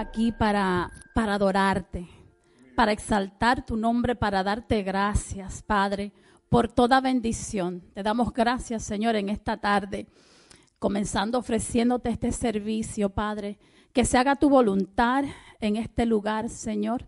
aquí 0.00 0.32
para, 0.32 0.90
para 1.14 1.34
adorarte, 1.34 2.08
para 2.74 2.92
exaltar 2.92 3.64
tu 3.64 3.76
nombre, 3.76 4.16
para 4.16 4.42
darte 4.42 4.82
gracias, 4.82 5.62
Padre, 5.62 6.12
por 6.48 6.68
toda 6.68 7.00
bendición. 7.00 7.82
Te 7.94 8.02
damos 8.02 8.32
gracias, 8.32 8.82
Señor, 8.82 9.16
en 9.16 9.28
esta 9.28 9.58
tarde, 9.58 10.06
comenzando 10.78 11.38
ofreciéndote 11.38 12.10
este 12.10 12.32
servicio, 12.32 13.10
Padre. 13.10 13.58
Que 13.92 14.04
se 14.04 14.18
haga 14.18 14.36
tu 14.36 14.48
voluntad 14.48 15.24
en 15.60 15.76
este 15.76 16.06
lugar, 16.06 16.48
Señor. 16.48 17.06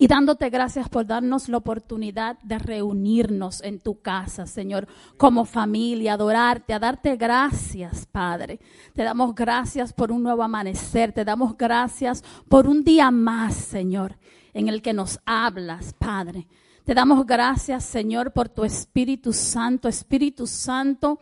Y 0.00 0.06
dándote 0.06 0.48
gracias 0.48 0.88
por 0.88 1.06
darnos 1.06 1.48
la 1.48 1.56
oportunidad 1.56 2.38
de 2.44 2.60
reunirnos 2.60 3.60
en 3.64 3.80
tu 3.80 4.00
casa, 4.00 4.46
Señor, 4.46 4.86
como 5.16 5.44
familia, 5.44 6.12
adorarte, 6.12 6.72
a 6.72 6.78
darte 6.78 7.16
gracias, 7.16 8.06
Padre. 8.06 8.60
Te 8.94 9.02
damos 9.02 9.34
gracias 9.34 9.92
por 9.92 10.12
un 10.12 10.22
nuevo 10.22 10.44
amanecer, 10.44 11.12
te 11.12 11.24
damos 11.24 11.58
gracias 11.58 12.22
por 12.48 12.68
un 12.68 12.84
día 12.84 13.10
más, 13.10 13.56
Señor, 13.56 14.18
en 14.54 14.68
el 14.68 14.82
que 14.82 14.92
nos 14.92 15.18
hablas, 15.26 15.94
Padre. 15.94 16.46
Te 16.84 16.94
damos 16.94 17.26
gracias, 17.26 17.82
Señor, 17.82 18.32
por 18.32 18.48
tu 18.48 18.64
Espíritu 18.64 19.32
Santo. 19.32 19.88
Espíritu 19.88 20.46
Santo, 20.46 21.18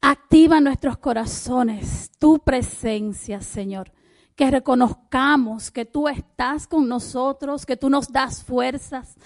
activa 0.00 0.62
nuestros 0.62 0.96
corazones 0.96 2.10
tu 2.18 2.38
presencia, 2.38 3.42
Señor 3.42 3.92
que 4.36 4.50
reconozcamos 4.50 5.70
que 5.70 5.84
tú 5.84 6.08
estás 6.08 6.66
con 6.66 6.88
nosotros, 6.88 7.66
que 7.66 7.76
tú 7.76 7.90
nos 7.90 8.08
das 8.12 8.42
fuerzas, 8.42 9.16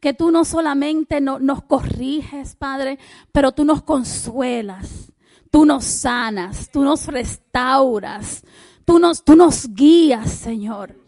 que 0.00 0.12
tú 0.12 0.30
no 0.30 0.44
solamente 0.44 1.20
nos 1.20 1.62
corriges, 1.62 2.56
Padre, 2.56 2.98
pero 3.32 3.52
tú 3.52 3.64
nos 3.64 3.82
consuelas, 3.82 5.12
tú 5.50 5.64
nos 5.64 5.84
sanas, 5.84 6.70
tú 6.70 6.82
nos 6.82 7.06
restauras, 7.06 8.42
tú 8.84 8.98
nos, 8.98 9.24
tú 9.24 9.36
nos 9.36 9.72
guías, 9.72 10.30
Señor. 10.30 11.06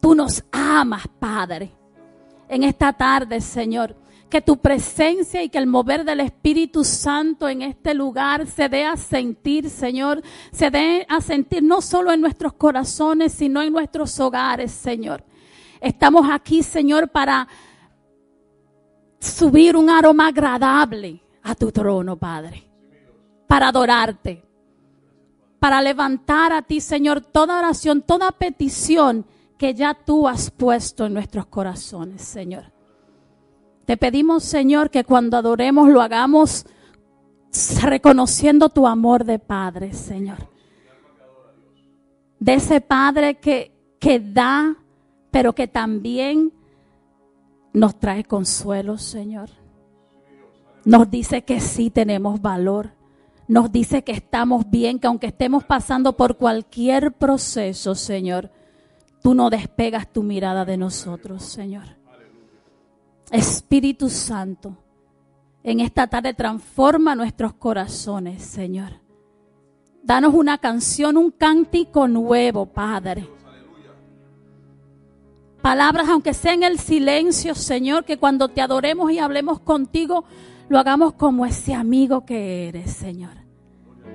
Tú 0.00 0.14
nos 0.14 0.44
amas, 0.52 1.08
Padre. 1.18 1.72
En 2.48 2.62
esta 2.62 2.92
tarde, 2.92 3.40
Señor, 3.40 3.96
que 4.28 4.42
tu 4.42 4.58
presencia 4.58 5.42
y 5.42 5.48
que 5.48 5.58
el 5.58 5.66
mover 5.66 6.04
del 6.04 6.20
Espíritu 6.20 6.84
Santo 6.84 7.48
en 7.48 7.62
este 7.62 7.94
lugar 7.94 8.46
se 8.46 8.68
dé 8.68 8.84
a 8.84 8.96
sentir, 8.96 9.70
Señor, 9.70 10.22
se 10.52 10.70
dé 10.70 11.06
a 11.08 11.20
sentir 11.20 11.62
no 11.62 11.80
solo 11.80 12.12
en 12.12 12.20
nuestros 12.20 12.52
corazones, 12.52 13.32
sino 13.32 13.62
en 13.62 13.72
nuestros 13.72 14.18
hogares, 14.20 14.70
Señor. 14.70 15.24
Estamos 15.80 16.28
aquí, 16.30 16.62
Señor, 16.62 17.08
para 17.08 17.48
subir 19.18 19.76
un 19.76 19.88
aroma 19.88 20.28
agradable 20.28 21.22
a 21.42 21.54
tu 21.54 21.72
trono, 21.72 22.16
Padre, 22.16 22.68
para 23.46 23.68
adorarte, 23.68 24.44
para 25.58 25.80
levantar 25.80 26.52
a 26.52 26.62
ti, 26.62 26.80
Señor, 26.80 27.22
toda 27.22 27.58
oración, 27.58 28.02
toda 28.02 28.30
petición 28.32 29.24
que 29.56 29.74
ya 29.74 29.94
tú 29.94 30.28
has 30.28 30.50
puesto 30.50 31.06
en 31.06 31.14
nuestros 31.14 31.46
corazones, 31.46 32.22
Señor. 32.22 32.77
Te 33.88 33.96
pedimos, 33.96 34.44
Señor, 34.44 34.90
que 34.90 35.02
cuando 35.02 35.38
adoremos 35.38 35.88
lo 35.88 36.02
hagamos 36.02 36.66
reconociendo 37.82 38.68
tu 38.68 38.86
amor 38.86 39.24
de 39.24 39.38
Padre, 39.38 39.94
Señor. 39.94 40.50
De 42.38 42.52
ese 42.52 42.82
Padre 42.82 43.36
que, 43.36 43.72
que 43.98 44.20
da, 44.20 44.76
pero 45.30 45.54
que 45.54 45.68
también 45.68 46.52
nos 47.72 47.98
trae 47.98 48.24
consuelo, 48.24 48.98
Señor. 48.98 49.48
Nos 50.84 51.10
dice 51.10 51.44
que 51.44 51.58
sí 51.58 51.88
tenemos 51.88 52.42
valor. 52.42 52.90
Nos 53.46 53.72
dice 53.72 54.04
que 54.04 54.12
estamos 54.12 54.68
bien, 54.68 54.98
que 54.98 55.06
aunque 55.06 55.28
estemos 55.28 55.64
pasando 55.64 56.14
por 56.14 56.36
cualquier 56.36 57.12
proceso, 57.12 57.94
Señor, 57.94 58.50
tú 59.22 59.32
no 59.32 59.48
despegas 59.48 60.12
tu 60.12 60.22
mirada 60.22 60.66
de 60.66 60.76
nosotros, 60.76 61.42
Señor. 61.42 61.97
Espíritu 63.30 64.08
Santo, 64.08 64.76
en 65.62 65.80
esta 65.80 66.06
tarde 66.06 66.32
transforma 66.34 67.14
nuestros 67.14 67.52
corazones, 67.54 68.42
Señor. 68.42 68.92
Danos 70.02 70.32
una 70.32 70.58
canción, 70.58 71.16
un 71.16 71.30
cántico 71.30 72.08
nuevo, 72.08 72.66
Padre. 72.66 73.28
Palabras, 75.60 76.08
aunque 76.08 76.32
sea 76.32 76.54
en 76.54 76.62
el 76.62 76.78
silencio, 76.78 77.54
Señor, 77.54 78.04
que 78.04 78.16
cuando 78.16 78.48
te 78.48 78.62
adoremos 78.62 79.12
y 79.12 79.18
hablemos 79.18 79.60
contigo, 79.60 80.24
lo 80.68 80.78
hagamos 80.78 81.12
como 81.14 81.44
ese 81.44 81.74
amigo 81.74 82.24
que 82.24 82.68
eres, 82.68 82.92
Señor. 82.92 83.36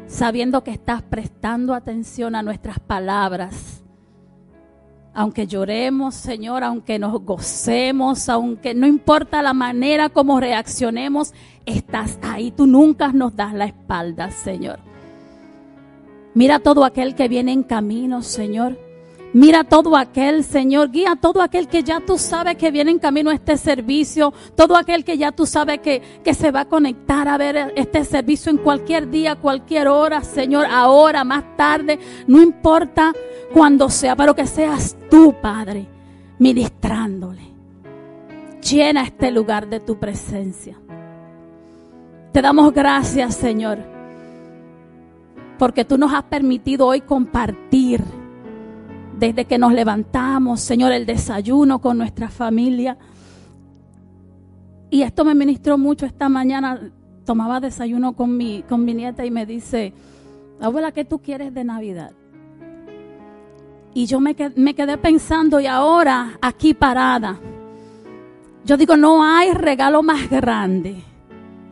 Sabiendo 0.07 0.63
que 0.63 0.71
estás 0.71 1.03
prestando 1.03 1.75
atención 1.75 2.35
a 2.35 2.41
nuestras 2.41 2.79
palabras 2.79 3.82
aunque 5.13 5.45
lloremos, 5.47 6.15
Señor, 6.15 6.63
aunque 6.63 6.97
nos 6.97 7.21
gocemos, 7.23 8.29
aunque 8.29 8.73
no 8.73 8.87
importa 8.87 9.41
la 9.41 9.53
manera 9.53 10.09
como 10.09 10.39
reaccionemos, 10.39 11.33
estás 11.65 12.17
ahí. 12.23 12.51
Tú 12.51 12.65
nunca 12.65 13.11
nos 13.13 13.35
das 13.35 13.53
la 13.53 13.65
espalda, 13.65 14.31
Señor. 14.31 14.79
Mira 16.33 16.59
todo 16.59 16.83
aquel 16.83 17.13
que 17.13 17.27
viene 17.27 17.51
en 17.51 17.63
camino, 17.63 18.23
Señor. 18.23 18.77
Mira 19.33 19.63
todo 19.63 19.97
aquel, 19.97 20.43
Señor, 20.43 20.91
guía 20.91 21.17
todo 21.19 21.41
aquel 21.41 21.67
que 21.67 21.81
ya 21.81 21.99
tú 21.99 22.19
sabes 22.19 22.55
que 22.55 22.69
viene 22.69 22.91
en 22.91 22.99
camino 22.99 23.31
a 23.31 23.33
este 23.33 23.57
servicio, 23.57 24.31
todo 24.55 24.77
aquel 24.77 25.03
que 25.03 25.17
ya 25.17 25.31
tú 25.31 25.47
sabes 25.47 25.79
que, 25.79 26.03
que 26.23 26.35
se 26.35 26.51
va 26.51 26.61
a 26.61 26.65
conectar 26.65 27.27
a 27.27 27.35
ver 27.39 27.73
este 27.75 28.05
servicio 28.05 28.51
en 28.51 28.59
cualquier 28.59 29.09
día, 29.09 29.35
cualquier 29.35 29.87
hora, 29.87 30.21
Señor, 30.21 30.67
ahora, 30.69 31.23
más 31.23 31.57
tarde, 31.57 31.97
no 32.27 32.43
importa 32.43 33.11
cuando 33.51 33.89
sea, 33.89 34.15
pero 34.15 34.35
que 34.35 34.45
seas 34.45 34.95
tú, 35.09 35.33
Padre, 35.41 35.87
ministrándole. 36.37 37.41
Llena 38.61 39.03
este 39.03 39.31
lugar 39.31 39.67
de 39.67 39.79
tu 39.79 39.97
presencia. 39.97 40.77
Te 42.31 42.41
damos 42.41 42.71
gracias, 42.71 43.35
Señor, 43.35 43.79
porque 45.57 45.85
tú 45.85 45.97
nos 45.97 46.13
has 46.13 46.23
permitido 46.23 46.85
hoy 46.85 47.01
compartir 47.01 48.03
desde 49.17 49.45
que 49.45 49.57
nos 49.57 49.73
levantamos, 49.73 50.61
Señor, 50.61 50.91
el 50.91 51.05
desayuno 51.05 51.79
con 51.79 51.97
nuestra 51.97 52.29
familia. 52.29 52.97
Y 54.89 55.01
esto 55.01 55.25
me 55.25 55.35
ministró 55.35 55.77
mucho 55.77 56.05
esta 56.05 56.29
mañana. 56.29 56.91
Tomaba 57.25 57.59
desayuno 57.59 58.13
con 58.13 58.35
mi, 58.35 58.63
con 58.63 58.83
mi 58.83 58.93
nieta 58.93 59.25
y 59.25 59.31
me 59.31 59.45
dice, 59.45 59.93
abuela, 60.59 60.91
¿qué 60.91 61.05
tú 61.05 61.19
quieres 61.19 61.53
de 61.53 61.63
Navidad? 61.63 62.11
Y 63.93 64.05
yo 64.07 64.19
me 64.19 64.35
quedé, 64.35 64.59
me 64.59 64.73
quedé 64.73 64.97
pensando 64.97 65.59
y 65.59 65.67
ahora 65.67 66.37
aquí 66.41 66.73
parada, 66.73 67.39
yo 68.65 68.77
digo, 68.77 68.97
no 68.97 69.23
hay 69.23 69.51
regalo 69.51 70.01
más 70.03 70.29
grande 70.29 71.03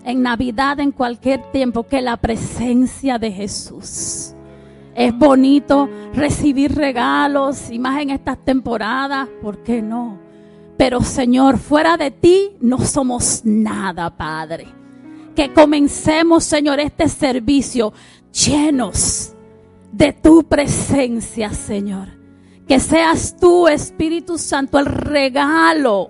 en 0.03 0.22
Navidad, 0.22 0.79
en 0.79 0.91
cualquier 0.91 1.52
tiempo, 1.52 1.84
que 1.84 2.02
la 2.02 2.18
presencia 2.18 3.18
de 3.18 3.31
Jesús. 3.31 4.30
Es 4.94 5.18
bonito 5.18 5.90
recibir 6.13 6.75
regalos 6.75 7.69
y 7.69 7.79
más 7.79 8.02
en 8.02 8.09
estas 8.09 8.38
temporadas, 8.44 9.29
¿por 9.41 9.63
qué 9.63 9.81
no? 9.81 10.19
Pero 10.78 11.02
Señor, 11.02 11.57
fuera 11.57 11.96
de 11.96 12.12
ti 12.12 12.57
no 12.59 12.79
somos 12.79 13.41
nada, 13.46 14.09
Padre. 14.18 14.68
Que 15.35 15.53
comencemos, 15.53 16.43
Señor, 16.43 16.79
este 16.79 17.08
servicio 17.08 17.93
llenos 18.32 19.34
de 19.91 20.14
tu 20.14 20.43
presencia, 20.43 21.53
Señor. 21.53 22.09
Que 22.67 22.79
seas 22.79 23.37
tú, 23.40 23.67
Espíritu 23.67 24.37
Santo, 24.37 24.79
el 24.79 24.87
regalo 24.87 26.09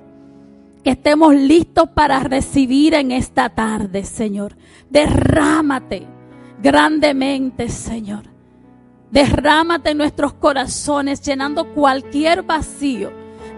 que 0.83 0.91
estemos 0.91 1.35
listos 1.35 1.89
para 1.89 2.19
recibir 2.19 2.93
en 2.95 3.11
esta 3.11 3.49
tarde, 3.49 4.03
Señor. 4.03 4.55
Derrámate 4.89 6.07
grandemente, 6.61 7.69
Señor. 7.69 8.30
Derrámate 9.11 9.91
en 9.91 9.97
nuestros 9.97 10.33
corazones, 10.33 11.21
llenando 11.21 11.73
cualquier 11.73 12.43
vacío, 12.43 13.11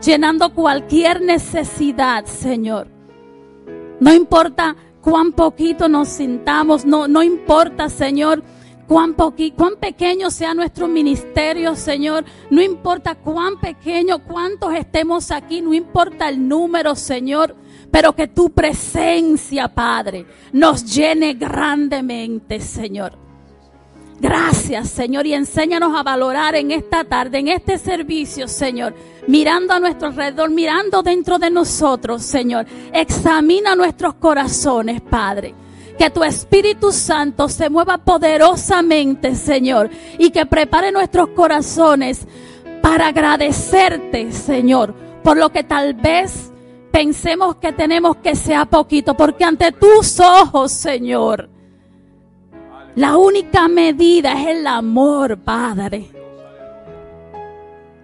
llenando 0.03 0.53
cualquier 0.53 1.21
necesidad, 1.21 2.25
Señor. 2.25 2.87
No 3.99 4.11
importa 4.11 4.75
cuán 4.99 5.31
poquito 5.31 5.87
nos 5.87 6.09
sintamos, 6.09 6.85
no, 6.85 7.07
no 7.07 7.21
importa, 7.21 7.87
Señor, 7.87 8.43
cuán, 8.87 9.13
cuán 9.13 9.75
pequeño 9.79 10.31
sea 10.31 10.55
nuestro 10.55 10.87
ministerio, 10.87 11.75
Señor. 11.75 12.25
No 12.49 12.61
importa 12.61 13.13
cuán 13.13 13.59
pequeño, 13.59 14.23
cuántos 14.23 14.73
estemos 14.73 15.29
aquí, 15.29 15.61
no 15.61 15.73
importa 15.73 16.29
el 16.29 16.47
número, 16.47 16.95
Señor. 16.95 17.55
Pero 17.91 18.15
que 18.15 18.27
tu 18.27 18.49
presencia, 18.49 19.67
Padre, 19.67 20.25
nos 20.51 20.83
llene 20.83 21.35
grandemente, 21.35 22.59
Señor. 22.59 23.22
Gracias, 24.19 24.89
Señor, 24.89 25.25
y 25.27 25.33
enséñanos 25.33 25.97
a 25.97 26.03
valorar 26.03 26.55
en 26.55 26.71
esta 26.71 27.03
tarde, 27.03 27.39
en 27.39 27.49
este 27.49 27.77
servicio, 27.77 28.47
Señor, 28.47 28.93
mirando 29.27 29.73
a 29.73 29.79
nuestro 29.79 30.09
alrededor, 30.09 30.49
mirando 30.49 31.01
dentro 31.03 31.39
de 31.39 31.49
nosotros, 31.49 32.21
Señor. 32.23 32.65
Examina 32.93 33.75
nuestros 33.75 34.13
corazones, 34.15 35.01
Padre. 35.01 35.55
Que 35.97 36.09
tu 36.09 36.23
Espíritu 36.23 36.91
Santo 36.91 37.49
se 37.49 37.69
mueva 37.69 37.97
poderosamente, 37.99 39.35
Señor, 39.35 39.89
y 40.17 40.29
que 40.31 40.45
prepare 40.45 40.91
nuestros 40.91 41.29
corazones 41.29 42.25
para 42.81 43.07
agradecerte, 43.07 44.31
Señor, 44.31 44.93
por 45.23 45.37
lo 45.37 45.51
que 45.51 45.63
tal 45.63 45.93
vez 45.93 46.51
pensemos 46.91 47.55
que 47.57 47.73
tenemos 47.73 48.17
que 48.17 48.35
sea 48.35 48.65
poquito, 48.65 49.15
porque 49.15 49.43
ante 49.43 49.71
tus 49.71 50.19
ojos, 50.19 50.71
Señor, 50.71 51.49
la 52.95 53.17
única 53.17 53.67
medida 53.67 54.33
es 54.33 54.47
el 54.47 54.67
amor, 54.67 55.37
Padre. 55.37 56.09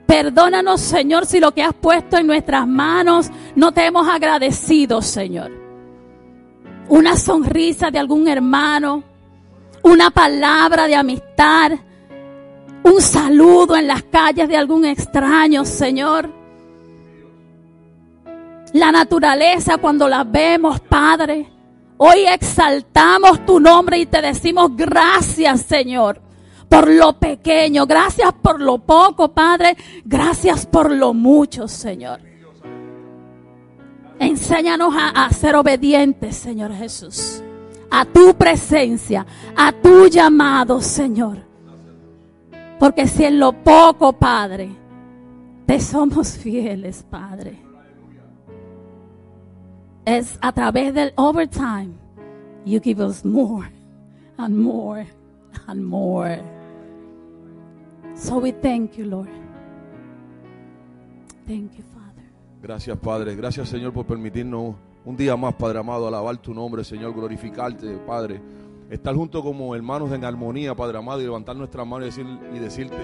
Perdónanos, 0.06 0.82
Señor, 0.82 1.28
si 1.28 1.40
lo 1.40 1.54
que 1.54 1.62
has 1.62 1.76
puesto 1.76 2.18
en 2.18 2.26
nuestras 2.26 2.68
manos 2.68 3.30
no 3.56 3.72
te 3.72 3.86
hemos 3.86 4.08
agradecido, 4.08 5.04
Señor. 5.04 5.52
Una 6.88 7.16
sonrisa 7.16 7.92
de 7.92 8.00
algún 8.00 8.28
hermano, 8.28 9.04
una 9.84 10.10
palabra 10.10 10.88
de 10.88 10.96
amistad, 10.96 11.74
un 12.82 13.02
saludo 13.02 13.76
en 13.76 13.86
las 13.86 14.02
calles 14.04 14.50
de 14.50 14.58
algún 14.58 14.86
extraño, 14.86 15.64
Señor. 15.64 16.30
La 18.74 18.92
naturaleza 18.92 19.78
cuando 19.78 20.08
la 20.08 20.24
vemos, 20.24 20.80
Padre. 20.80 21.59
Hoy 22.02 22.26
exaltamos 22.26 23.46
tu 23.46 23.60
nombre 23.60 24.00
y 24.00 24.06
te 24.06 24.22
decimos 24.22 24.72
gracias, 24.76 25.62
Señor, 25.62 26.22
por 26.68 26.90
lo 26.90 27.14
pequeño. 27.14 27.86
Gracias 27.86 28.34
por 28.42 28.62
lo 28.62 28.80
poco, 28.80 29.30
Padre. 29.30 29.76
Gracias 30.06 30.66
por 30.66 30.92
lo 30.92 31.14
mucho, 31.14 31.68
Señor. 31.68 32.22
Enséñanos 34.18 34.96
a, 34.96 35.26
a 35.26 35.30
ser 35.32 35.56
obedientes, 35.56 36.36
Señor 36.36 36.74
Jesús 36.74 37.44
a 37.92 38.06
tu 38.06 38.34
presencia, 38.36 39.26
a 39.56 39.72
tu 39.72 40.08
llamado, 40.08 40.82
Señor. 40.82 41.38
Porque 42.80 43.08
si 43.08 43.26
en 43.26 43.40
lo 43.40 43.52
poco, 43.52 44.14
Padre, 44.14 44.70
te 45.66 45.80
somos 45.80 46.38
fieles, 46.38 47.04
Padre, 47.10 47.60
es 50.18 50.40
a 50.42 50.52
través 50.52 50.94
del 50.94 51.14
overtime, 51.18 51.94
you 52.66 52.80
give 52.82 53.00
us 53.00 53.24
more 53.24 53.70
and 54.38 54.58
more 54.58 55.06
and 55.68 55.84
more. 55.84 56.42
So 58.16 58.40
we 58.40 58.52
thank 58.52 58.98
you, 58.98 59.06
Lord. 59.06 59.30
Thank 61.46 61.74
you, 61.78 61.84
Father. 61.94 62.24
Gracias, 62.62 62.98
Padre. 62.98 63.36
Gracias, 63.36 63.70
Señor, 63.70 63.94
por 63.94 64.06
permitirnos 64.06 64.76
un 65.06 65.16
día 65.16 65.38
más, 65.38 65.54
Padre 65.54 65.80
amado, 65.80 66.08
alabar 66.08 66.38
tu 66.38 66.54
nombre, 66.54 66.84
Señor, 66.84 67.14
glorificarte, 67.14 67.98
Padre. 68.06 68.42
Estar 68.90 69.16
junto 69.16 69.44
como 69.44 69.76
hermanos 69.76 70.12
en 70.12 70.26
armonía, 70.26 70.76
Padre 70.76 70.98
amado, 70.98 71.22
y 71.22 71.26
levantar 71.26 71.56
nuestras 71.56 71.86
manos 71.86 72.08
y, 72.08 72.24
decir, 72.24 72.40
y 72.56 72.60
decirte 72.60 72.98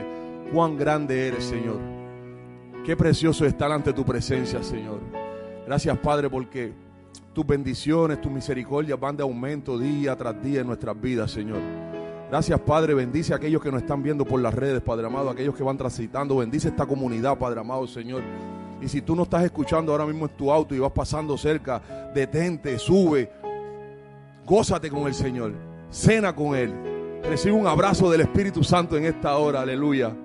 cuán 0.52 0.76
grande 0.76 1.28
eres, 1.28 1.44
Señor. 1.44 1.78
Qué 2.84 2.98
precioso 2.98 3.46
estar 3.46 3.72
ante 3.72 3.94
tu 3.94 4.04
presencia, 4.04 4.64
Señor. 4.64 5.00
Gracias, 5.68 5.98
Padre, 6.00 6.30
porque 6.30 6.85
tus 7.36 7.46
bendiciones, 7.46 8.22
tus 8.22 8.32
misericordias 8.32 8.98
van 8.98 9.18
de 9.18 9.22
aumento 9.22 9.78
día 9.78 10.16
tras 10.16 10.42
día 10.42 10.62
en 10.62 10.68
nuestras 10.68 11.00
vidas, 11.00 11.30
Señor. 11.30 11.60
Gracias, 12.30 12.58
Padre. 12.62 12.94
Bendice 12.94 13.34
a 13.34 13.36
aquellos 13.36 13.62
que 13.62 13.70
nos 13.70 13.82
están 13.82 14.02
viendo 14.02 14.24
por 14.24 14.42
las 14.42 14.54
redes, 14.54 14.82
Padre 14.82 15.06
amado, 15.06 15.30
aquellos 15.30 15.54
que 15.54 15.62
van 15.62 15.78
transitando. 15.78 16.38
Bendice 16.38 16.70
esta 16.70 16.86
comunidad, 16.86 17.38
Padre 17.38 17.60
amado, 17.60 17.86
Señor. 17.88 18.24
Y 18.82 18.88
si 18.88 19.02
tú 19.02 19.18
no 19.18 19.24
estás 19.24 19.44
escuchando 19.44 19.92
ahora 19.92 20.06
mismo 20.06 20.26
en 20.26 20.32
tu 20.32 20.50
auto 20.50 20.74
y 20.74 20.80
vas 20.80 20.94
pasando 20.94 21.38
cerca, 21.38 21.82
detente, 22.16 22.80
sube, 22.80 23.30
gózate 24.46 24.90
con 24.90 25.06
el 25.06 25.14
Señor, 25.14 25.52
cena 25.90 26.34
con 26.34 26.56
Él, 26.56 26.74
recibe 27.24 27.54
un 27.54 27.68
abrazo 27.68 28.10
del 28.10 28.22
Espíritu 28.22 28.64
Santo 28.64 28.96
en 28.96 29.06
esta 29.06 29.36
hora, 29.38 29.62
aleluya. 29.62 30.16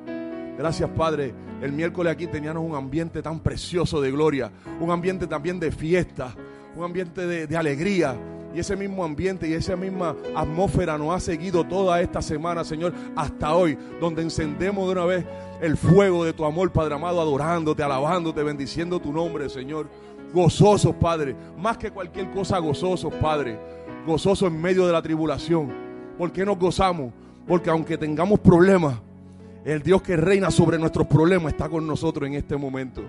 Gracias 0.56 0.88
Padre, 0.90 1.34
el 1.60 1.72
miércoles 1.72 2.12
aquí 2.12 2.26
teníamos 2.28 2.62
un 2.62 2.76
ambiente 2.76 3.20
tan 3.20 3.40
precioso 3.40 4.00
de 4.00 4.12
gloria, 4.12 4.52
un 4.80 4.90
ambiente 4.90 5.26
también 5.26 5.58
de 5.58 5.72
fiesta, 5.72 6.34
un 6.76 6.84
ambiente 6.84 7.26
de, 7.26 7.56
alegría. 7.56 8.16
Y 8.54 8.58
ese 8.58 8.74
mismo 8.74 9.04
ambiente 9.04 9.48
y 9.48 9.52
esa 9.52 9.76
misma 9.76 10.16
atmósfera 10.34 10.98
nos 10.98 11.14
ha 11.14 11.20
seguido 11.20 11.62
toda 11.62 12.00
esta 12.00 12.20
semana, 12.20 12.64
Señor, 12.64 12.92
hasta 13.14 13.54
hoy, 13.54 13.78
donde 14.00 14.22
encendemos 14.22 14.86
de 14.86 14.92
una 14.92 15.04
vez 15.04 15.24
el 15.60 15.76
fuego 15.76 16.24
de 16.24 16.32
tu 16.32 16.44
amor, 16.44 16.72
Padre 16.72 16.94
amado, 16.94 17.20
adorándote, 17.20 17.82
alabándote, 17.82 18.42
bendiciendo 18.42 18.98
tu 18.98 19.12
nombre, 19.12 19.48
Señor. 19.48 19.88
Gozosos, 20.32 20.94
Padre, 20.96 21.36
más 21.58 21.78
que 21.78 21.90
cualquier 21.90 22.30
cosa, 22.30 22.58
gozosos, 22.58 23.12
Padre. 23.14 23.58
Gozosos 24.04 24.50
en 24.50 24.60
medio 24.60 24.86
de 24.86 24.92
la 24.92 25.02
tribulación. 25.02 25.72
¿Por 26.18 26.32
qué 26.32 26.44
nos 26.44 26.58
gozamos? 26.58 27.12
Porque 27.46 27.70
aunque 27.70 27.98
tengamos 27.98 28.40
problemas, 28.40 28.96
el 29.64 29.82
Dios 29.82 30.02
que 30.02 30.16
reina 30.16 30.50
sobre 30.50 30.78
nuestros 30.78 31.06
problemas 31.06 31.52
está 31.52 31.68
con 31.68 31.86
nosotros 31.86 32.26
en 32.26 32.34
este 32.34 32.56
momento. 32.56 33.02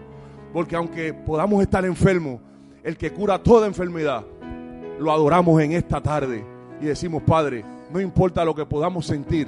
Porque 0.54 0.76
aunque 0.76 1.14
podamos 1.14 1.62
estar 1.62 1.86
enfermos, 1.86 2.42
el 2.84 2.98
que 2.98 3.12
cura 3.12 3.42
toda 3.42 3.68
enfermedad, 3.68 4.26
lo 5.00 5.12
adoramos 5.12 5.62
en 5.62 5.74
esta 5.74 6.02
tarde 6.02 6.44
y 6.80 6.86
decimos, 6.86 7.24
Padre, 7.24 7.64
no 7.92 8.00
importa 8.00 8.46
lo 8.46 8.56
que 8.56 8.66
podamos 8.66 9.06
sentir, 9.06 9.48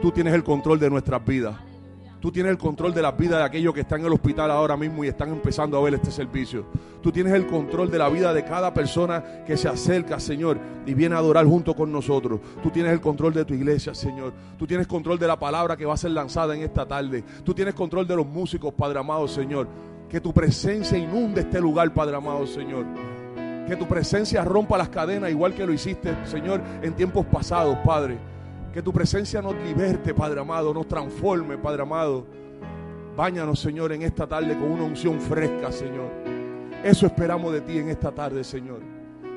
tú 0.00 0.10
tienes 0.10 0.34
el 0.34 0.44
control 0.44 0.78
de 0.78 0.90
nuestras 0.90 1.24
vidas. 1.24 1.56
Tú 2.22 2.30
tienes 2.30 2.52
el 2.52 2.58
control 2.58 2.94
de 2.94 3.02
la 3.02 3.10
vida 3.10 3.38
de 3.38 3.42
aquellos 3.42 3.74
que 3.74 3.80
están 3.80 3.98
en 3.98 4.06
el 4.06 4.12
hospital 4.12 4.48
ahora 4.52 4.76
mismo 4.76 5.02
y 5.02 5.08
están 5.08 5.30
empezando 5.30 5.76
a 5.76 5.82
ver 5.82 5.94
este 5.94 6.12
servicio. 6.12 6.66
Tú 7.02 7.10
tienes 7.10 7.32
el 7.32 7.48
control 7.48 7.90
de 7.90 7.98
la 7.98 8.08
vida 8.08 8.32
de 8.32 8.44
cada 8.44 8.72
persona 8.72 9.42
que 9.44 9.56
se 9.56 9.66
acerca, 9.66 10.20
Señor, 10.20 10.56
y 10.86 10.94
viene 10.94 11.16
a 11.16 11.18
adorar 11.18 11.44
junto 11.46 11.74
con 11.74 11.90
nosotros. 11.90 12.38
Tú 12.62 12.70
tienes 12.70 12.92
el 12.92 13.00
control 13.00 13.34
de 13.34 13.44
tu 13.44 13.54
iglesia, 13.54 13.92
Señor. 13.92 14.32
Tú 14.56 14.68
tienes 14.68 14.86
control 14.86 15.18
de 15.18 15.26
la 15.26 15.36
palabra 15.36 15.76
que 15.76 15.84
va 15.84 15.94
a 15.94 15.96
ser 15.96 16.12
lanzada 16.12 16.54
en 16.54 16.62
esta 16.62 16.86
tarde. 16.86 17.24
Tú 17.42 17.54
tienes 17.54 17.74
control 17.74 18.06
de 18.06 18.14
los 18.14 18.26
músicos, 18.26 18.72
Padre 18.72 19.00
amado, 19.00 19.26
Señor. 19.26 19.66
Que 20.12 20.20
tu 20.20 20.30
presencia 20.34 20.98
inunde 20.98 21.40
este 21.40 21.58
lugar, 21.58 21.90
Padre 21.94 22.16
amado, 22.16 22.46
Señor. 22.46 22.84
Que 23.66 23.74
tu 23.76 23.88
presencia 23.88 24.44
rompa 24.44 24.76
las 24.76 24.90
cadenas 24.90 25.30
igual 25.30 25.54
que 25.54 25.64
lo 25.64 25.72
hiciste, 25.72 26.14
Señor, 26.26 26.60
en 26.82 26.92
tiempos 26.92 27.24
pasados, 27.24 27.78
Padre. 27.82 28.18
Que 28.74 28.82
tu 28.82 28.92
presencia 28.92 29.40
nos 29.40 29.54
liberte, 29.64 30.12
Padre 30.12 30.42
amado, 30.42 30.74
nos 30.74 30.86
transforme, 30.86 31.56
Padre 31.56 31.80
amado. 31.80 32.26
Báñanos, 33.16 33.58
Señor, 33.58 33.90
en 33.90 34.02
esta 34.02 34.26
tarde 34.26 34.54
con 34.54 34.70
una 34.70 34.82
unción 34.82 35.18
fresca, 35.18 35.72
Señor. 35.72 36.10
Eso 36.84 37.06
esperamos 37.06 37.50
de 37.50 37.62
ti 37.62 37.78
en 37.78 37.88
esta 37.88 38.12
tarde, 38.12 38.44
Señor. 38.44 38.80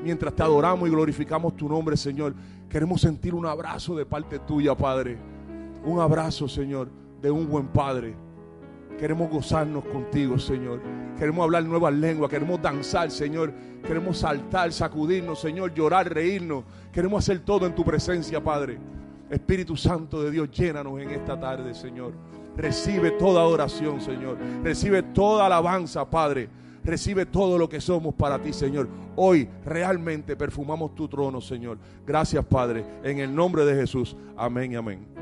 Mientras 0.03 0.35
te 0.35 0.43
adoramos 0.43 0.89
y 0.89 0.91
glorificamos 0.91 1.55
tu 1.55 1.69
nombre, 1.69 1.95
Señor, 1.95 2.35
queremos 2.67 2.99
sentir 2.99 3.33
un 3.33 3.45
abrazo 3.45 3.95
de 3.95 4.05
parte 4.05 4.39
tuya, 4.39 4.75
Padre. 4.75 5.17
Un 5.85 6.01
abrazo, 6.01 6.49
Señor, 6.49 6.89
de 7.21 7.31
un 7.31 7.47
buen 7.47 7.67
Padre. 7.67 8.24
Queremos 8.99 9.29
gozarnos 9.29 9.83
contigo, 9.85 10.39
Señor. 10.39 10.81
Queremos 11.17 11.43
hablar 11.43 11.63
nuevas 11.63 11.93
lenguas. 11.93 12.29
Queremos 12.29 12.61
danzar, 12.61 13.11
Señor. 13.11 13.53
Queremos 13.85 14.17
saltar, 14.17 14.71
sacudirnos, 14.71 15.39
Señor. 15.39 15.73
Llorar, 15.73 16.11
reírnos. 16.13 16.63
Queremos 16.91 17.23
hacer 17.23 17.39
todo 17.39 17.65
en 17.65 17.75
tu 17.75 17.83
presencia, 17.83 18.43
Padre. 18.43 18.77
Espíritu 19.29 19.75
Santo 19.75 20.21
de 20.21 20.31
Dios, 20.31 20.49
llénanos 20.51 20.99
en 21.01 21.09
esta 21.09 21.39
tarde, 21.39 21.73
Señor. 21.73 22.13
Recibe 22.55 23.11
toda 23.11 23.43
oración, 23.43 23.99
Señor. 23.99 24.37
Recibe 24.63 25.03
toda 25.03 25.45
alabanza, 25.47 26.09
Padre. 26.09 26.49
Recibe 26.83 27.25
todo 27.25 27.57
lo 27.57 27.67
que 27.67 27.81
somos 27.81 28.13
para 28.13 28.39
ti, 28.39 28.53
Señor. 28.53 28.87
Hoy 29.15 29.49
realmente 29.65 30.35
perfumamos 30.35 30.93
tu 30.93 31.07
trono, 31.07 31.41
Señor. 31.41 31.79
Gracias, 32.05 32.45
Padre. 32.45 32.85
En 33.03 33.19
el 33.19 33.33
nombre 33.33 33.65
de 33.65 33.75
Jesús. 33.75 34.15
Amén 34.37 34.73
y 34.73 34.75
amén. 34.75 35.14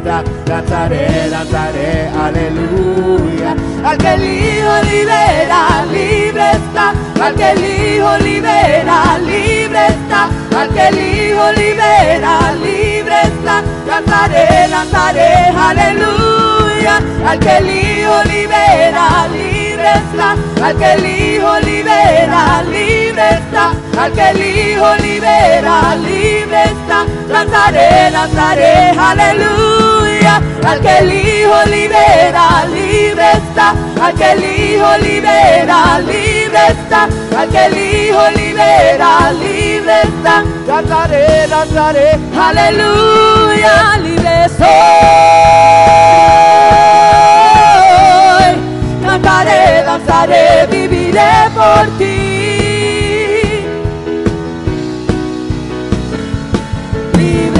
Libre 0.00 0.20
está. 0.20 0.24
Cantaré, 0.46 1.30
cantaré, 1.30 2.08
aleluya. 2.08 3.54
Al 3.84 3.98
que 3.98 4.14
el 4.14 4.24
Hijo 4.24 4.82
libera, 4.90 5.84
libre 5.92 6.50
está. 6.52 6.92
Al 7.22 7.34
que 7.34 7.50
el 7.50 7.58
Hijo 7.58 8.18
libera, 8.18 9.18
libre 9.18 9.86
está. 9.88 10.28
Al 10.58 10.68
que 10.70 10.88
el 10.88 10.98
Hijo 10.98 11.52
libera, 11.52 12.52
libre 12.52 13.14
está. 13.24 13.62
Cantaré, 13.86 14.68
cantaré, 14.70 15.32
aleluya. 15.56 17.00
Al 17.26 17.38
que 17.38 17.56
el 17.58 17.70
Hijo 17.70 18.24
libera, 18.24 19.28
libre 19.28 19.90
está. 19.94 20.36
Al 20.64 20.76
que 20.76 20.92
el 20.92 21.06
Hijo 21.06 21.58
libera, 21.60 22.62
libre 22.62 23.28
está. 23.30 23.72
Al 23.98 24.12
que 24.12 24.30
el 24.30 24.40
Hijo 24.40 24.94
libera, 24.96 25.94
libre 25.96 26.64
está. 26.64 27.04
Cantaré, 27.30 28.10
cantaré, 28.12 28.90
aleluya. 28.98 30.40
Al 30.66 30.80
que 30.80 30.98
el 30.98 31.12
Hijo 31.12 31.64
libera, 31.66 32.64
libre 32.66 33.32
está. 33.32 33.74
Al 34.02 34.14
que 34.14 34.32
el 34.32 34.44
Hijo 34.44 34.96
libera, 35.02 35.98
libre 35.98 36.60
está. 36.68 37.08
Al 37.38 37.48
que 37.48 37.64
el 37.66 37.76
Hijo 37.76 38.30
libera, 38.36 39.32
libre 39.32 40.02
está. 40.02 40.44
Cantaré, 40.66 41.46
cantaré. 41.48 42.18
Aleluya, 42.38 43.98
libre 44.02 44.48
soy. 44.56 44.68
Cantaré, 49.04 49.82
danzaré, 49.84 50.66
viviré 50.70 51.50
por 51.54 51.86
ti. 51.98 52.39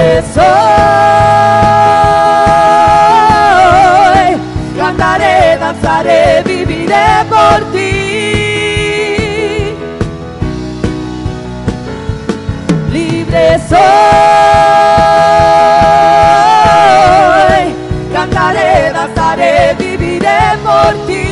Libre 0.01 0.23
soy. 0.33 0.41
Cantaré, 4.79 5.59
danzaré, 5.59 6.43
viviré 6.43 7.07
por 7.29 7.61
ti. 7.73 7.91
libre 12.91 13.59
soy. 13.69 13.81
Cantaré, 18.15 18.91
danzaré, 18.95 19.75
viviré 19.79 20.41
por 20.65 20.93
ti. 21.07 21.25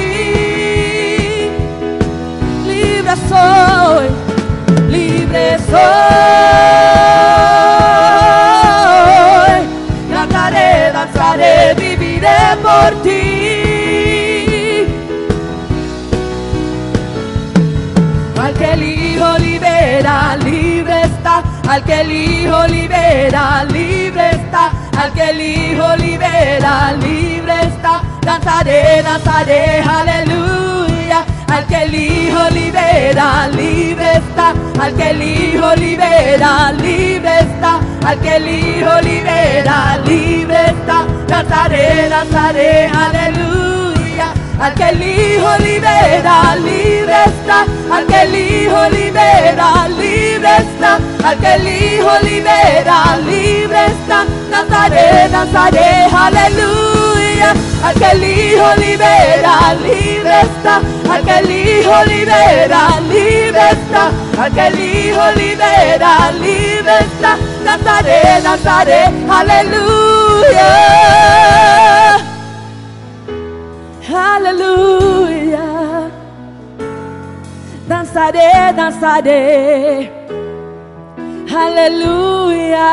Libre 2.66 3.14
soy, 3.30 4.06
libre 4.90 5.56
soy. 5.70 6.37
Al 18.40 18.54
que 18.54 18.72
el 18.72 18.82
Hijo 18.82 19.38
libera, 19.38 20.36
libre 20.36 21.02
está. 21.02 21.42
Al 21.68 21.84
que 21.84 22.00
el 22.00 22.10
Hijo 22.10 22.66
libera, 22.66 23.64
libre 23.64 24.30
está. 24.30 24.70
Al 24.96 25.12
que 25.12 25.30
el 25.30 25.40
Hijo 25.40 25.96
libera, 25.96 26.92
libre 26.94 27.52
está. 27.64 28.00
Danzaré, 28.22 29.02
danzaré, 29.02 29.82
aleluya. 29.82 31.26
Al 31.46 31.66
que 31.66 31.82
el 31.82 31.94
Hijo 31.94 32.48
libera, 32.50 33.48
libre 33.48 34.12
está. 34.14 34.54
Al 34.80 34.94
que 34.94 35.10
el 35.10 35.22
Hijo 35.22 35.74
libera, 35.76 36.72
libre 36.72 37.40
está. 37.40 37.80
Al 38.04 38.18
que 38.20 38.36
el 38.36 38.48
Hijo 38.48 39.00
libera, 39.02 39.98
libre 40.06 40.56
está. 40.66 41.06
Danzaré, 41.26 42.08
danzaré, 42.08 42.86
aleluya. 42.86 44.32
Al 44.60 44.74
que 44.74 44.88
el 44.88 45.02
Hijo 45.02 45.48
libera, 45.58 46.56
libre 46.56 47.16
está. 47.26 47.64
Al 47.92 48.06
que 48.06 48.22
el 48.22 48.34
Hijo 48.34 48.88
libera, 48.90 49.88
libre 49.88 50.48
está. 50.58 50.98
Al 51.24 51.38
que 51.38 51.54
el 51.54 51.66
Hijo 51.66 52.10
libera, 52.22 53.16
libre 53.26 53.86
está. 53.86 54.24
Danzaré, 54.50 55.28
danzaré, 55.28 56.06
aleluya. 56.12 57.54
Al 57.84 57.94
que 57.94 58.10
el 58.10 58.24
Hijo 58.24 58.74
libera, 58.76 59.74
libre 59.82 60.40
está. 60.42 60.80
Al 61.12 61.22
que 61.24 61.38
el 61.38 61.50
Hijo 61.50 62.04
libera, 62.04 63.00
libre 63.08 63.70
está. 63.70 64.10
Al 64.42 64.52
que 64.52 64.66
el 64.66 64.80
Hijo 64.80 65.30
libera, 65.36 66.30
libre 66.32 66.98
está. 67.00 67.36
Danzaré, 67.68 68.20
danzaré, 68.46 69.00
aleluya. 69.38 70.70
Aleluya. 74.30 75.66
Danzaré, 77.90 78.50
danzaré. 78.78 79.40
Aleluya. 81.64 82.90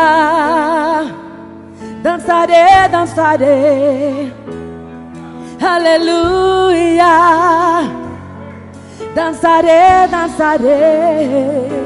Danzaré, 2.03 2.65
danzaré. 2.91 3.57
Aleluya. 5.73 7.13
Danzaré, 9.15 9.81
danzaré. 10.11 11.85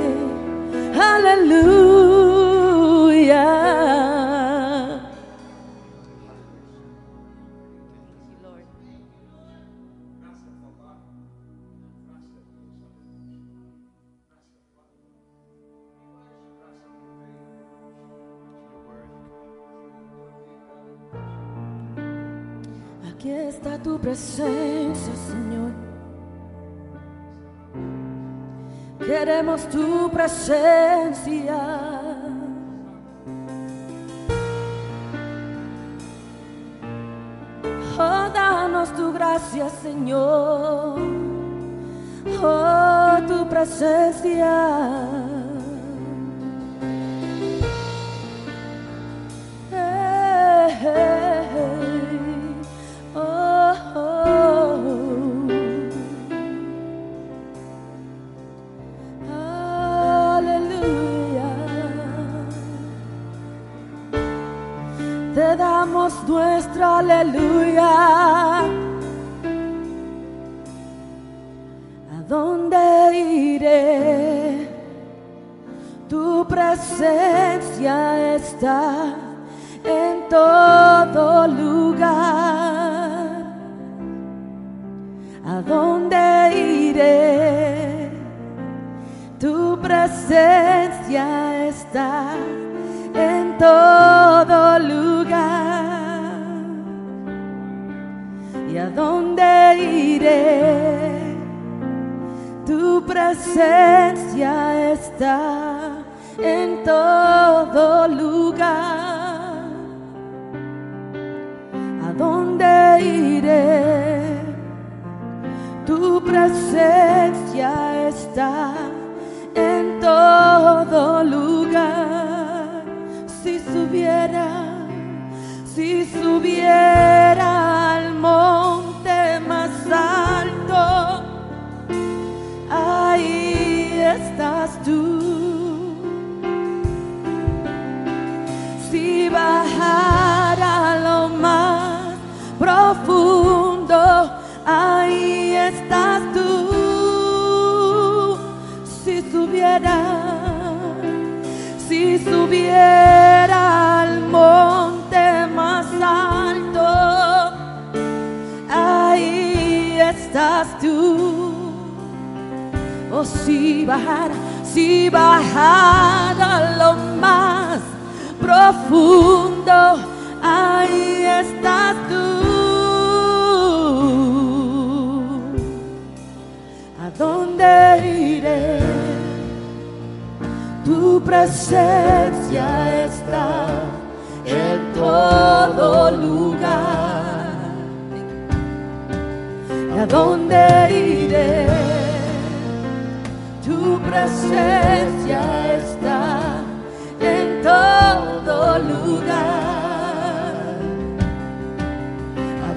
Aleluya. 3.31 4.99
Aquí 23.11 23.29
está 23.29 23.77
tu 23.77 23.99
presencia, 23.99 25.13
Señor. 25.29 25.71
Queremos 29.05 29.67
tu 29.69 30.09
presencia. 30.11 31.98
Danos 39.39 39.51
tu 39.51 39.59
gracia, 39.59 39.69
Señor. 39.81 40.99
Oh, 42.41 43.17
tu 43.27 43.47
presencia. 43.47 45.28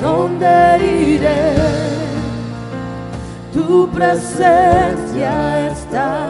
Dónde 0.03 0.55
iré? 1.15 1.45
Tu 3.55 3.89
presencia 3.91 5.71
está 5.71 6.29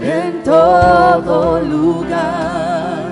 en 0.00 0.42
todo 0.44 1.60
lugar. 1.60 3.04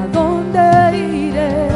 ¿A 0.00 0.04
dónde 0.18 0.98
iré? 0.98 1.68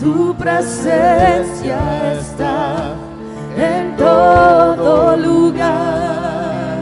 Tu 0.00 0.34
presencia 0.34 1.78
está 2.20 2.94
en 3.56 3.96
todo 3.96 5.16
lugar. 5.16 6.78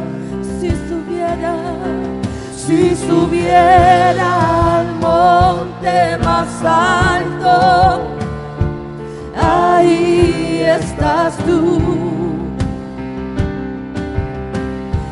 Si 0.59 0.71
subiera, 0.89 1.57
si 2.57 2.97
subiera 2.97 4.79
al 4.79 4.87
monte 5.01 5.74
más 6.25 6.49
alto, 6.65 8.01
ahí 9.37 10.65
estás 10.67 11.37
tú. 11.39 11.81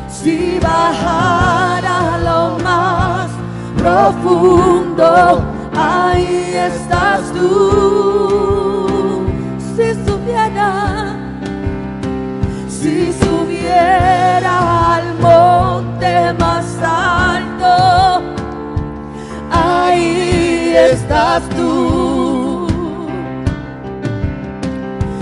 Si 0.09 0.59
bajara 0.59 2.17
lo 2.23 2.57
más 2.63 3.29
profundo, 3.77 5.43
ahí 5.75 6.55
estás 6.55 7.21
tú. 7.33 9.25
Si 9.75 9.93
subiera, 10.05 11.15
si 12.67 13.13
subiera 13.13 14.95
al 14.95 15.05
monte 15.19 16.33
más 16.39 16.52
estás 20.75 21.43
tú. 21.49 22.67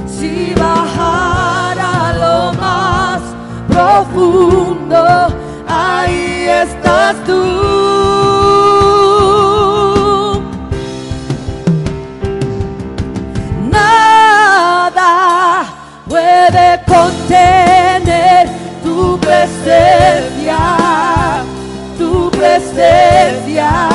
Si 0.08 0.54
bajara 0.56 2.14
lo 2.14 2.54
más 2.60 3.22
profundo, 3.68 5.28
ahí 5.68 6.48
estás 6.48 7.16
tú. 7.26 7.42
Nada 13.70 15.12
puede 16.08 16.80
contener 16.86 18.48
tu 18.84 19.18
presencia, 19.20 20.58
tu 21.98 22.32
presencia. 22.32 23.91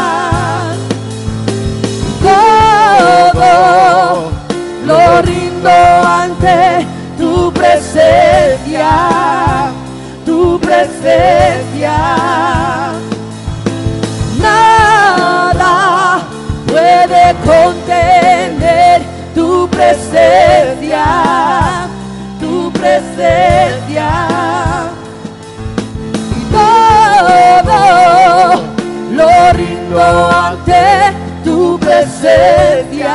Ante 5.71 6.87
tu 7.19 7.53
presencia, 7.53 8.91
tu 10.25 10.59
presencia. 10.61 11.97
Nada 14.41 16.21
puede 16.67 17.35
contener 17.45 19.03
tu 19.35 19.69
presencia, 19.69 21.05
tu 22.41 22.71
presencia. 22.73 24.11
Y 26.37 26.41
todo 26.53 27.79
lo 29.13 29.53
rindo 29.53 30.31
ante 30.31 30.83
tu 31.45 31.79
presencia, 31.79 33.15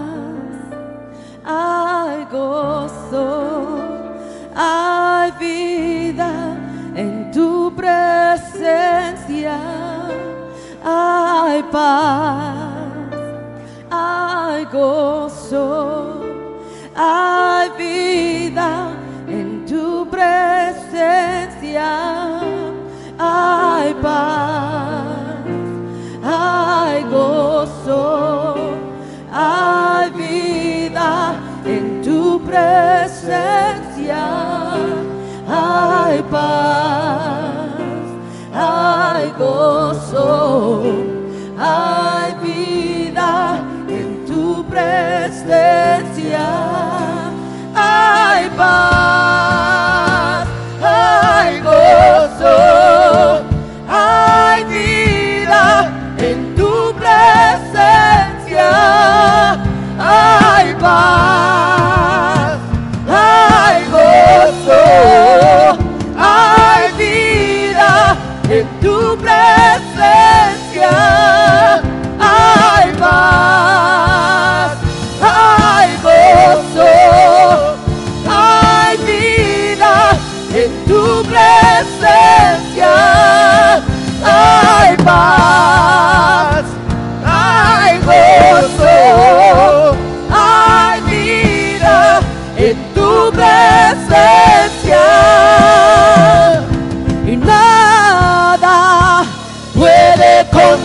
hay 1.51 2.25
gozo, 2.31 3.77
hay 4.55 5.31
vida 5.39 6.31
en 6.95 7.31
tu 7.31 7.73
presencia. 7.75 9.57
Hay 10.83 11.61
paz, 11.71 12.55
hay 13.91 14.65
gozo, 14.65 16.21
hay 16.95 17.69
vida 17.77 18.89
en 19.27 19.65
tu 19.65 20.07
presencia. 20.09 21.89
Hay 23.19 23.93
paz, 24.01 25.05
hay 26.23 27.03
gozo, 27.03 28.55
hay 29.31 30.09
vida 30.09 30.20
presencia. 32.51 34.23
Hay 35.47 36.21
paz, 36.23 37.10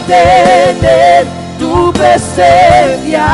contener 0.07 1.27
tu 1.59 1.93
presencia, 1.93 3.27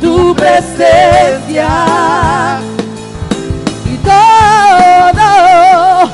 tu 0.00 0.34
presencia. 0.34 1.68
Y 3.86 3.96
todo 3.98 6.10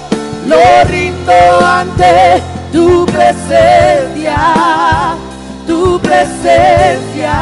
lo 0.47 0.85
rindo 0.89 1.67
ante 1.67 2.43
tu 2.73 3.05
presencia, 3.07 4.37
tu 5.67 5.99
presencia. 6.01 7.35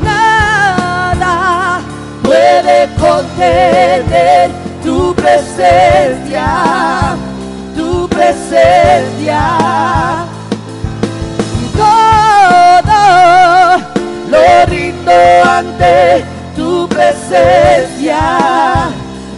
Nada 0.00 1.80
puede 2.22 2.88
contener 3.00 4.50
tu 4.84 5.12
presencia, 5.14 7.16
tu 7.74 8.08
presencia. 8.08 9.05
Ante 15.76 16.24
tu 16.54 16.88
presencia, 16.88 18.18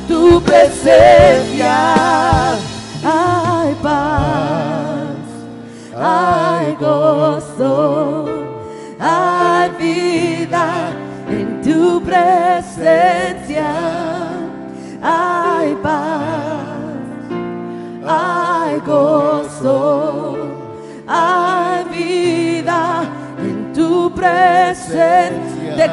tu 0.06 0.40
presencia. 0.42 2.37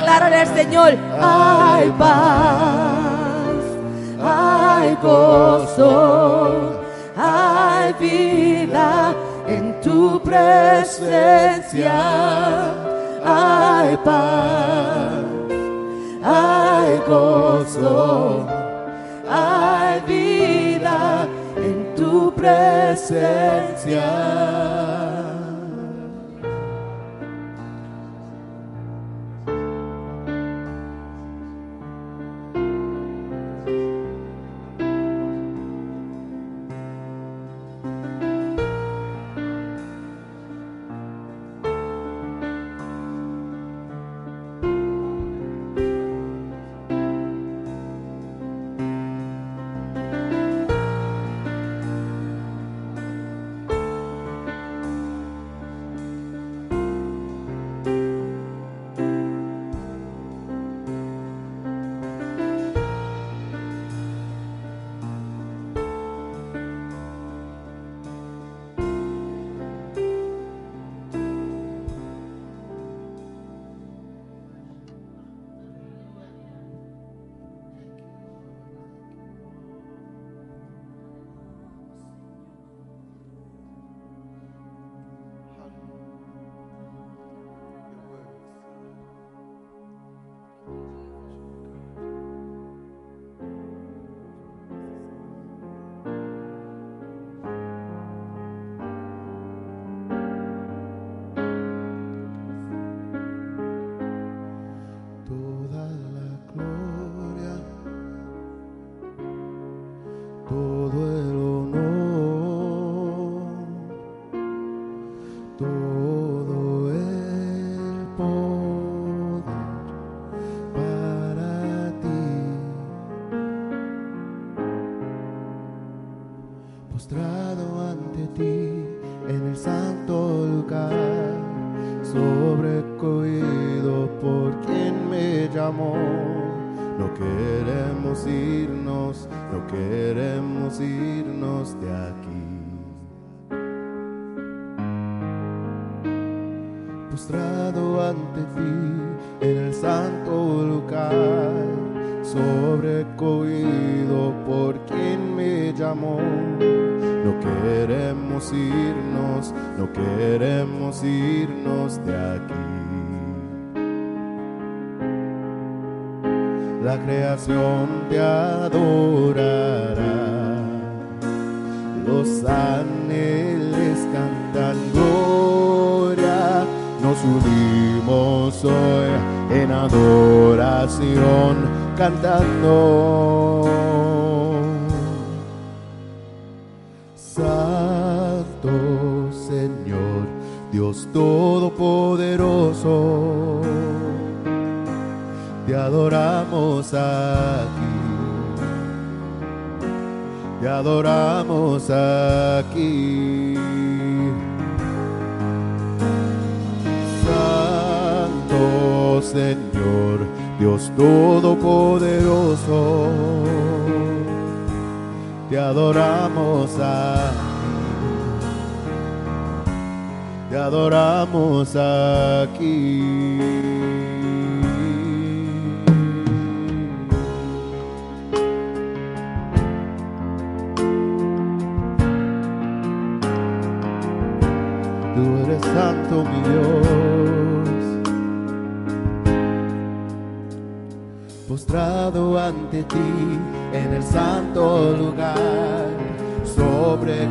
Declárale 0.06 0.36
al 0.36 0.48
Señor, 0.54 0.94
hay 1.20 1.90
paz, 1.98 3.56
hay 4.22 4.96
gozo, 5.02 6.80
hay 7.18 7.92
vida 7.94 9.16
en 9.48 9.82
tu 9.82 10.22
presencia. 10.22 11.92
Hay 13.26 13.98
paz, 14.06 15.26
hay 16.24 17.02
gozo, 17.08 18.46
hay 19.28 20.02
vida 20.02 21.28
en 21.58 21.96
tu 21.96 22.32
presencia. 22.36 24.06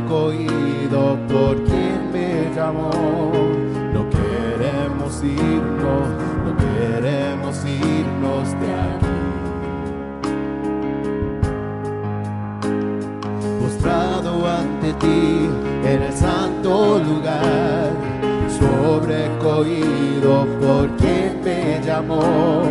Sobrecogido 0.04 1.18
por 1.28 1.62
quien 1.64 2.12
me 2.12 2.54
llamó. 2.54 2.90
No 3.92 4.08
queremos 4.10 5.22
irnos, 5.22 6.08
no 6.44 6.56
queremos 6.56 7.64
irnos 7.64 8.50
de 8.60 8.74
aquí. 8.74 9.06
postrado 13.60 14.46
ante 14.46 14.92
ti 14.94 15.48
en 15.84 16.02
el 16.02 16.12
santo 16.12 16.98
lugar, 16.98 17.90
sobrecogido 18.58 20.46
por 20.60 20.88
quien 20.96 21.40
me 21.42 21.80
llamó. 21.84 22.64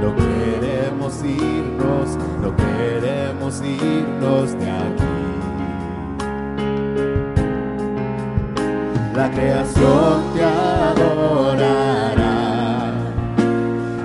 No 0.00 0.14
queremos 0.16 1.22
irnos, 1.24 2.18
no 2.40 2.54
queremos 2.56 3.62
irnos 3.62 4.58
de 4.58 4.70
aquí. 4.70 5.01
Creación 9.34 10.34
te 10.34 10.44
adorará, 10.44 10.92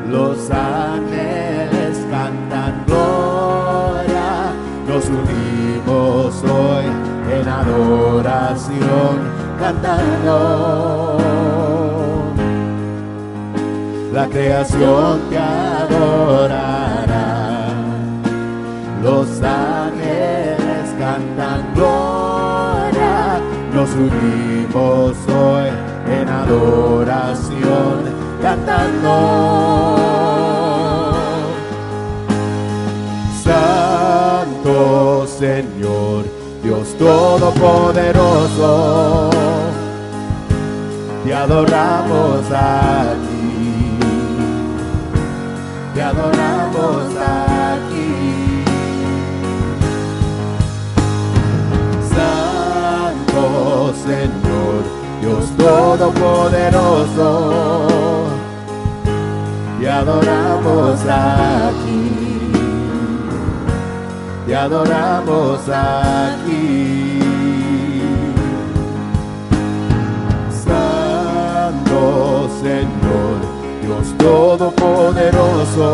los 0.10 0.50
ángeles 0.50 2.06
cantan 2.10 2.84
gloria, 2.88 4.54
nos 4.88 5.06
unimos 5.10 6.44
hoy 6.44 6.86
en 7.32 7.48
adoración 7.48 9.16
cantando. 9.60 11.18
La 14.14 14.28
creación 14.28 15.20
te 15.30 15.38
adorará, 15.38 16.88
los 19.04 19.42
ángeles 19.44 20.96
cantan 20.98 21.62
gloria, 21.76 23.40
nos 23.74 23.92
unimos 23.94 24.57
en 26.08 26.30
adoración 26.30 28.06
cantando. 28.42 29.14
Santo 33.44 35.28
Señor, 35.28 36.24
Dios 36.64 36.96
Todopoderoso, 36.98 39.30
te 41.24 41.34
adoramos 41.34 42.52
aquí, 42.52 44.00
te 45.94 46.02
adoramos 46.02 47.18
aquí. 47.18 48.64
Santo 52.14 53.94
Señor, 54.06 54.47
Dios 55.28 55.52
Todopoderoso, 55.58 57.28
te 59.78 59.90
adoramos 59.90 61.00
aquí 61.06 62.28
te 64.48 64.56
adoramos 64.56 65.60
aquí. 65.68 67.20
Santo 70.64 72.50
Señor, 72.62 73.42
Dios 73.82 74.18
Todopoderoso, 74.18 75.90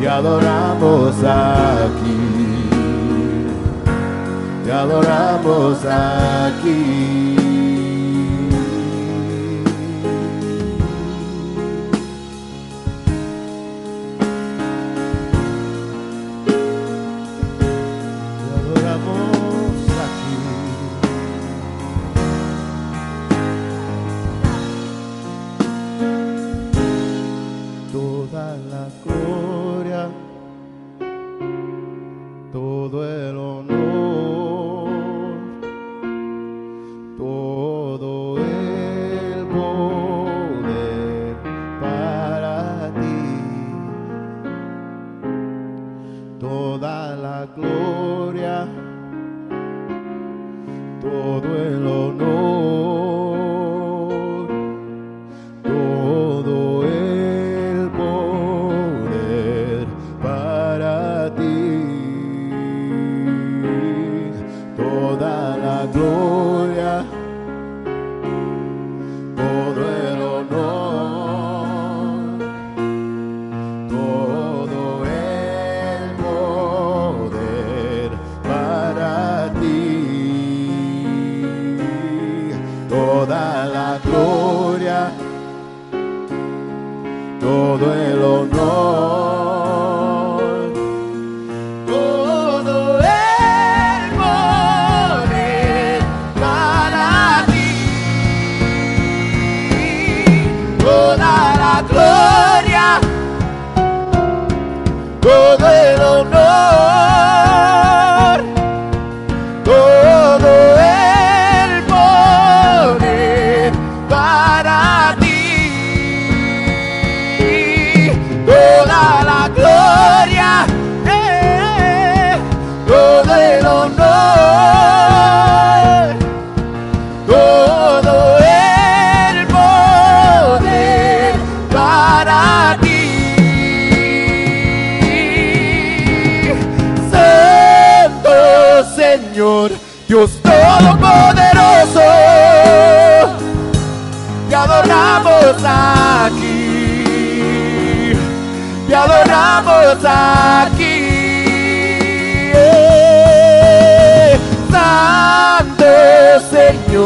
te 0.00 0.08
adoramos 0.08 1.14
aquí. 1.22 2.47
Te 4.68 4.74
adoramos 4.74 5.78
aquí. 5.86 7.27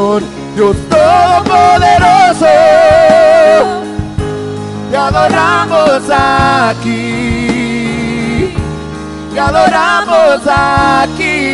Dios 0.03 0.77
Todopoderoso, 0.91 2.47
te 4.91 4.97
adoramos 4.97 6.11
aquí, 6.11 7.33
te 9.33 9.39
adoramos 9.41 10.41
aquí. 10.49 11.53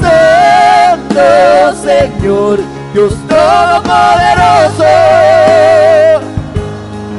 Santo 0.00 1.20
Señor, 1.82 2.60
Dios 2.94 3.12
Todopoderoso, 3.28 4.92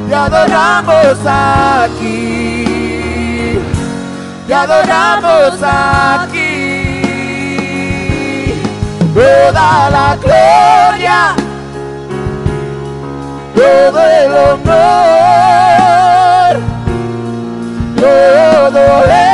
te 0.08 0.14
adoramos 0.14 1.18
aquí, 1.26 2.64
te 4.46 4.54
adoramos 4.54 5.62
aquí 5.62 6.27
toda 9.18 9.90
la 9.90 10.16
gloria, 10.22 11.34
todo 13.52 14.00
el 14.00 14.32
honor, 14.32 15.32
todo 17.96 19.04
el 19.04 19.27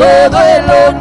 todo 0.00 0.40
el 0.40 0.64
honor. 0.64 0.99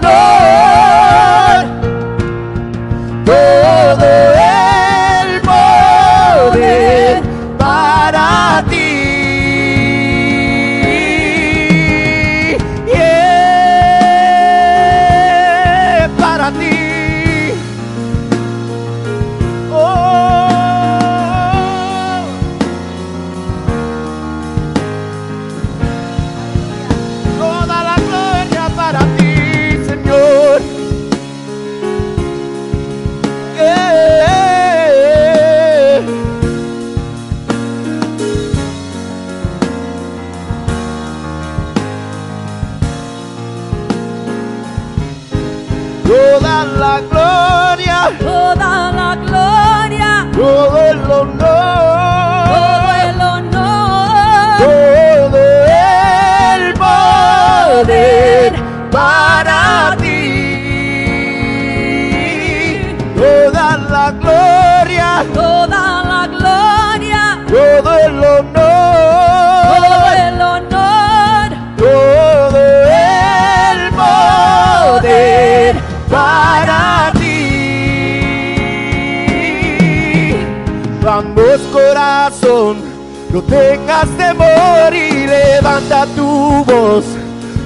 tengas 83.99 84.17
temor 84.17 84.93
y 84.93 85.27
levanta 85.27 86.05
tu 86.15 86.63
voz 86.65 87.05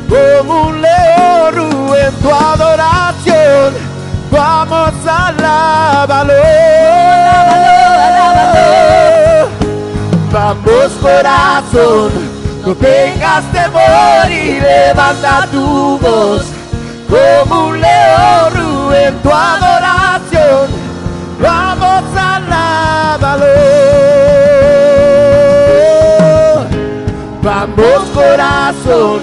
como 0.09 0.67
un 0.67 0.81
león 0.81 1.95
en 1.95 2.13
tu 2.21 2.31
adoración. 2.31 3.73
Vamos 4.31 4.93
a 5.07 5.27
alabarlo. 5.27 6.33
Vamos 10.31 10.91
corazón, 11.01 12.11
no 12.65 12.75
tengas 12.75 13.43
temor 13.51 14.31
y 14.31 14.59
levanta 14.59 15.47
tu 15.51 15.99
voz 15.99 16.45
como 17.09 17.67
un 17.67 17.81
león 17.81 18.95
en 18.95 19.21
tu 19.21 19.29
adoración. 19.29 20.67
Vamos 21.39 22.03
a 22.17 22.35
alabarlo. 22.37 23.82
Vamos 27.43 28.03
corazón, 28.13 29.19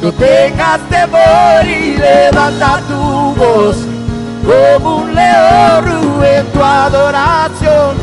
no 0.00 0.10
tengas 0.12 0.80
temor 0.88 1.66
y 1.66 1.98
levanta 1.98 2.80
tu 2.88 3.34
voz 3.34 3.76
como 4.42 4.96
un 5.02 5.14
león 5.14 6.24
en 6.24 6.46
tu 6.46 6.64
adoración. 6.64 7.94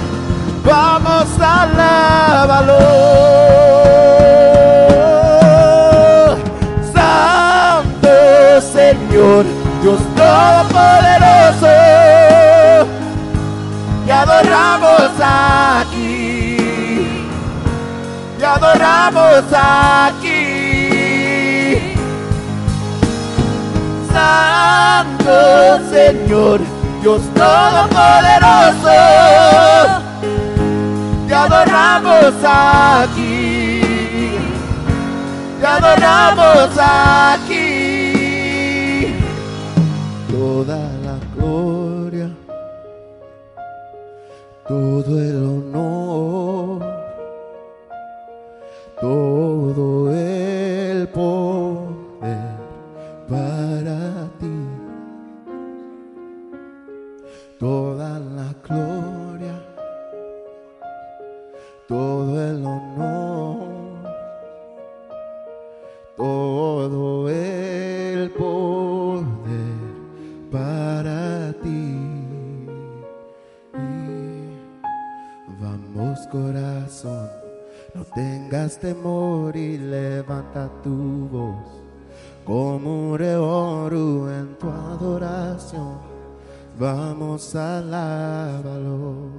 Vamos, 0.63 1.27
alábalo. 1.41 2.77
Santo 6.93 8.61
Señor, 8.71 9.45
Dios 9.81 9.99
Todopoderoso, 10.15 11.73
te 14.05 14.11
adoramos 14.13 15.11
aquí 15.19 15.94
adoramos 18.55 19.43
aquí. 19.51 20.45
Santo 24.11 25.79
Señor, 25.91 26.61
Dios 27.01 27.21
Todopoderoso, 27.33 28.97
te 31.27 31.35
adoramos 31.35 32.33
aquí, 32.43 33.81
te 35.59 35.67
adoramos 35.67 36.69
aquí. 36.77 37.75
toda 40.31 40.77
la 41.05 41.17
gloria, 41.35 42.29
todo 44.67 45.19
el 45.19 45.35
honor, 45.37 45.54
no 77.95 78.03
tengas 78.13 78.77
temor 78.77 79.55
y 79.55 79.77
levanta 79.77 80.69
tu 80.83 81.29
voz 81.31 81.81
como 82.43 83.11
un 83.11 83.17
reoro 83.17 84.29
en 84.31 84.55
tu 84.55 84.69
adoración. 84.69 85.97
Vamos 86.77 87.55
a 87.55 87.77
alabarlo. 87.77 89.29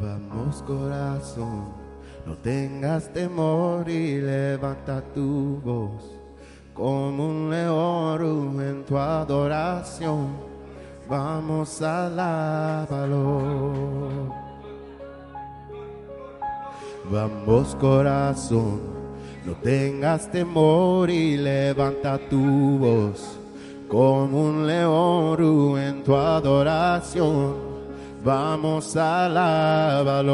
Vamos 0.00 0.62
corazón, 0.62 1.72
no 2.24 2.36
tengas 2.38 3.12
temor 3.12 3.88
y 3.88 4.20
levanta 4.20 5.02
tu 5.12 5.60
voz 5.64 6.16
como 6.72 7.28
un 7.28 7.50
león 7.50 8.60
en 8.60 8.84
tu 8.84 8.96
adoración. 8.96 10.28
Vamos 11.08 11.82
a 11.82 12.06
alabarlo. 12.06 14.43
Vamos 17.10 17.76
corazón, 17.76 18.80
no 19.44 19.52
tengas 19.62 20.30
temor 20.30 21.10
y 21.10 21.36
levanta 21.36 22.18
tu 22.30 22.78
voz 22.78 23.38
como 23.88 24.48
un 24.48 24.66
león 24.66 25.78
en 25.78 26.02
tu 26.02 26.16
adoración. 26.16 27.54
Vamos 28.24 28.96
a 28.96 29.26
alabarlo. 29.26 30.32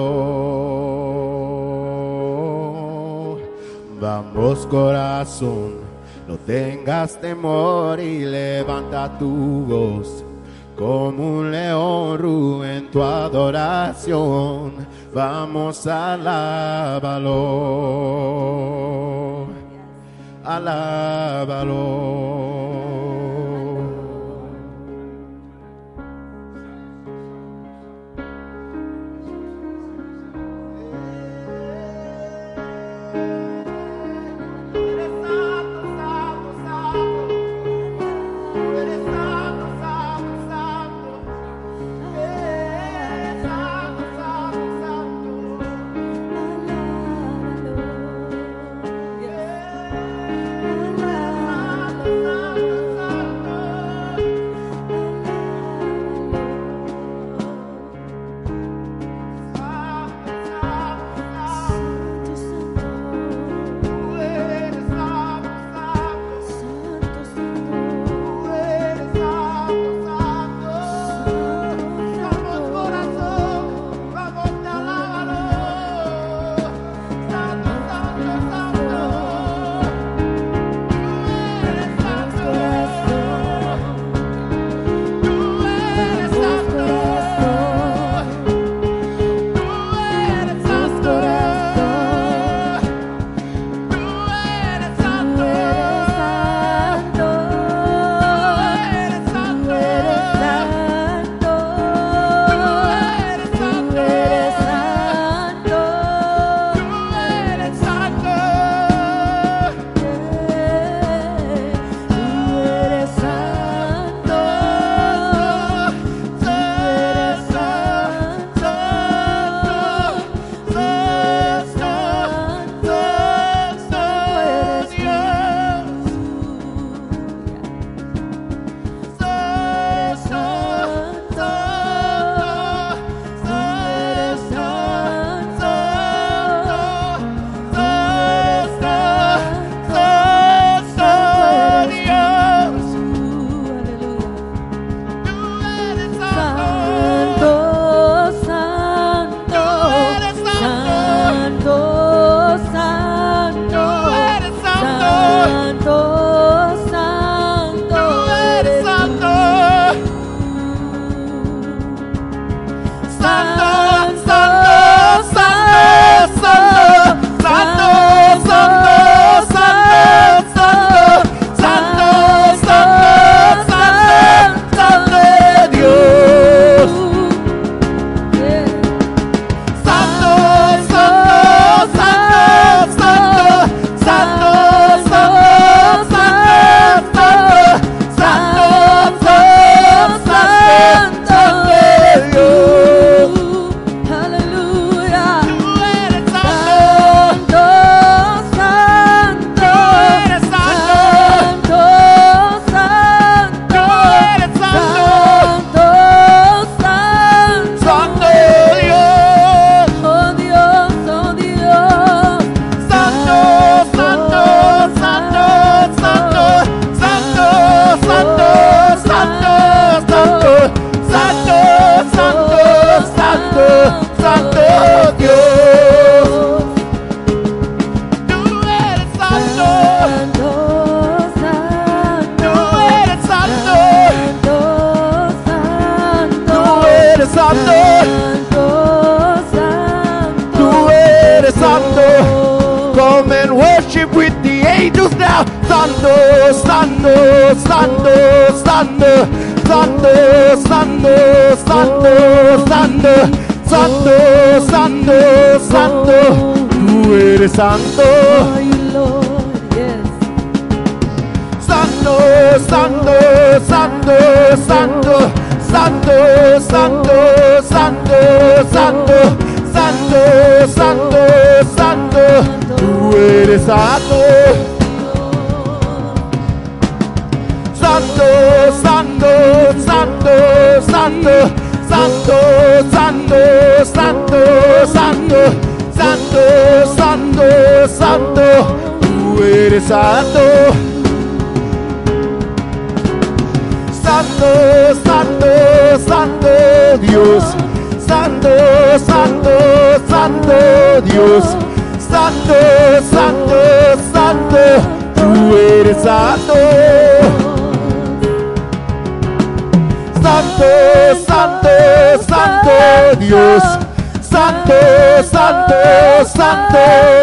Vamos 4.00 4.64
corazón, 4.66 5.74
no 6.28 6.36
tengas 6.36 7.20
temor 7.20 7.98
y 7.98 8.20
levanta 8.20 9.18
tu 9.18 9.64
voz 9.66 10.24
como 10.80 11.40
un 11.40 11.50
león 11.50 12.64
en 12.64 12.90
tu 12.90 13.02
adoración. 13.02 14.72
Vamos 15.12 15.86
a 15.86 16.14
alabarlo. 16.14 17.36
Alábalo. 20.42 21.80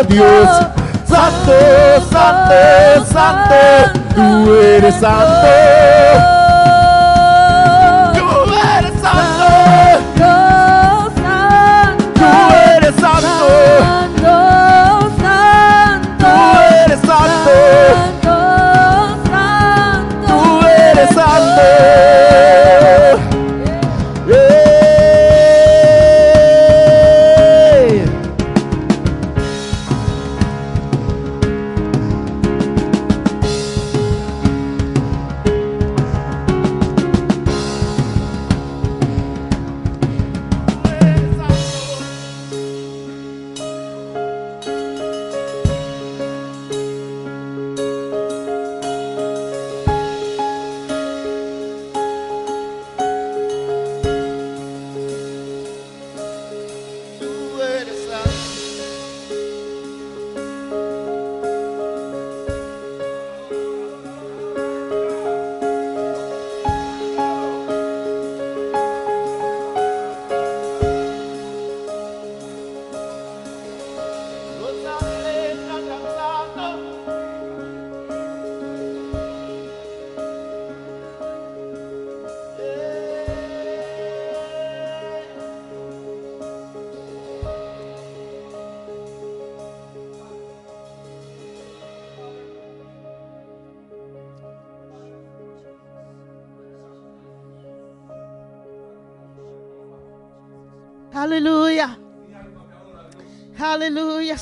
Dios, 0.09 0.66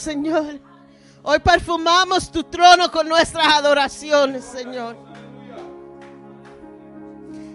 Señor. 0.06 0.60
Hoy 1.24 1.39
perfumamos 1.39 2.32
tu 2.32 2.43
trono 2.43 2.91
con 2.91 3.10
nuestras 3.10 3.47
adoraciones, 3.47 4.45
Señor. 4.45 4.95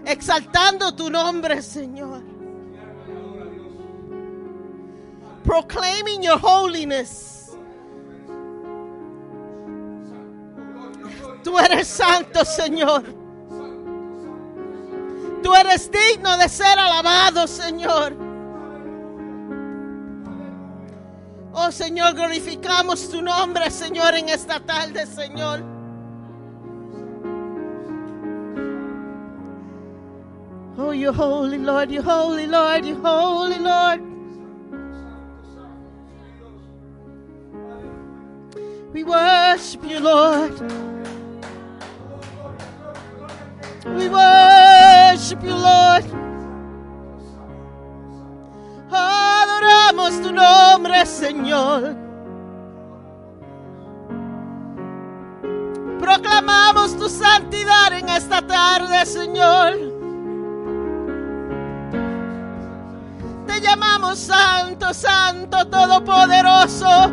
Exaltando 0.04 0.92
tu 0.92 1.08
nombre, 1.08 1.62
Señor. 1.62 2.22
Proclaiming 5.44 6.22
your 6.22 6.40
holiness. 6.42 7.56
Tú 11.44 11.56
eres 11.56 11.86
santo, 11.86 12.44
Señor. 12.44 13.04
Tú 15.40 15.54
eres 15.54 15.88
digno 15.88 16.36
de 16.36 16.48
ser 16.48 16.76
alabado, 16.76 17.46
Señor. 17.46 18.29
Oh 21.52 21.70
Señor, 21.72 22.14
glorificamos 22.14 23.08
tu 23.10 23.20
nombre, 23.20 23.70
Señor, 23.70 24.14
en 24.14 24.28
esta 24.28 24.60
tarde, 24.60 25.04
Señor. 25.06 25.62
Oh, 30.78 30.92
you're 30.92 31.12
holy, 31.12 31.58
Lord, 31.58 31.90
you're 31.90 32.02
holy, 32.02 32.46
Lord, 32.46 32.84
you're 32.84 33.00
holy, 33.00 33.58
Lord. 33.58 34.00
We 38.92 39.04
worship 39.04 39.84
you, 39.84 40.00
Lord. 40.00 40.60
We 43.84 44.08
worship 44.08 45.42
you, 45.42 45.54
Lord. 45.54 46.04
Oh, 48.92 49.39
Adoramos 49.90 50.22
tu 50.22 50.32
nombre, 50.32 51.04
Señor. 51.04 51.96
Proclamamos 55.98 56.96
tu 56.96 57.08
santidad 57.08 57.92
en 57.98 58.08
esta 58.08 58.40
tarde, 58.40 59.04
Señor. 59.04 59.74
Te 63.48 63.60
llamamos 63.60 64.20
Santo, 64.20 64.94
Santo, 64.94 65.66
Todopoderoso. 65.66 67.12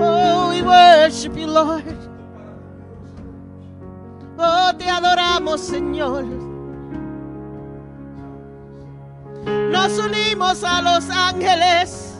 Oh, 0.00 0.48
we 0.48 0.62
worship 0.62 1.36
you, 1.36 1.48
Lord. 1.48 1.84
Oh, 4.38 4.72
te 4.78 4.88
adoramos, 4.88 5.60
Señor. 5.60 6.47
Nos 9.70 9.98
unimos 9.98 10.64
a 10.64 10.82
los 10.82 11.08
ángeles. 11.10 12.14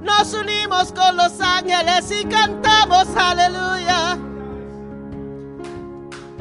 Nos 0.00 0.32
unimos 0.32 0.92
con 0.92 1.16
los 1.16 1.40
ángeles 1.40 2.10
y 2.10 2.24
cantamos 2.24 3.06
aleluya. 3.16 4.18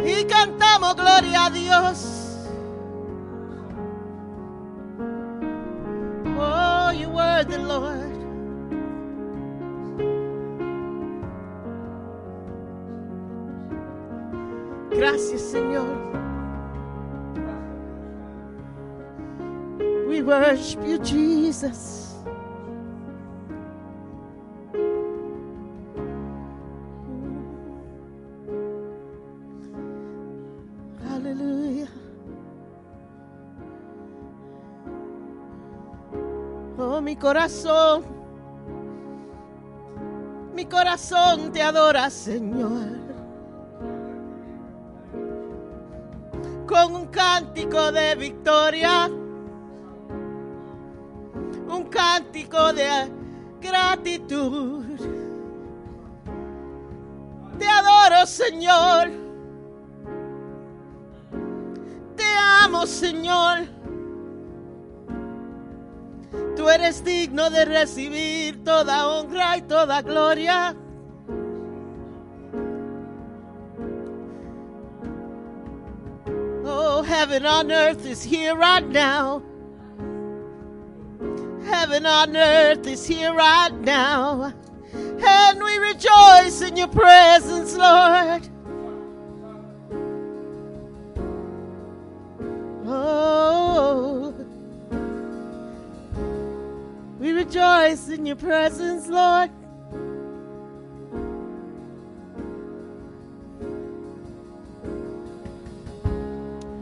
Y 0.06 0.24
cantamos 0.26 0.96
gloria 0.96 1.46
a 1.46 1.50
Dios. 1.50 2.27
worship 20.28 20.86
you, 20.86 21.00
Jesus. 21.00 22.14
Hallelujah. 31.08 31.88
Oh, 36.78 37.00
mi 37.02 37.16
corazón, 37.16 38.04
mi 40.54 40.66
corazón 40.66 41.54
te 41.54 41.62
adora, 41.62 42.10
Señor. 42.10 42.98
Con 46.68 46.96
un 46.96 47.06
cántico 47.08 47.94
de 47.94 48.16
victoria 48.16 49.10
de 52.20 53.12
gratitud. 53.62 54.86
Te 57.60 57.68
adoro, 57.68 58.26
Señor. 58.26 59.10
Te 62.16 62.24
amo, 62.64 62.86
Señor. 62.86 63.68
Tú 66.56 66.70
eres 66.70 67.04
digno 67.04 67.50
de 67.50 67.66
recibir 67.66 68.64
toda 68.64 69.08
honra 69.08 69.58
y 69.58 69.62
toda 69.62 70.02
gloria. 70.02 70.76
Oh, 76.66 77.02
heaven 77.04 77.46
on 77.46 77.72
earth 77.72 78.06
is 78.06 78.24
here 78.24 78.56
right 78.56 78.86
now. 78.88 79.42
Heaven 81.80 82.08
on 82.08 82.36
earth 82.36 82.88
is 82.88 83.06
here 83.06 83.32
right 83.32 83.72
now. 83.82 84.52
And 84.94 85.64
we 85.64 85.78
rejoice 85.78 86.62
in 86.64 86.76
your 86.76 86.88
presence, 86.88 87.78
Lord. 87.78 88.50
Oh, 92.88 94.34
we 97.20 97.32
rejoice 97.32 98.10
in 98.10 98.26
your 98.26 98.38
presence, 98.38 99.08
Lord. 99.08 99.52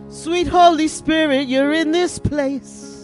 Sweet 0.10 0.48
Holy 0.48 0.88
Spirit, 0.88 1.50
you're 1.50 1.74
in 1.74 1.91
this 1.91 2.18
place. 2.18 2.95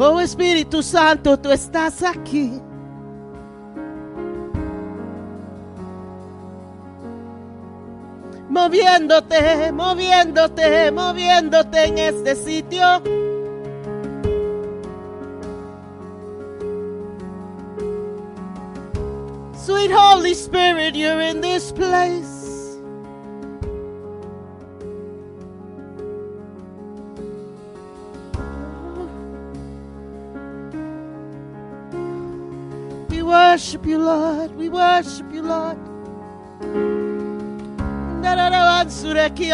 Oh 0.00 0.20
Espíritu 0.20 0.80
Santo, 0.80 1.36
tú 1.36 1.50
estás 1.50 2.04
aquí. 2.04 2.62
Moviéndote, 8.48 9.72
moviéndote, 9.72 10.92
moviéndote 10.92 11.84
en 11.84 11.98
este 11.98 12.36
sitio. 12.36 13.02
Sweet 19.54 19.90
Holy 19.90 20.32
Spirit, 20.34 20.94
you're 20.94 21.20
in 21.20 21.40
this 21.40 21.72
place. 21.72 22.37
Worship 33.58 33.86
you, 33.86 33.98
Lord. 33.98 34.54
We 34.54 34.68
worship 34.68 35.32
you, 35.32 35.42
Lord. 35.42 35.78
Dararavansureki 38.22 39.50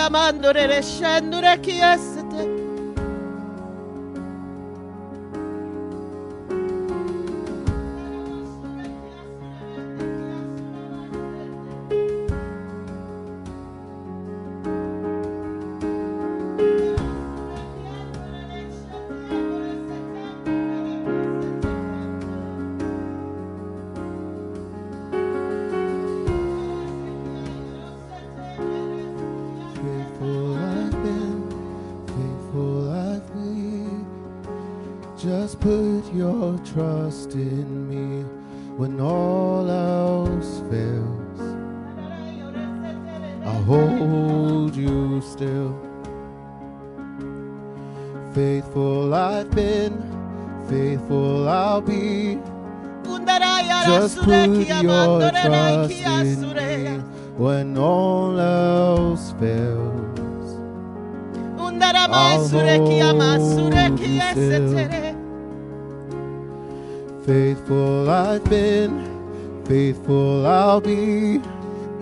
Just 35.24 35.58
put 35.58 36.02
your 36.12 36.58
trust 36.58 37.32
in 37.32 37.88
me 37.88 38.24
when 38.76 39.00
all 39.00 39.70
else 39.70 40.60
fails. 40.70 41.40
I'll 43.46 43.62
hold 43.62 44.76
you 44.76 45.22
still. 45.22 45.74
Faithful 48.34 49.14
I've 49.14 49.50
been, 49.50 49.96
faithful 50.68 51.48
I'll 51.48 51.80
be. 51.80 52.38
Just 53.86 54.18
put 54.18 54.50
your 54.82 55.30
trust 55.30 55.90
in 55.90 56.44
me 56.44 57.02
when 57.38 57.78
all 57.78 58.38
else 58.38 59.32
fails. 59.40 60.60
I'll 62.10 62.48
hold 63.30 63.98
you 64.00 64.20
still. 64.32 65.03
Faithful 67.26 68.10
I've 68.10 68.44
been, 68.44 69.64
faithful 69.64 70.46
I'll 70.46 70.80
be. 70.82 71.40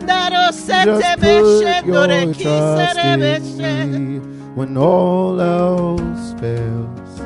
Just 0.01 1.21
put 1.21 1.87
your 1.87 2.35
trust 2.35 2.99
in 2.99 3.21
me 3.57 4.19
when 4.57 4.77
all 4.77 5.41
else 5.41 6.35
fails. 6.41 7.21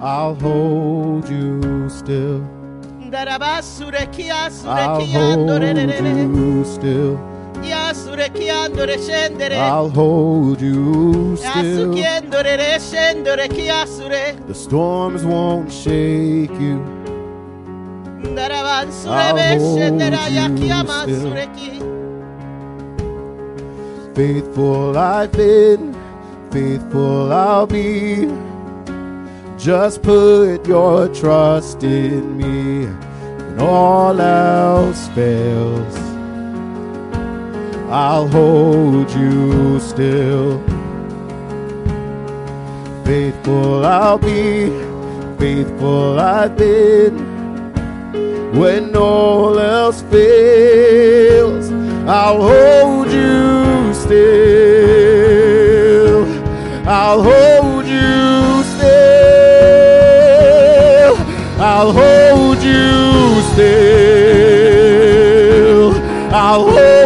I'll 0.00 0.36
hold 0.36 1.28
you 1.28 1.88
still. 1.88 2.40
Daraba 3.10 3.60
sureki 3.60 4.30
a 4.30 4.68
I'll 4.68 5.04
hold 5.06 5.60
you 5.60 6.64
still. 6.64 7.35
I'll 9.56 9.90
hold 9.90 10.60
you 10.60 11.36
still. 11.36 11.92
sukiendore 11.92 12.78
shendore 12.80 13.48
ki 13.48 13.68
asure. 13.68 14.34
The 14.46 14.54
storms 14.54 15.24
won't 15.24 15.70
shake 15.72 16.52
you. 16.60 16.78
I'll 19.06 19.36
hold 19.58 20.00
you 20.50 20.66
still. 21.06 21.32
Faithful 24.14 24.96
I've 24.96 25.30
been, 25.32 25.94
faithful 26.50 27.32
I'll 27.32 27.66
be. 27.66 28.26
Just 29.58 30.02
put 30.02 30.66
your 30.66 31.08
trust 31.08 31.82
in 31.82 32.36
me 32.36 32.86
when 32.86 33.60
all 33.60 34.18
else 34.20 35.08
fails. 35.08 36.05
I'll 37.88 38.26
hold 38.26 39.08
you 39.12 39.78
still. 39.78 40.60
Faithful 43.04 43.86
I'll 43.86 44.18
be, 44.18 44.70
faithful 45.38 46.18
I've 46.18 46.56
been. 46.56 47.16
When 48.58 48.96
all 48.96 49.56
else 49.58 50.02
fails, 50.02 51.70
I'll 52.08 52.42
hold 52.42 53.12
you 53.12 53.94
still. 53.94 55.06
I'll 56.88 57.22
hold 57.22 57.86
you 57.86 58.64
still. 58.64 58.96
I'll 61.60 61.92
hold 61.92 62.60
you 62.62 63.42
still. 63.52 63.86
I'll 66.34 66.68
hold 66.68 67.05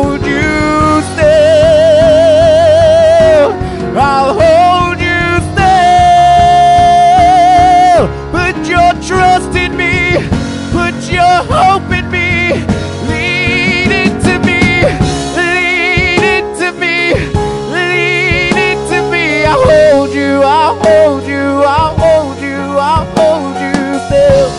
hold 19.71 20.11
you. 20.15 20.43
I'll 20.43 20.77
hold 20.87 21.23
you. 21.25 21.47
I'll 21.77 21.97
hold 22.05 22.39
you. 22.41 22.59
I'll 22.91 23.07
hold 23.19 23.57
you 23.67 23.77
still. 24.07 24.51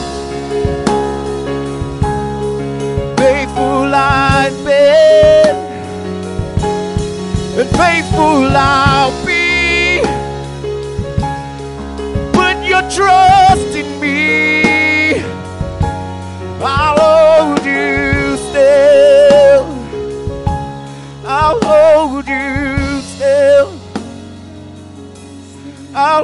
Faithful 3.17 3.93
I've 3.93 4.57
been. 4.65 5.55
and 7.59 7.69
faithful 7.77 8.57
I'll 8.57 9.11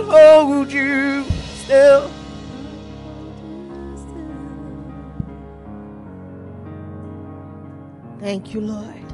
Hold 0.06 0.72
you 0.72 1.24
still. 1.64 2.10
Thank 8.20 8.54
you, 8.54 8.62
Lord. 8.62 9.06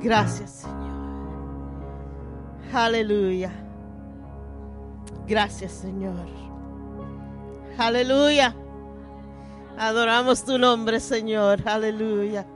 Gracias, 0.00 0.62
Señor. 0.62 0.82
Aleluya. 2.72 3.52
Gracias, 5.26 5.72
Señor. 5.72 6.26
Aleluya. 7.78 8.54
Adoramos 9.78 10.44
tu 10.44 10.58
nombre, 10.58 11.00
Señor. 11.00 11.66
Aleluya. 11.66 12.46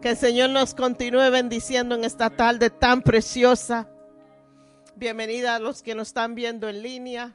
Que 0.00 0.10
el 0.10 0.16
Señor 0.16 0.50
nos 0.50 0.74
continúe 0.74 1.30
bendiciendo 1.30 1.94
en 1.94 2.04
esta 2.04 2.30
tarde 2.30 2.70
tan 2.70 3.02
preciosa. 3.02 3.88
Bienvenida 5.00 5.54
a 5.54 5.58
los 5.58 5.80
que 5.80 5.94
nos 5.94 6.08
están 6.08 6.34
viendo 6.34 6.68
en 6.68 6.82
línea. 6.82 7.34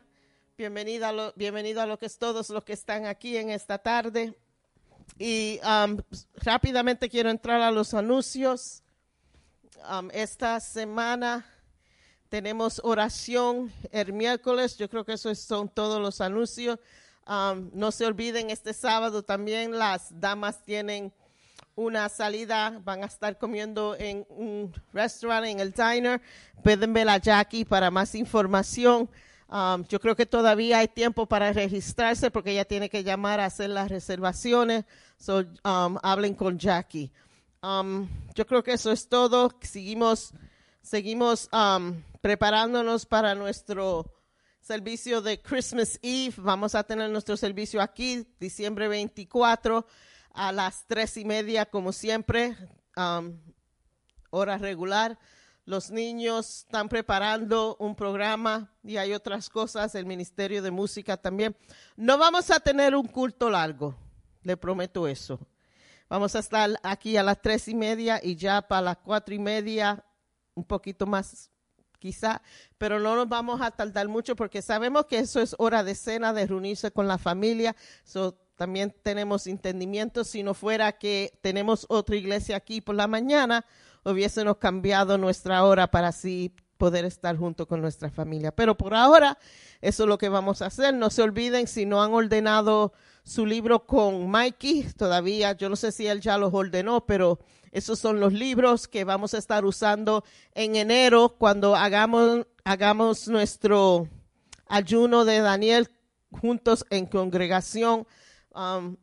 Bienvenida 0.55 1.09
a 1.09 1.11
lo, 1.11 1.33
bienvenido 1.35 1.81
a 1.81 1.87
lo 1.87 1.97
que 1.97 2.07
todos 2.09 2.51
los 2.51 2.63
que 2.63 2.73
están 2.73 3.07
aquí 3.07 3.37
en 3.37 3.49
esta 3.49 3.79
tarde. 3.79 4.37
Y 5.17 5.59
um, 5.63 5.97
rápidamente 6.35 7.09
quiero 7.09 7.31
entrar 7.31 7.61
a 7.61 7.71
los 7.71 7.95
anuncios. 7.95 8.83
Um, 9.89 10.11
esta 10.13 10.59
semana 10.59 11.43
tenemos 12.29 12.79
oración 12.83 13.73
el 13.91 14.13
miércoles. 14.13 14.77
Yo 14.77 14.87
creo 14.87 15.03
que 15.03 15.13
esos 15.13 15.39
son 15.39 15.67
todos 15.67 15.99
los 15.99 16.21
anuncios. 16.21 16.77
Um, 17.25 17.71
no 17.73 17.91
se 17.91 18.05
olviden, 18.05 18.51
este 18.51 18.73
sábado 18.73 19.23
también 19.23 19.75
las 19.75 20.09
damas 20.19 20.63
tienen 20.63 21.11
una 21.75 22.09
salida. 22.09 22.81
Van 22.83 23.03
a 23.03 23.07
estar 23.07 23.37
comiendo 23.37 23.95
en 23.97 24.25
un 24.29 24.73
restaurante, 24.93 25.51
en 25.51 25.59
el 25.59 25.71
diner. 25.71 26.21
Pueden 26.63 26.93
ver 26.93 27.09
a 27.09 27.17
Jackie 27.17 27.65
para 27.65 27.91
más 27.91 28.15
información. 28.15 29.09
Um, 29.47 29.85
yo 29.85 29.99
creo 29.99 30.15
que 30.15 30.25
todavía 30.25 30.79
hay 30.79 30.87
tiempo 30.87 31.27
para 31.27 31.53
registrarse 31.53 32.31
porque 32.31 32.51
ella 32.51 32.65
tiene 32.65 32.89
que 32.89 33.03
llamar 33.03 33.39
a 33.39 33.45
hacer 33.45 33.69
las 33.69 33.89
reservaciones. 33.89 34.85
So, 35.17 35.45
um, 35.63 35.97
hablen 36.01 36.33
con 36.33 36.57
Jackie. 36.57 37.11
Um, 37.61 38.07
yo 38.33 38.45
creo 38.45 38.63
que 38.63 38.73
eso 38.73 38.91
es 38.91 39.07
todo. 39.07 39.51
Seguimos, 39.61 40.33
seguimos 40.81 41.49
um, 41.51 42.01
preparándonos 42.21 43.05
para 43.05 43.35
nuestro 43.35 44.11
servicio 44.61 45.21
de 45.21 45.39
Christmas 45.41 45.99
Eve. 46.01 46.33
Vamos 46.37 46.73
a 46.73 46.83
tener 46.83 47.09
nuestro 47.11 47.37
servicio 47.37 47.81
aquí, 47.81 48.27
diciembre 48.39 48.87
24, 48.87 49.85
a 50.35 50.51
las 50.51 50.85
tres 50.85 51.17
y 51.17 51.25
media, 51.25 51.65
como 51.65 51.91
siempre, 51.91 52.55
um, 52.97 53.37
hora 54.29 54.57
regular. 54.57 55.17
Los 55.65 55.89
niños 55.89 56.65
están 56.65 56.89
preparando 56.89 57.75
un 57.79 57.95
programa 57.95 58.71
y 58.83 58.97
hay 58.97 59.13
otras 59.13 59.49
cosas, 59.49 59.95
el 59.95 60.05
Ministerio 60.05 60.61
de 60.61 60.69
Música 60.69 61.17
también. 61.17 61.55
No 61.95 62.17
vamos 62.17 62.51
a 62.51 62.59
tener 62.59 62.95
un 62.95 63.07
culto 63.07 63.49
largo, 63.49 63.95
le 64.43 64.57
prometo 64.57 65.07
eso. 65.07 65.39
Vamos 66.07 66.35
a 66.35 66.39
estar 66.39 66.69
aquí 66.83 67.17
a 67.17 67.23
las 67.23 67.41
tres 67.41 67.67
y 67.67 67.73
media 67.73 68.19
y 68.21 68.35
ya 68.35 68.61
para 68.61 68.81
las 68.81 68.97
cuatro 68.97 69.33
y 69.33 69.39
media, 69.39 70.05
un 70.53 70.63
poquito 70.63 71.07
más 71.07 71.49
quizá, 71.97 72.43
pero 72.77 72.99
no 72.99 73.15
nos 73.15 73.27
vamos 73.27 73.59
a 73.61 73.71
tardar 73.71 74.07
mucho 74.07 74.35
porque 74.35 74.61
sabemos 74.61 75.07
que 75.07 75.17
eso 75.17 75.41
es 75.41 75.55
hora 75.57 75.83
de 75.83 75.95
cena, 75.95 76.33
de 76.33 76.45
reunirse 76.45 76.91
con 76.91 77.07
la 77.07 77.17
familia. 77.17 77.75
También 78.55 78.93
tenemos 79.03 79.47
entendimiento. 79.47 80.23
Si 80.23 80.43
no 80.43 80.53
fuera 80.53 80.93
que 80.93 81.37
tenemos 81.41 81.85
otra 81.89 82.15
iglesia 82.15 82.55
aquí 82.55 82.81
por 82.81 82.95
la 82.95 83.07
mañana, 83.07 83.65
hubiésemos 84.03 84.57
cambiado 84.57 85.17
nuestra 85.17 85.63
hora 85.63 85.87
para 85.87 86.09
así 86.09 86.53
poder 86.77 87.05
estar 87.05 87.37
junto 87.37 87.67
con 87.67 87.81
nuestra 87.81 88.09
familia. 88.09 88.51
Pero 88.51 88.75
por 88.77 88.93
ahora, 88.93 89.37
eso 89.81 90.03
es 90.03 90.09
lo 90.09 90.17
que 90.17 90.29
vamos 90.29 90.61
a 90.61 90.67
hacer. 90.67 90.93
No 90.93 91.09
se 91.09 91.21
olviden, 91.21 91.67
si 91.67 91.85
no 91.85 92.01
han 92.01 92.13
ordenado 92.13 92.93
su 93.23 93.45
libro 93.45 93.85
con 93.85 94.29
Mikey, 94.29 94.93
todavía, 94.97 95.53
yo 95.53 95.69
no 95.69 95.75
sé 95.75 95.91
si 95.91 96.07
él 96.07 96.21
ya 96.21 96.37
los 96.37 96.53
ordenó, 96.53 97.05
pero 97.05 97.39
esos 97.71 97.99
son 97.99 98.19
los 98.19 98.33
libros 98.33 98.87
que 98.87 99.03
vamos 99.03 99.33
a 99.33 99.37
estar 99.37 99.65
usando 99.65 100.23
en 100.53 100.75
enero 100.75 101.35
cuando 101.37 101.75
hagamos, 101.75 102.45
hagamos 102.63 103.27
nuestro 103.27 104.07
ayuno 104.67 105.25
de 105.25 105.39
Daniel 105.39 105.89
juntos 106.31 106.85
en 106.89 107.05
congregación. 107.05 108.07
Um, 108.55 108.95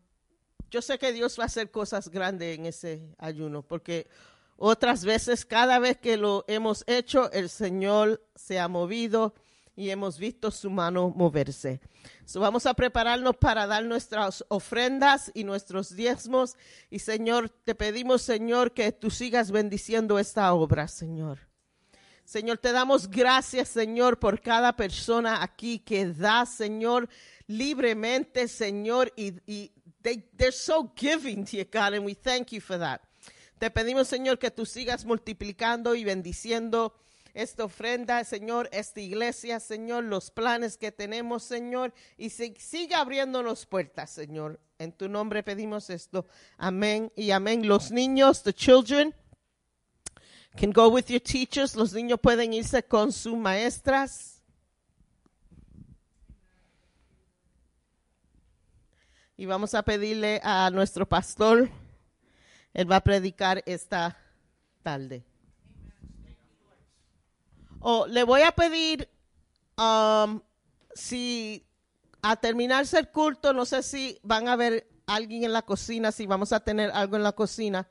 yo 0.70 0.80
sé 0.80 0.98
que 0.98 1.12
Dios 1.12 1.38
va 1.38 1.44
a 1.44 1.46
hacer 1.46 1.70
cosas 1.70 2.08
grandes 2.08 2.58
en 2.58 2.66
ese 2.66 3.14
ayuno, 3.18 3.62
porque 3.62 4.08
otras 4.56 5.04
veces, 5.04 5.44
cada 5.44 5.78
vez 5.78 5.98
que 5.98 6.16
lo 6.16 6.44
hemos 6.48 6.84
hecho, 6.86 7.30
el 7.32 7.50
Señor 7.50 8.24
se 8.34 8.58
ha 8.58 8.68
movido 8.68 9.34
y 9.76 9.90
hemos 9.90 10.18
visto 10.18 10.50
su 10.50 10.70
mano 10.70 11.10
moverse. 11.10 11.80
So, 12.24 12.40
vamos 12.40 12.66
a 12.66 12.74
prepararnos 12.74 13.36
para 13.36 13.66
dar 13.66 13.84
nuestras 13.84 14.44
ofrendas 14.48 15.30
y 15.34 15.44
nuestros 15.44 15.94
diezmos. 15.94 16.56
Y 16.90 17.00
Señor, 17.00 17.50
te 17.50 17.74
pedimos, 17.74 18.22
Señor, 18.22 18.72
que 18.72 18.92
tú 18.92 19.10
sigas 19.10 19.50
bendiciendo 19.50 20.18
esta 20.18 20.52
obra, 20.54 20.88
Señor. 20.88 21.38
Señor, 22.24 22.58
te 22.58 22.72
damos 22.72 23.10
gracias, 23.10 23.68
Señor, 23.68 24.18
por 24.18 24.40
cada 24.40 24.74
persona 24.74 25.42
aquí 25.42 25.78
que 25.78 26.06
da, 26.06 26.46
Señor, 26.46 27.08
libremente, 27.56 28.48
Señor, 28.48 29.12
y, 29.16 29.34
y 29.46 29.72
they, 30.02 30.24
they're 30.36 30.52
so 30.52 30.92
giving 30.96 31.44
to 31.44 31.56
you, 31.56 31.64
God, 31.64 31.94
and 31.94 32.04
we 32.04 32.14
thank 32.14 32.52
you 32.52 32.60
for 32.60 32.78
that. 32.78 33.00
Te 33.58 33.70
pedimos, 33.70 34.08
Señor, 34.08 34.38
que 34.38 34.50
tú 34.50 34.66
sigas 34.66 35.04
multiplicando 35.04 35.94
y 35.94 36.04
bendiciendo 36.04 36.94
esta 37.34 37.64
ofrenda, 37.64 38.22
Señor, 38.24 38.68
esta 38.72 39.00
iglesia, 39.00 39.60
Señor, 39.60 40.04
los 40.04 40.30
planes 40.30 40.76
que 40.76 40.92
tenemos, 40.92 41.44
Señor, 41.44 41.94
y 42.18 42.30
se, 42.30 42.54
siga 42.58 43.00
abriéndonos 43.00 43.66
puertas, 43.66 44.10
Señor. 44.10 44.60
En 44.78 44.92
tu 44.92 45.08
nombre 45.08 45.42
pedimos 45.42 45.90
esto. 45.90 46.26
Amén 46.58 47.12
y 47.14 47.30
amén. 47.30 47.68
Los 47.68 47.92
niños, 47.92 48.42
the 48.42 48.52
children, 48.52 49.14
can 50.56 50.72
go 50.72 50.88
with 50.88 51.06
your 51.06 51.20
teachers. 51.20 51.76
Los 51.76 51.92
niños 51.92 52.18
pueden 52.20 52.52
irse 52.52 52.82
con 52.82 53.12
sus 53.12 53.36
maestras. 53.36 54.31
Y 59.42 59.46
vamos 59.46 59.74
a 59.74 59.82
pedirle 59.82 60.40
a 60.44 60.70
nuestro 60.70 61.04
pastor, 61.04 61.68
él 62.72 62.88
va 62.88 62.94
a 62.94 63.00
predicar 63.00 63.60
esta 63.66 64.16
tarde. 64.84 65.24
Oh, 67.80 68.06
le 68.06 68.22
voy 68.22 68.42
a 68.42 68.52
pedir 68.52 69.08
um, 69.76 70.40
si 70.94 71.66
a 72.22 72.36
terminarse 72.36 73.00
el 73.00 73.08
culto, 73.08 73.52
no 73.52 73.64
sé 73.64 73.82
si 73.82 74.16
van 74.22 74.46
a 74.46 74.54
ver 74.54 74.86
alguien 75.06 75.42
en 75.42 75.52
la 75.52 75.62
cocina, 75.62 76.12
si 76.12 76.24
vamos 76.24 76.52
a 76.52 76.60
tener 76.60 76.92
algo 76.92 77.16
en 77.16 77.24
la 77.24 77.32
cocina, 77.32 77.88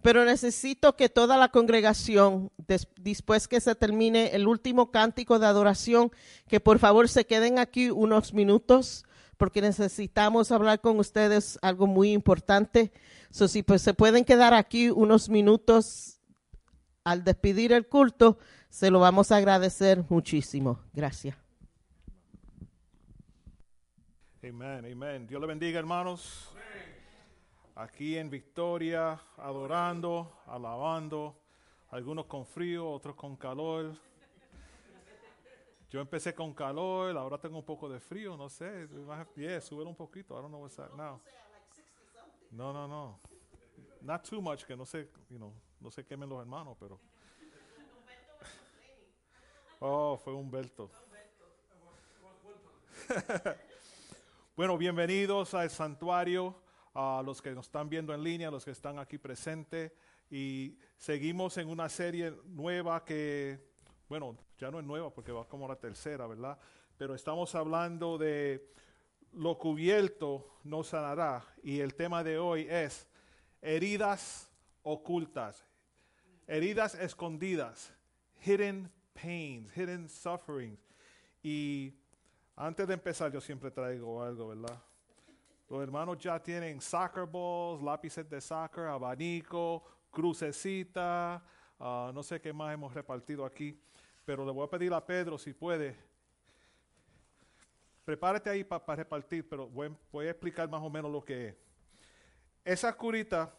pero 0.00 0.24
necesito 0.24 0.94
que 0.94 1.08
toda 1.08 1.36
la 1.36 1.48
congregación, 1.48 2.52
des, 2.56 2.86
después 3.00 3.48
que 3.48 3.60
se 3.60 3.74
termine 3.74 4.28
el 4.36 4.46
último 4.46 4.92
cántico 4.92 5.40
de 5.40 5.46
adoración, 5.46 6.12
que 6.46 6.60
por 6.60 6.78
favor 6.78 7.08
se 7.08 7.26
queden 7.26 7.58
aquí 7.58 7.90
unos 7.90 8.32
minutos, 8.32 9.04
porque 9.36 9.60
necesitamos 9.60 10.52
hablar 10.52 10.80
con 10.80 10.98
ustedes 10.98 11.58
algo 11.62 11.86
muy 11.86 12.12
importante. 12.12 12.92
So, 13.30 13.48
si 13.48 13.62
pues 13.62 13.82
se 13.82 13.94
pueden 13.94 14.24
quedar 14.24 14.54
aquí 14.54 14.90
unos 14.90 15.28
minutos 15.28 16.20
al 17.04 17.24
despedir 17.24 17.72
el 17.72 17.86
culto, 17.86 18.38
se 18.68 18.90
lo 18.90 19.00
vamos 19.00 19.30
a 19.30 19.36
agradecer 19.36 20.04
muchísimo. 20.08 20.80
Gracias. 20.92 21.36
Amén, 24.42 24.84
amén. 24.92 25.26
Dios 25.26 25.40
le 25.40 25.46
bendiga, 25.46 25.78
hermanos. 25.78 26.52
Aquí 27.76 28.16
en 28.16 28.30
Victoria, 28.30 29.18
adorando, 29.38 30.30
alabando, 30.46 31.36
algunos 31.90 32.26
con 32.26 32.46
frío, 32.46 32.88
otros 32.88 33.16
con 33.16 33.36
calor. 33.36 33.96
Yo 35.94 36.00
empecé 36.00 36.34
con 36.34 36.52
calor, 36.52 37.16
ahora 37.16 37.38
tengo 37.38 37.56
un 37.56 37.64
poco 37.64 37.88
de 37.88 38.00
frío, 38.00 38.36
no 38.36 38.48
sé. 38.48 38.88
Yeah, 39.36 39.60
sube 39.60 39.84
un 39.84 39.94
poquito. 39.94 40.36
I 40.36 40.42
don't 40.42 40.48
know 40.48 40.60
what's 40.60 40.74
that 40.74 40.90
now. 40.96 41.20
No, 42.50 42.72
no, 42.72 42.88
no. 42.88 43.20
Not 44.00 44.28
too 44.28 44.42
much, 44.42 44.64
que 44.64 44.76
no 44.76 44.84
se, 44.84 45.08
you 45.30 45.36
know, 45.36 45.54
no 45.80 45.92
se 45.92 46.04
quemen 46.04 46.28
los 46.28 46.40
hermanos, 46.40 46.76
pero. 46.80 46.98
Oh, 49.78 50.16
fue 50.16 50.32
Humberto. 50.32 50.90
bueno, 54.56 54.76
bienvenidos 54.76 55.54
al 55.54 55.70
santuario, 55.70 56.56
a 56.92 57.22
los 57.24 57.40
que 57.40 57.52
nos 57.52 57.66
están 57.66 57.88
viendo 57.88 58.12
en 58.12 58.24
línea, 58.24 58.48
a 58.48 58.50
los 58.50 58.64
que 58.64 58.72
están 58.72 58.98
aquí 58.98 59.16
presentes. 59.16 59.92
y 60.28 60.76
seguimos 60.96 61.56
en 61.56 61.68
una 61.68 61.88
serie 61.88 62.36
nueva 62.46 63.04
que, 63.04 63.73
bueno, 64.08 64.36
ya 64.58 64.70
no 64.70 64.78
es 64.78 64.84
nueva 64.84 65.10
porque 65.10 65.32
va 65.32 65.46
como 65.48 65.68
la 65.68 65.76
tercera, 65.76 66.26
¿verdad? 66.26 66.58
Pero 66.96 67.14
estamos 67.14 67.54
hablando 67.54 68.18
de 68.18 68.72
lo 69.32 69.58
cubierto 69.58 70.58
no 70.62 70.82
sanará 70.82 71.44
y 71.62 71.80
el 71.80 71.94
tema 71.94 72.22
de 72.22 72.38
hoy 72.38 72.66
es 72.70 73.08
heridas 73.60 74.50
ocultas, 74.82 75.66
heridas 76.46 76.94
escondidas, 76.94 77.92
hidden 78.44 78.90
pains, 79.14 79.72
hidden 79.76 80.08
sufferings. 80.08 80.78
Y 81.42 81.94
antes 82.56 82.86
de 82.86 82.94
empezar, 82.94 83.32
yo 83.32 83.40
siempre 83.40 83.70
traigo 83.70 84.22
algo, 84.22 84.48
¿verdad? 84.48 84.80
Los 85.68 85.82
hermanos 85.82 86.18
ya 86.18 86.40
tienen 86.40 86.80
soccer 86.80 87.26
balls, 87.26 87.82
lápices 87.82 88.28
de 88.28 88.40
soccer, 88.40 88.84
abanico, 88.84 89.82
crucecita, 90.10 91.42
ah, 91.80 92.12
no 92.14 92.22
sé 92.22 92.40
qué 92.40 92.52
más 92.52 92.72
hemos 92.74 92.92
repartido 92.94 93.44
aquí, 93.44 93.80
pero 94.24 94.44
le 94.44 94.52
voy 94.52 94.66
a 94.66 94.70
pedir 94.70 94.92
a 94.92 95.04
Pedro 95.04 95.38
si 95.38 95.52
puede. 95.52 95.96
Prepárate 98.04 98.50
ahí 98.50 98.64
para 98.64 98.96
repartir, 98.96 99.48
pero 99.48 99.68
voy, 99.68 99.94
voy 100.12 100.26
a 100.26 100.30
explicar 100.30 100.68
más 100.68 100.82
o 100.82 100.90
menos 100.90 101.10
lo 101.10 101.24
que 101.24 101.48
es. 101.48 101.54
Esa 102.64 102.92
curita, 102.94 103.54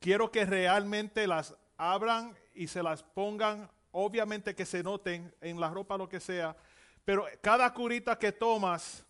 quiero 0.00 0.30
que 0.30 0.44
realmente 0.44 1.26
las 1.26 1.54
abran 1.76 2.36
y 2.54 2.66
se 2.66 2.82
las 2.82 3.02
pongan, 3.02 3.70
obviamente 3.90 4.54
que 4.54 4.64
se 4.64 4.82
noten 4.82 5.34
en 5.40 5.60
la 5.60 5.70
ropa, 5.70 5.96
lo 5.96 6.08
que 6.08 6.20
sea, 6.20 6.56
pero 7.04 7.26
cada 7.40 7.72
curita 7.72 8.18
que 8.18 8.32
tomas 8.32 9.04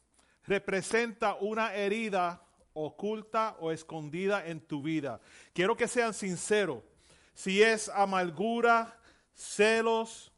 representa 0.47 1.35
una 1.35 1.75
herida 1.75 2.43
oculta 2.75 3.57
o 3.61 3.71
escondida 3.71 4.47
en 4.47 4.61
tu 4.61 4.83
vida. 4.83 5.21
Quiero 5.53 5.77
que 5.77 5.89
sean 5.89 6.15
sinceros. 6.15 6.83
Si 7.35 7.63
es 7.63 7.89
amargura, 7.91 8.99
celos, 9.35 10.32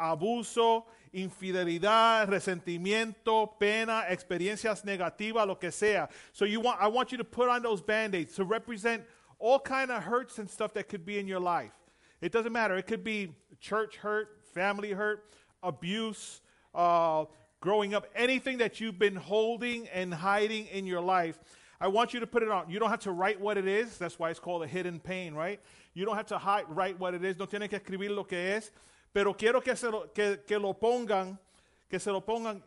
abuso, 0.00 0.84
infidelidad, 1.12 2.28
resentimiento, 2.28 3.58
pena, 3.58 4.04
experiencias 4.08 4.84
negativas, 4.84 5.46
lo 5.46 5.54
que 5.54 5.70
sea. 5.70 6.08
So 6.32 6.44
you 6.44 6.60
want 6.60 6.80
I 6.80 6.88
want 6.88 7.12
you 7.12 7.18
to 7.18 7.24
put 7.24 7.48
on 7.48 7.62
those 7.62 7.80
band-aids 7.80 8.34
to 8.36 8.44
represent 8.44 9.02
all 9.38 9.58
kind 9.58 9.90
of 9.90 10.02
hurts 10.02 10.38
and 10.38 10.48
stuff 10.48 10.74
that 10.74 10.88
could 10.88 11.04
be 11.04 11.18
in 11.18 11.26
your 11.26 11.40
life. 11.40 11.72
It 12.20 12.32
doesn't 12.32 12.52
matter. 12.52 12.76
It 12.76 12.86
could 12.86 13.04
be 13.04 13.34
church 13.60 13.96
hurt, 13.96 14.28
family 14.54 14.92
hurt, 14.92 15.30
abuse, 15.62 16.40
uh, 16.74 17.24
growing 17.60 17.94
up, 17.94 18.06
anything 18.14 18.58
that 18.58 18.80
you've 18.80 18.98
been 18.98 19.16
holding 19.16 19.88
and 19.88 20.12
hiding 20.12 20.66
in 20.66 20.86
your 20.86 21.00
life. 21.00 21.38
I 21.78 21.88
want 21.88 22.14
you 22.14 22.20
to 22.20 22.26
put 22.26 22.42
it 22.42 22.50
on. 22.50 22.70
You 22.70 22.78
don't 22.78 22.88
have 22.88 23.00
to 23.00 23.12
write 23.12 23.38
what 23.38 23.58
it 23.58 23.66
is. 23.66 23.98
That's 23.98 24.18
why 24.18 24.30
it's 24.30 24.40
called 24.40 24.62
a 24.62 24.66
hidden 24.66 24.98
pain, 24.98 25.34
right? 25.34 25.60
You 25.92 26.06
don't 26.06 26.16
have 26.16 26.26
to 26.28 26.38
hide, 26.38 26.64
write 26.68 26.98
what 26.98 27.12
it 27.12 27.22
is. 27.22 27.38
No 27.38 27.46
tienen 27.46 27.68
que 27.68 27.78
escribir 27.78 28.14
lo 28.14 28.24
que 28.24 28.38
es. 28.38 28.70
Pero 29.16 29.34
quiero 29.34 29.62
que, 29.62 29.74
se 29.74 29.90
lo, 29.90 30.12
que, 30.12 30.44
que 30.46 30.58
lo 30.58 30.74
pongan, 30.74 31.40
que 31.88 31.98
se 31.98 32.10
lo 32.10 32.22
pongan, 32.22 32.62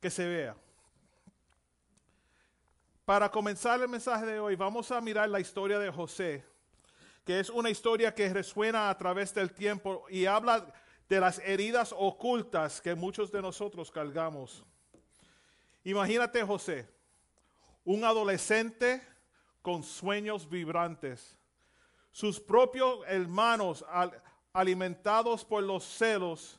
que 0.00 0.08
se 0.08 0.26
vea. 0.26 0.56
Para 3.04 3.30
comenzar 3.30 3.78
el 3.82 3.86
mensaje 3.86 4.24
de 4.24 4.40
hoy, 4.40 4.56
vamos 4.56 4.90
a 4.90 4.98
mirar 5.02 5.28
la 5.28 5.40
historia 5.40 5.78
de 5.78 5.90
José, 5.90 6.42
que 7.22 7.38
es 7.38 7.50
una 7.50 7.68
historia 7.68 8.14
que 8.14 8.32
resuena 8.32 8.88
a 8.88 8.96
través 8.96 9.34
del 9.34 9.52
tiempo 9.52 10.06
y 10.08 10.24
habla 10.24 10.72
de 11.06 11.20
las 11.20 11.38
heridas 11.40 11.94
ocultas 11.94 12.80
que 12.80 12.94
muchos 12.94 13.30
de 13.30 13.42
nosotros 13.42 13.90
cargamos. 13.90 14.64
Imagínate 15.84 16.42
José, 16.42 16.88
un 17.84 18.04
adolescente 18.04 19.06
con 19.60 19.82
sueños 19.82 20.48
vibrantes. 20.48 21.36
Sus 22.10 22.40
propios 22.40 23.00
hermanos, 23.06 23.84
alimentados 24.52 25.44
por 25.44 25.62
los 25.62 25.84
celos, 25.84 26.58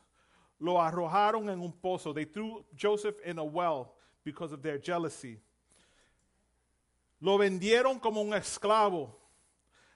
lo 0.60 0.80
arrojaron 0.82 1.50
en 1.50 1.60
un 1.60 1.72
pozo. 1.72 2.14
They 2.14 2.26
threw 2.26 2.64
Joseph 2.76 3.16
in 3.26 3.40
a 3.40 3.44
well 3.44 3.94
because 4.24 4.54
of 4.54 4.62
their 4.62 4.80
jealousy. 4.80 5.40
Lo 7.20 7.38
vendieron 7.38 8.00
como 8.00 8.22
un 8.22 8.34
esclavo. 8.34 9.16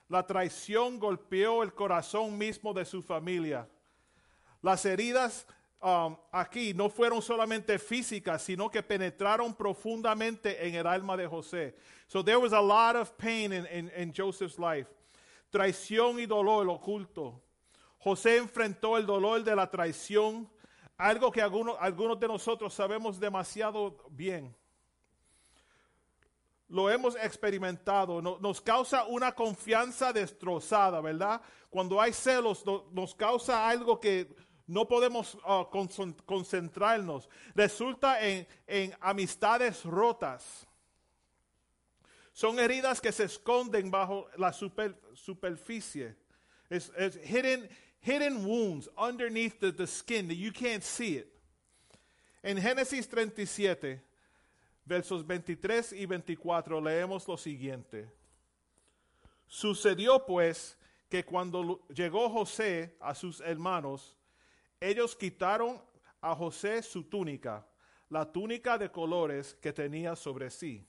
La 0.09 0.23
traición 0.23 0.99
golpeó 0.99 1.63
el 1.63 1.73
corazón 1.73 2.37
mismo 2.37 2.73
de 2.73 2.85
su 2.85 3.01
familia. 3.01 3.67
Las 4.61 4.85
heridas 4.85 5.45
um, 5.81 6.15
aquí 6.31 6.73
no 6.73 6.89
fueron 6.89 7.21
solamente 7.21 7.79
físicas, 7.79 8.41
sino 8.43 8.69
que 8.69 8.83
penetraron 8.83 9.53
profundamente 9.53 10.67
en 10.67 10.75
el 10.75 10.85
alma 10.85 11.17
de 11.17 11.27
José. 11.27 11.75
So 12.07 12.23
there 12.23 12.37
was 12.37 12.53
a 12.53 12.61
lot 12.61 12.95
of 12.95 13.17
pain 13.17 13.51
in, 13.51 13.65
in, 13.67 13.91
in 13.95 14.13
Joseph's 14.13 14.59
life. 14.59 14.87
Traición 15.51 16.19
y 16.19 16.25
dolor 16.25 16.67
oculto. 16.69 17.41
José 18.06 18.38
enfrentó 18.38 18.99
el 18.99 19.08
dolor 19.08 19.43
de 19.43 19.56
la 19.56 19.68
traición, 19.68 20.47
algo 20.95 21.32
que 21.32 21.41
algunos, 21.41 22.20
de 22.20 22.28
nosotros 22.28 22.72
sabemos 22.72 23.20
demasiado 23.20 23.97
bien. 24.12 24.56
Lo 26.68 26.88
hemos 26.88 27.16
experimentado, 27.16 28.22
nos 28.22 28.62
causa 28.62 29.06
una 29.06 29.32
confianza 29.34 30.14
destrozada, 30.14 31.01
¿verdad? 31.01 31.41
Cuando 31.72 31.99
hay 31.99 32.14
celos, 32.14 32.64
nos 32.91 33.16
causa 33.16 33.68
algo 33.68 33.99
que 33.99 34.36
no 34.68 34.88
podemos 34.88 35.34
uh, 35.43 35.66
concentrarnos. 36.28 37.28
Resulta 37.56 38.20
en, 38.22 38.47
amistades 38.99 39.84
rotas. 39.84 40.68
Son 42.32 42.60
heridas 42.60 43.01
que 43.01 43.12
se 43.12 43.24
esconden 43.24 43.89
bajo 43.89 44.30
la 44.38 44.53
superficie. 44.53 46.16
Es, 46.70 46.91
hidden, 47.24 47.70
hidden 48.06 48.45
wounds 48.45 48.88
underneath 48.95 49.60
the, 49.60 49.72
the 49.72 49.88
skin 49.88 50.28
that 50.28 50.36
you 50.36 50.51
can't 50.51 50.84
see 50.84 51.18
it. 51.18 51.28
En 52.43 52.58
Génesis 52.58 53.08
37, 53.10 53.99
versos 54.86 55.26
23 55.26 55.93
y 55.93 56.06
24, 56.06 56.80
leemos 56.80 57.28
lo 57.28 57.36
siguiente. 57.36 58.06
Sucedió 59.47 60.24
pues 60.24 60.78
que 61.10 61.24
cuando 61.24 61.82
llegó 61.89 62.30
José 62.30 62.95
a 62.99 63.16
sus 63.16 63.41
hermanos, 63.41 64.16
ellos 64.80 65.16
quitaron 65.16 65.82
a 66.22 66.36
José 66.36 66.84
su 66.84 67.03
túnica, 67.06 67.66
la 68.10 68.32
túnica 68.32 68.78
de 68.78 68.91
colores 68.91 69.56
que 69.56 69.74
tenía 69.74 70.16
sobre 70.16 70.51
sí, 70.51 70.88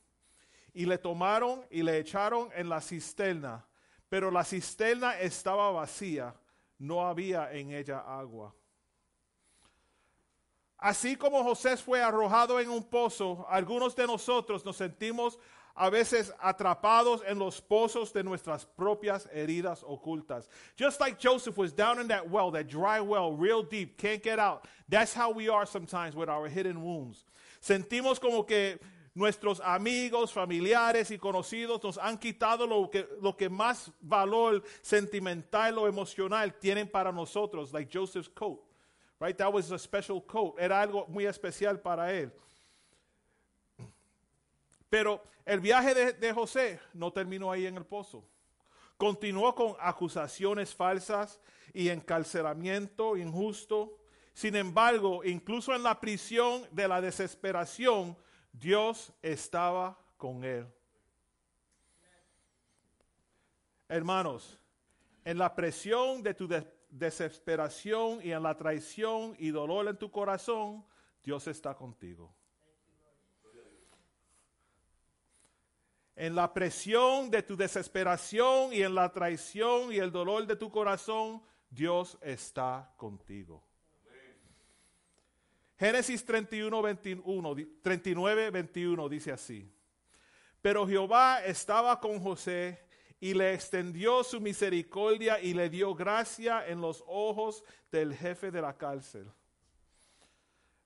y 0.75 0.85
le 0.85 0.99
tomaron 0.99 1.65
y 1.71 1.83
le 1.83 1.99
echaron 1.99 2.51
en 2.55 2.69
la 2.69 2.83
cisterna, 2.83 3.65
pero 4.11 4.31
la 4.31 4.45
cisterna 4.45 5.19
estaba 5.19 5.71
vacía, 5.71 6.35
no 6.79 7.07
había 7.07 7.53
en 7.53 7.73
ella 7.73 8.01
agua. 8.01 8.55
Así 10.79 11.17
como 11.17 11.43
José 11.43 11.77
fue 11.77 12.03
arrojado 12.03 12.61
en 12.61 12.69
un 12.69 12.85
pozo, 12.85 13.47
algunos 13.49 13.97
de 13.97 14.07
nosotros 14.07 14.65
nos 14.65 14.77
sentimos 14.77 15.39
a 15.75 15.91
veces 15.91 16.33
atrapados 16.41 17.23
en 17.27 17.39
los 17.39 17.61
pozos 17.61 18.13
de 18.13 18.23
nuestras 18.23 18.65
propias 18.65 19.29
heridas 19.33 19.83
ocultas. 19.83 20.49
Just 20.79 21.01
like 21.01 21.19
Joseph 21.19 21.57
was 21.57 21.73
down 21.73 21.99
in 22.01 22.09
that 22.09 22.29
well, 22.29 22.51
that 22.51 22.69
dry 22.69 23.01
well, 23.01 23.33
real 23.33 23.63
deep, 23.63 23.99
can't 23.99 24.23
get 24.23 24.39
out. 24.39 24.67
That's 24.89 25.13
how 25.13 25.31
we 25.31 25.49
are 25.49 25.67
sometimes 25.67 26.15
with 26.15 26.29
our 26.29 26.49
hidden 26.49 26.83
wounds. 26.83 27.25
Sentimos 27.61 28.21
como 28.21 28.45
que 28.45 28.79
nuestros 29.17 29.61
amigos, 29.61 30.31
familiares 30.31 31.11
y 31.11 31.19
conocidos 31.19 31.83
nos 31.83 31.97
han 31.97 32.19
quitado 32.19 32.67
lo 32.67 32.91
que, 32.91 33.09
lo 33.23 33.35
que 33.35 33.49
más 33.49 33.91
valor 33.99 34.63
sentimental 34.83 35.79
o 35.79 35.89
emocional 35.89 36.53
tienen 36.59 36.87
para 36.87 37.11
nosotros, 37.11 37.73
like 37.73 37.91
Joseph's 37.91 38.29
coat. 38.29 38.61
Right? 39.19 39.35
That 39.39 39.51
was 39.51 39.73
a 39.73 39.79
special 39.79 40.21
coat. 40.21 40.59
Era 40.59 40.83
algo 40.83 41.07
muy 41.09 41.25
especial 41.25 41.81
para 41.81 42.13
él. 42.13 42.31
Pero 44.91 45.23
el 45.47 45.61
viaje 45.61 46.13
de, 46.13 46.33
José 46.35 46.79
no 46.93 47.11
terminó 47.11 47.51
ahí 47.51 47.65
en 47.65 47.79
el 47.79 47.87
pozo. 47.87 48.23
Continuó 48.99 49.55
con 49.55 49.77
acusaciones 49.81 50.75
falsas 50.75 51.41
y 51.73 51.89
encarcelamiento 51.89 53.17
injusto. 53.17 53.97
Sin 54.35 54.57
embargo, 54.57 55.25
incluso 55.25 55.75
en 55.75 55.83
la 55.83 55.99
prisión 55.99 56.67
de 56.71 56.87
la 56.87 57.01
desesperación, 57.01 58.15
Dios 58.59 59.13
estaba 59.23 59.99
con 60.17 60.45
él. 60.45 60.67
Hermanos, 63.89 64.59
en 65.25 65.39
la 65.39 65.55
presión 65.55 66.23
de 66.23 66.35
tu 66.35 66.49
desesperación 66.89 68.21
y 68.23 68.33
en 68.33 68.43
la 68.43 68.57
traición 68.57 69.37
y 69.39 69.51
dolor 69.51 69.89
en 69.89 69.99
tu 69.99 70.11
corazón, 70.11 70.85
Dios 71.23 71.47
está 71.47 71.75
contigo. 71.75 72.35
en 76.17 76.35
la 76.35 76.53
presión 76.53 77.31
de 77.31 77.43
tu 77.43 77.57
desesperación 77.57 78.73
y 78.73 78.83
en 78.83 78.95
la 78.95 79.13
traición 79.13 79.93
y 79.93 79.99
el 79.99 80.11
dolor 80.11 80.47
de 80.47 80.57
tu 80.57 80.71
corazón, 80.71 81.43
Dios 81.69 82.17
está 82.23 82.91
contigo. 82.97 83.63
Génesis 85.79 86.25
31, 86.25 86.83
21, 86.83 87.57
39, 87.83 88.51
21 88.51 89.09
dice 89.09 89.33
así. 89.33 89.71
Pero 90.63 90.87
Jehová 90.87 91.45
estaba 91.45 92.01
con 92.01 92.19
José 92.19 92.87
y 93.21 93.35
le 93.35 93.55
extendió 93.55 94.25
su 94.25 94.41
misericordia 94.41 95.41
y 95.41 95.55
le 95.55 95.69
dio 95.69 95.95
gracia 95.95 96.67
en 96.67 96.81
los 96.81 97.05
ojos 97.07 97.63
del 97.91 98.15
jefe 98.15 98.51
de 98.51 98.63
la 98.63 98.77
cárcel. 98.77 99.31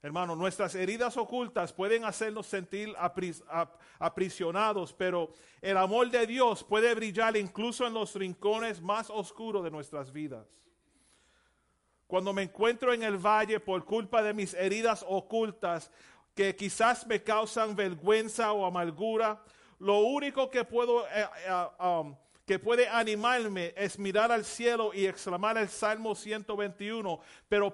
Hermano, 0.03 0.35
nuestras 0.35 0.73
heridas 0.73 1.15
ocultas 1.15 1.71
pueden 1.71 2.05
hacernos 2.05 2.47
sentir 2.47 2.93
aprisionados, 3.99 4.93
pero 4.93 5.31
el 5.61 5.77
amor 5.77 6.09
de 6.09 6.25
Dios 6.25 6.63
puede 6.63 6.95
brillar 6.95 7.37
incluso 7.37 7.85
en 7.85 7.93
los 7.93 8.15
rincones 8.15 8.81
más 8.81 9.11
oscuros 9.11 9.63
de 9.63 9.69
nuestras 9.69 10.11
vidas. 10.11 10.47
Cuando 12.11 12.33
me 12.33 12.41
encuentro 12.41 12.91
en 12.91 13.03
el 13.03 13.15
valle 13.15 13.61
por 13.61 13.85
culpa 13.85 14.21
de 14.21 14.33
mis 14.33 14.53
heridas 14.55 15.05
ocultas, 15.07 15.89
que 16.35 16.53
quizás 16.57 17.07
me 17.07 17.23
causan 17.23 17.73
vergüenza 17.73 18.51
o 18.51 18.65
amargura, 18.65 19.41
lo 19.79 19.99
único 19.99 20.49
que 20.49 20.65
puedo 20.65 21.07
eh, 21.07 21.25
eh, 21.47 21.67
um, 21.81 22.13
que 22.45 22.59
puede 22.59 22.89
animarme 22.89 23.73
es 23.77 23.97
mirar 23.97 24.29
al 24.29 24.43
cielo 24.43 24.91
y 24.93 25.05
exclamar 25.05 25.57
el 25.57 25.69
Salmo 25.69 26.13
121, 26.13 27.17
pero 27.47 27.73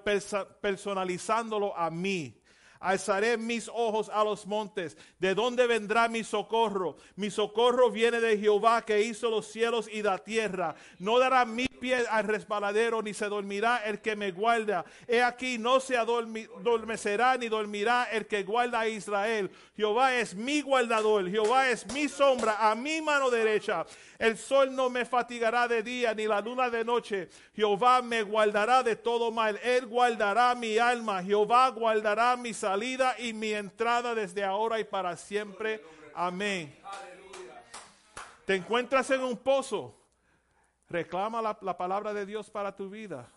personalizándolo 0.60 1.76
a 1.76 1.90
mí. 1.90 2.40
Alzaré 2.78 3.36
mis 3.36 3.68
ojos 3.68 4.08
a 4.08 4.22
los 4.22 4.46
montes. 4.46 4.96
¿De 5.18 5.34
dónde 5.34 5.66
vendrá 5.66 6.06
mi 6.06 6.22
socorro? 6.22 6.96
Mi 7.16 7.28
socorro 7.28 7.90
viene 7.90 8.20
de 8.20 8.38
Jehová 8.38 8.82
que 8.82 9.02
hizo 9.02 9.30
los 9.30 9.48
cielos 9.48 9.88
y 9.92 10.00
la 10.00 10.18
tierra. 10.18 10.76
No 11.00 11.18
dará 11.18 11.44
mi 11.44 11.67
pie 11.78 12.04
al 12.10 12.24
resbaladero, 12.24 13.02
ni 13.02 13.14
se 13.14 13.28
dormirá 13.28 13.84
el 13.84 14.00
que 14.00 14.16
me 14.16 14.30
guarda. 14.32 14.84
He 15.06 15.22
aquí, 15.22 15.58
no 15.58 15.80
se 15.80 15.96
adormecerá 15.96 17.36
ni 17.36 17.48
dormirá 17.48 18.08
el 18.12 18.26
que 18.26 18.42
guarda 18.42 18.80
a 18.80 18.88
Israel. 18.88 19.50
Jehová 19.76 20.14
es 20.16 20.34
mi 20.34 20.60
guardador, 20.60 21.30
Jehová 21.30 21.70
es 21.70 21.86
mi 21.92 22.08
sombra 22.08 22.70
a 22.70 22.74
mi 22.74 23.00
mano 23.00 23.30
derecha. 23.30 23.86
El 24.18 24.36
sol 24.36 24.74
no 24.74 24.90
me 24.90 25.04
fatigará 25.04 25.68
de 25.68 25.82
día, 25.82 26.14
ni 26.14 26.26
la 26.26 26.40
luna 26.40 26.68
de 26.70 26.84
noche. 26.84 27.28
Jehová 27.54 28.02
me 28.02 28.22
guardará 28.22 28.82
de 28.82 28.96
todo 28.96 29.30
mal. 29.30 29.58
Él 29.62 29.86
guardará 29.86 30.54
mi 30.54 30.78
alma. 30.78 31.22
Jehová 31.22 31.68
guardará 31.70 32.36
mi 32.36 32.52
salida 32.52 33.14
y 33.18 33.32
mi 33.32 33.52
entrada 33.52 34.14
desde 34.14 34.44
ahora 34.44 34.80
y 34.80 34.84
para 34.84 35.16
siempre. 35.16 35.82
Amén. 36.14 36.76
Te 38.44 38.54
encuentras 38.54 39.10
en 39.10 39.20
un 39.20 39.36
pozo 39.36 39.97
Reclama 40.88 41.42
la, 41.42 41.76
palabra 41.76 42.14
de 42.14 42.24
Dios 42.24 42.50
para 42.50 42.74
tu 42.74 42.88
vida. 42.88 43.30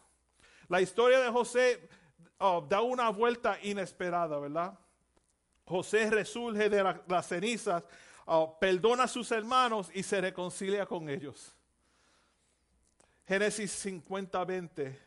La 0.70 0.80
historia 0.80 1.20
de 1.20 1.30
José 1.30 1.90
oh, 2.38 2.66
da 2.68 2.82
una 2.82 3.10
vuelta 3.10 3.58
inesperada, 3.62 4.40
¿verdad? 4.40 4.78
José 5.66 6.10
resurge 6.10 6.70
de 6.70 6.96
las 7.08 7.28
cenizas, 7.28 7.84
oh, 8.26 8.58
perdona 8.58 9.04
a 9.04 9.08
sus 9.08 9.32
hermanos 9.32 9.90
y 9.94 10.04
se 10.04 10.22
reconcilia 10.22 10.86
con 10.86 11.10
ellos. 11.10 11.54
Génesis 13.28 13.72
50, 13.72 14.44
20 14.44 15.00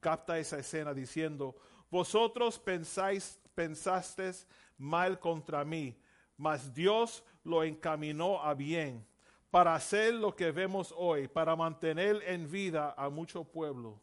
capta 0.00 0.38
esa 0.38 0.58
escena 0.58 0.92
diciendo, 0.92 1.56
vosotros 1.90 2.58
pensáis, 2.58 3.38
pensasteis 3.54 4.46
mal 4.76 5.18
contra 5.18 5.64
mí, 5.64 5.96
mas 6.36 6.74
Dios 6.74 7.24
lo 7.44 7.62
encaminó 7.62 8.42
a 8.42 8.52
bien 8.52 9.06
para 9.54 9.76
hacer 9.76 10.14
lo 10.14 10.34
que 10.34 10.50
vemos 10.50 10.92
hoy, 10.96 11.28
para 11.28 11.54
mantener 11.54 12.20
en 12.26 12.50
vida 12.50 12.92
a 12.96 13.08
mucho 13.08 13.44
pueblo. 13.44 14.00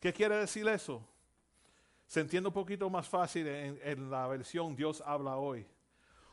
¿Qué 0.00 0.12
quiere 0.12 0.34
decir 0.34 0.66
eso? 0.66 1.00
Se 2.08 2.18
entiende 2.18 2.48
un 2.48 2.52
poquito 2.52 2.90
más 2.90 3.08
fácil 3.08 3.46
en, 3.46 3.80
en 3.84 4.10
la 4.10 4.26
versión 4.26 4.74
Dios 4.74 5.00
habla 5.06 5.36
hoy. 5.36 5.64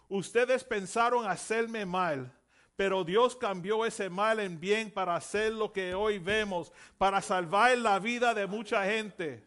Ustedes 0.09 0.63
pensaron 0.63 1.27
hacerme 1.27 1.85
mal, 1.85 2.33
pero 2.75 3.03
Dios 3.03 3.35
cambió 3.35 3.85
ese 3.85 4.09
mal 4.09 4.39
en 4.39 4.59
bien 4.59 4.89
para 4.89 5.15
hacer 5.15 5.53
lo 5.53 5.71
que 5.71 5.93
hoy 5.93 6.17
vemos, 6.17 6.73
para 6.97 7.21
salvar 7.21 7.77
la 7.77 7.99
vida 7.99 8.33
de 8.33 8.47
mucha 8.47 8.83
gente. 8.85 9.43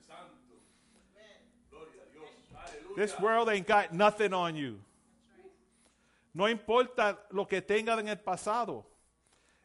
This 2.95 3.19
world 3.19 3.49
ain't 3.49 3.67
got 3.67 3.91
nothing 3.91 4.33
on 4.33 4.55
you. 4.55 4.79
No 6.33 6.49
importa 6.49 7.27
lo 7.33 7.45
que 7.49 7.61
tengan 7.61 7.99
en 7.99 8.07
el 8.07 8.21
pasado 8.21 8.90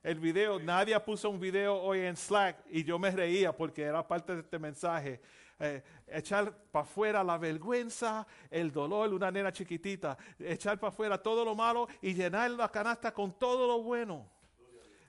el 0.06 0.20
video, 0.20 0.60
nadie 0.60 1.00
puso 1.00 1.32
un 1.32 1.40
video 1.40 1.82
hoy 1.82 2.02
en 2.02 2.16
Slack 2.16 2.58
y 2.70 2.84
yo 2.84 3.00
me 3.00 3.10
reía 3.10 3.52
porque 3.52 3.82
era 3.82 4.08
parte 4.08 4.36
de 4.36 4.42
este 4.42 4.60
mensaje. 4.60 5.20
Eh, 5.60 5.82
echar 6.08 6.56
para 6.72 6.84
afuera 6.84 7.24
la 7.24 7.40
vergüenza, 7.40 8.28
el 8.52 8.72
dolor, 8.72 9.12
una 9.12 9.32
nena 9.32 9.52
chiquitita, 9.52 10.16
echar 10.38 10.80
para 10.80 10.90
afuera 10.90 11.18
todo 11.18 11.44
lo 11.44 11.56
malo 11.56 11.88
y 12.04 12.14
llenar 12.14 12.52
la 12.52 12.70
canasta 12.70 13.12
con 13.12 13.32
todo 13.34 13.66
lo 13.66 13.82
bueno. 13.82 14.30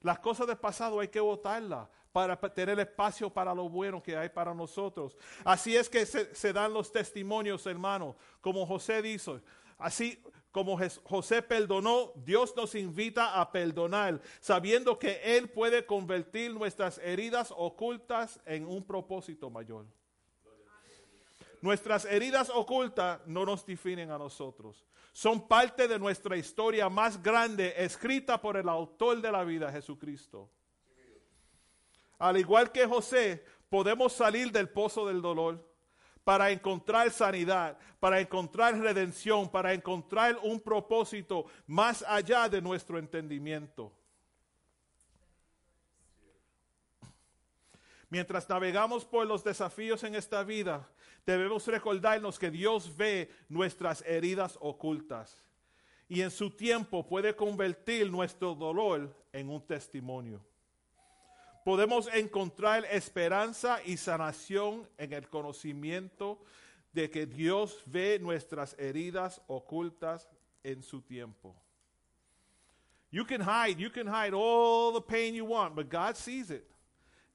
Las 0.01 0.19
cosas 0.21 0.47
del 0.47 0.57
pasado 0.57 0.99
hay 0.99 1.09
que 1.09 1.21
botarlas 1.21 1.87
para 2.11 2.35
tener 2.35 2.81
espacio 2.81 3.29
para 3.29 3.55
lo 3.55 3.69
bueno 3.69 4.03
que 4.03 4.17
hay 4.17 4.31
para 4.31 4.55
nosotros. 4.55 5.15
Así 5.45 5.77
es 5.77 5.91
que 5.91 6.07
se, 6.07 6.35
se 6.35 6.55
dan 6.55 6.73
los 6.73 6.91
testimonios, 6.91 7.67
hermanos, 7.67 8.17
como 8.41 8.65
José 8.65 9.03
dice. 9.03 9.43
Así, 9.77 10.23
como 10.57 10.79
José 11.05 11.43
perdonó, 11.43 12.13
Dios 12.15 12.57
nos 12.57 12.75
invita 12.75 13.39
a 13.39 13.53
perdonar, 13.53 14.23
sabiendo 14.41 14.99
que 14.99 15.21
Él 15.23 15.51
puede 15.51 15.85
convertir 15.85 16.55
nuestras 16.55 16.97
heridas 16.97 17.53
ocultas 17.55 18.41
en 18.47 18.67
un 18.67 18.83
propósito 18.83 19.51
mayor. 19.51 19.85
Nuestras 21.61 22.07
heridas 22.07 22.49
ocultas 22.49 23.21
no 23.27 23.45
nos 23.45 23.67
definen 23.67 24.11
a 24.11 24.17
nosotros. 24.17 24.83
Son 25.13 25.47
parte 25.47 25.87
de 25.89 25.99
nuestra 25.99 26.39
historia 26.39 26.89
más 26.89 27.23
grande, 27.23 27.75
escrita 27.77 28.41
por 28.41 28.57
el 28.57 28.71
autor 28.71 29.21
de 29.21 29.31
la 29.31 29.45
vida, 29.45 29.71
Jesucristo. 29.71 30.49
Al 32.19 32.39
igual 32.39 32.73
que 32.73 32.87
José, 32.87 33.45
podemos 33.69 34.15
salir 34.15 34.51
del 34.51 34.71
pozo 34.71 35.07
del 35.07 35.21
dolor 35.21 35.76
para 36.27 36.51
encontrar 36.51 37.13
sanidad, 37.13 37.79
para 38.01 38.19
encontrar 38.19 38.77
redención, 38.77 39.49
para 39.49 39.73
encontrar 39.73 40.37
un 40.43 40.59
propósito 40.59 41.47
más 41.69 42.03
allá 42.03 42.49
de 42.49 42.61
nuestro 42.61 42.99
entendimiento. 42.99 43.93
Mientras 48.11 48.49
navegamos 48.49 49.05
por 49.05 49.25
los 49.25 49.45
desafíos 49.45 50.03
en 50.03 50.17
esta 50.17 50.43
vida, 50.43 50.91
debemos 51.25 51.65
recordarnos 51.69 52.41
que 52.41 52.51
Dios 52.51 52.97
ve 52.97 53.31
nuestras 53.49 54.03
heridas 54.03 54.59
ocultas 54.61 55.41
y 56.09 56.23
en 56.23 56.33
su 56.33 56.51
tiempo 56.51 57.07
puede 57.07 57.37
convertir 57.37 58.11
nuestro 58.11 58.57
dolor 58.57 59.15
en 59.33 59.49
un 59.49 59.65
testimonio 59.65 60.45
podemos 61.67 62.09
encontrar 62.15 62.85
esperanza 62.93 63.81
y 63.85 63.97
sanación 63.97 64.89
en 64.97 65.13
el 65.13 65.29
conocimiento 65.29 66.39
de 66.93 67.11
que 67.11 67.27
Dios 67.27 67.83
ve 67.87 68.21
nuestras 68.21 68.77
heridas 68.79 69.43
ocultas 69.49 70.29
en 70.63 70.81
su 70.81 71.01
tiempo. 71.03 71.57
You 73.11 73.25
can 73.25 73.41
hide, 73.41 73.81
you 73.81 73.91
can 73.91 74.07
hide 74.07 74.33
all 74.33 74.93
the 74.93 75.01
pain 75.01 75.35
you 75.35 75.45
want, 75.45 75.75
but 75.75 75.91
God 75.91 76.17
sees 76.17 76.53
it. 76.53 76.71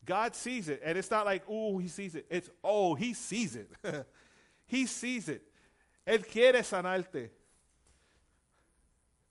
God 0.06 0.34
sees 0.34 0.70
it. 0.70 0.82
And 0.82 0.98
it's 0.98 1.12
not 1.12 1.26
like, 1.26 1.44
oh, 1.50 1.78
he 1.80 1.90
sees 1.90 2.16
it. 2.16 2.26
It's, 2.30 2.50
oh, 2.64 2.96
he 2.96 3.14
sees 3.14 3.58
it. 3.58 3.70
he 4.66 4.86
sees 4.86 5.28
it. 5.28 5.42
Él 6.08 6.26
quiere 6.26 6.64
sanarte. 6.64 7.32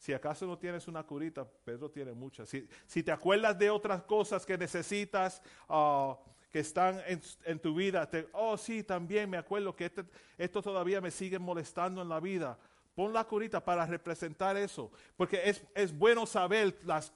Si 0.01 0.14
acaso 0.14 0.46
no 0.46 0.57
tienes 0.57 0.88
una 0.88 1.03
curita, 1.03 1.46
Pedro 1.46 1.90
tiene 1.90 2.14
muchas. 2.14 2.48
Si, 2.48 3.03
te 3.03 3.12
acuerdas 3.12 3.59
de 3.59 3.68
otras 3.68 4.03
cosas 4.05 4.46
que 4.46 4.57
necesitas, 4.57 5.42
ah, 5.68 6.18
que 6.51 6.61
están 6.61 7.03
en, 7.44 7.59
tu 7.59 7.74
vida, 7.74 8.09
oh 8.32 8.57
sí, 8.57 8.82
también 8.82 9.28
me 9.28 9.36
acuerdo 9.36 9.76
que 9.76 9.84
este, 9.84 10.07
esto 10.38 10.62
todavía 10.62 11.03
me 11.03 11.11
sigue 11.11 11.38
molestando 11.38 12.01
en 12.01 12.09
la 12.09 12.18
vida. 12.18 12.59
Pon 12.94 13.12
la 13.12 13.24
curita 13.24 13.62
para 13.62 13.84
representar 13.84 14.57
eso, 14.57 14.90
porque 15.18 15.42
es, 15.44 15.62
es 15.74 15.94
bueno 15.94 16.24
saber 16.24 16.78
las, 16.86 17.12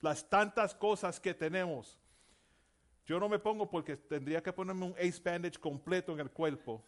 las 0.00 0.26
tantas 0.26 0.74
cosas 0.74 1.20
que 1.20 1.34
tenemos. 1.34 1.98
Yo 3.04 3.20
no 3.20 3.28
me 3.28 3.38
pongo 3.38 3.68
porque 3.68 3.98
tendría 3.98 4.42
que 4.42 4.50
ponerme 4.50 4.86
un 4.86 4.94
ace 4.94 5.20
bandage 5.22 5.60
completo 5.60 6.14
en 6.14 6.20
el 6.20 6.30
cuerpo. 6.30 6.82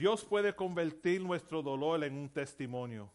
Dios 0.00 0.24
puede 0.24 0.54
convertir 0.54 1.20
nuestro 1.20 1.60
dolor 1.60 2.02
en 2.04 2.16
un 2.16 2.30
testimonio. 2.30 3.12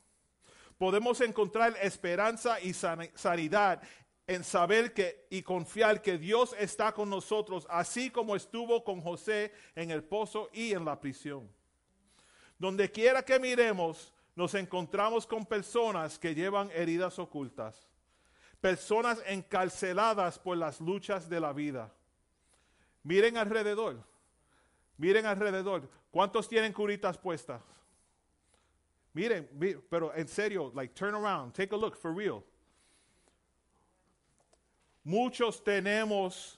Podemos 0.78 1.20
encontrar 1.20 1.76
esperanza 1.82 2.62
y 2.62 2.74
sanidad 2.74 3.82
en 4.28 4.44
saber 4.44 4.94
que 4.94 5.26
y 5.32 5.42
confiar 5.42 6.00
que 6.04 6.20
Dios 6.20 6.56
está 6.60 6.92
con 6.92 7.10
nosotros, 7.10 7.66
así 7.72 8.12
como 8.12 8.36
estuvo 8.36 8.84
con 8.84 9.02
José 9.02 9.52
en 9.74 9.90
el 9.90 10.04
pozo 10.04 10.48
y 10.54 10.74
en 10.74 10.86
la 10.86 11.00
prisión. 11.02 11.50
Donde 12.60 12.92
quiera 12.92 13.26
que 13.26 13.40
miremos, 13.40 14.14
nos 14.36 14.54
encontramos 14.54 15.26
con 15.26 15.44
personas 15.44 16.20
que 16.20 16.36
llevan 16.36 16.70
heridas 16.70 17.18
ocultas, 17.18 17.90
personas 18.62 19.24
encarceladas 19.26 20.38
por 20.38 20.56
las 20.56 20.80
luchas 20.80 21.28
de 21.28 21.40
la 21.40 21.52
vida. 21.52 21.92
Miren 23.02 23.38
alrededor. 23.38 24.04
Miren 24.98 25.26
alrededor. 25.26 25.90
¿Cuántos 26.16 26.48
tienen 26.48 26.72
curitas 26.72 27.18
puestas? 27.18 27.62
Miren, 29.12 29.50
mi- 29.52 29.76
pero 29.90 30.16
en 30.16 30.30
serio, 30.30 30.72
like 30.74 30.94
turn 30.94 31.14
around, 31.14 31.52
take 31.54 31.76
a 31.76 31.78
look 31.78 31.98
for 31.98 32.16
real. 32.16 32.42
Muchos 35.04 35.62
tenemos 35.62 36.58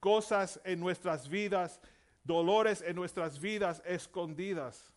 cosas 0.00 0.60
en 0.64 0.80
nuestras 0.80 1.26
vidas, 1.30 1.80
dolores 2.24 2.82
en 2.82 2.94
nuestras 2.94 3.40
vidas 3.40 3.80
escondidas. 3.86 4.92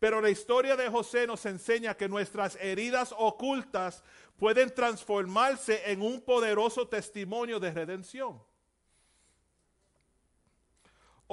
Pero 0.00 0.22
la 0.22 0.30
historia 0.30 0.74
de 0.74 0.88
José 0.88 1.26
nos 1.26 1.44
enseña 1.44 1.94
que 1.94 2.08
nuestras 2.08 2.56
heridas 2.56 3.14
ocultas 3.18 4.02
pueden 4.38 4.74
transformarse 4.74 5.92
en 5.92 6.00
un 6.00 6.22
poderoso 6.22 6.88
testimonio 6.88 7.60
de 7.60 7.70
redención. 7.70 8.42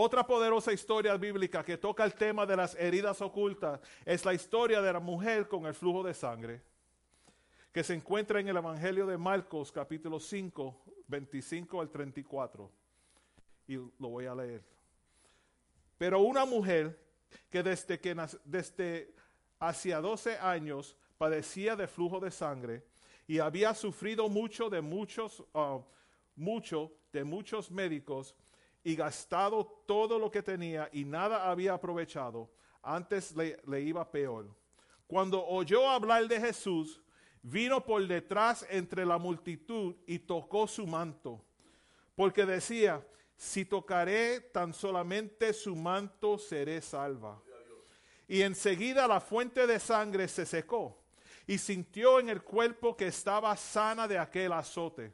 Otra 0.01 0.25
poderosa 0.25 0.71
historia 0.71 1.17
bíblica 1.17 1.61
que 1.61 1.77
toca 1.77 2.05
el 2.05 2.13
tema 2.13 2.45
de 2.45 2.55
las 2.55 2.73
heridas 2.75 3.19
ocultas 3.19 3.81
es 4.05 4.23
la 4.23 4.33
historia 4.33 4.81
de 4.81 4.93
la 4.93 5.01
mujer 5.01 5.49
con 5.49 5.65
el 5.65 5.73
flujo 5.73 6.03
de 6.03 6.13
sangre, 6.13 6.61
que 7.73 7.83
se 7.83 7.95
encuentra 7.95 8.39
en 8.39 8.47
el 8.47 8.55
Evangelio 8.55 9.05
de 9.05 9.17
Marcos 9.17 9.73
capítulo 9.73 10.17
5, 10.17 11.03
25 11.05 11.81
al 11.81 11.89
34. 11.89 12.71
Y 13.67 13.75
lo 13.75 14.07
voy 14.07 14.25
a 14.25 14.35
leer. 14.35 14.63
Pero 15.97 16.21
una 16.21 16.45
mujer 16.45 16.97
que 17.49 17.61
desde 17.61 17.99
que 17.99 18.15
desde 18.45 19.13
hacia 19.59 19.99
12 19.99 20.37
años 20.37 20.95
padecía 21.17 21.75
de 21.75 21.89
flujo 21.89 22.21
de 22.21 22.31
sangre 22.31 22.85
y 23.27 23.39
había 23.39 23.73
sufrido 23.73 24.29
mucho 24.29 24.69
de 24.69 24.79
muchos 24.79 25.43
ah, 25.53 25.81
mucho 26.37 26.89
de 27.11 27.25
muchos 27.25 27.69
médicos 27.69 28.33
y 28.89 28.95
gastado 28.95 29.83
todo 29.85 30.17
lo 30.17 30.31
que 30.31 30.41
tenía 30.41 30.89
y 30.91 31.05
nada 31.05 31.47
había 31.47 31.73
aprovechado, 31.73 32.49
antes 32.81 33.35
le, 33.35 33.61
le 33.67 33.81
iba 33.81 34.09
peor. 34.09 34.49
Cuando 35.05 35.45
oyó 35.45 35.87
hablar 35.87 36.27
de 36.27 36.41
Jesús, 36.41 36.99
vino 37.43 37.85
por 37.85 38.07
detrás 38.07 38.65
entre 38.67 39.05
la 39.05 39.19
multitud 39.19 39.95
y 40.07 40.17
tocó 40.17 40.65
su 40.65 40.87
manto, 40.87 41.39
porque 42.15 42.47
decía, 42.47 43.05
si 43.37 43.63
tocaré 43.63 44.39
tan 44.39 44.73
solamente 44.73 45.53
su 45.53 45.75
manto, 45.75 46.39
seré 46.39 46.81
salva. 46.81 47.39
Y 48.27 48.41
enseguida 48.41 49.07
la 49.07 49.21
fuente 49.21 49.67
de 49.67 49.79
sangre 49.79 50.27
se 50.27 50.47
secó 50.47 50.97
y 51.45 51.59
sintió 51.59 52.19
en 52.19 52.29
el 52.29 52.41
cuerpo 52.41 52.97
que 52.97 53.05
estaba 53.05 53.55
sana 53.55 54.07
de 54.07 54.17
aquel 54.17 54.51
azote. 54.51 55.13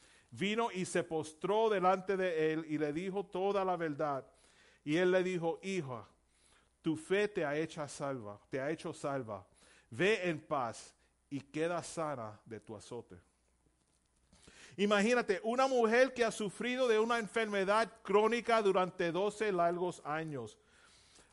vino 0.31 0.71
y 0.71 0.85
se 0.85 1.03
postró 1.03 1.69
delante 1.69 2.17
de 2.17 2.53
él 2.53 2.65
y 2.67 2.77
le 2.77 2.91
dijo 2.93 3.25
toda 3.25 3.63
la 3.63 3.75
verdad. 3.75 4.25
Y 4.83 4.97
él 4.97 5.11
le 5.11 5.23
dijo, 5.23 5.59
hija, 5.61 6.07
tu 6.81 6.95
fe 6.95 7.27
te 7.27 7.45
ha 7.45 7.55
hecho 7.55 7.87
salva, 7.87 8.39
te 8.49 8.59
ha 8.59 8.71
hecho 8.71 8.93
salva. 8.93 9.45
Ve 9.89 10.29
en 10.29 10.39
paz 10.39 10.95
y 11.29 11.41
queda 11.41 11.83
sana 11.83 12.39
de 12.45 12.59
tu 12.59 12.75
azote. 12.75 13.15
Imagínate, 14.77 15.39
una 15.43 15.67
mujer 15.67 16.13
que 16.13 16.23
ha 16.23 16.31
sufrido 16.31 16.87
de 16.87 16.97
una 16.97 17.19
enfermedad 17.19 17.91
crónica 18.01 18.61
durante 18.61 19.11
12 19.11 19.51
largos 19.51 20.01
años. 20.05 20.57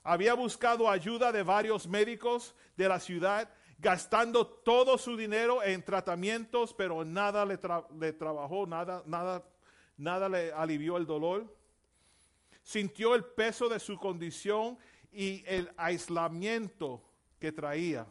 Había 0.03 0.35
buscado 0.35 0.91
ayuda 0.91 1.31
de 1.33 1.43
varios 1.43 1.87
médicos 1.87 2.55
de 2.77 2.89
la 2.89 2.99
ciudad, 2.99 3.49
gastando 3.79 4.47
todo 4.47 4.99
su 4.99 5.17
dinero 5.17 5.63
en 5.63 5.85
tratamientos, 5.85 6.75
pero 6.75 7.05
nada 7.05 7.47
le, 7.47 7.61
tra- 7.61 7.87
le 7.99 8.13
trabajó, 8.13 8.67
nada, 8.67 9.03
nada, 9.07 9.45
nada 9.97 10.29
le 10.29 10.53
alivió 10.53 10.97
el 10.97 11.07
dolor. 11.07 11.57
Sintió 12.63 13.15
el 13.15 13.25
peso 13.25 13.69
de 13.69 13.79
su 13.79 13.97
condición 13.99 14.77
y 15.13 15.43
el 15.47 15.71
aislamiento 15.77 17.03
que 17.39 17.53
traía. 17.53 18.07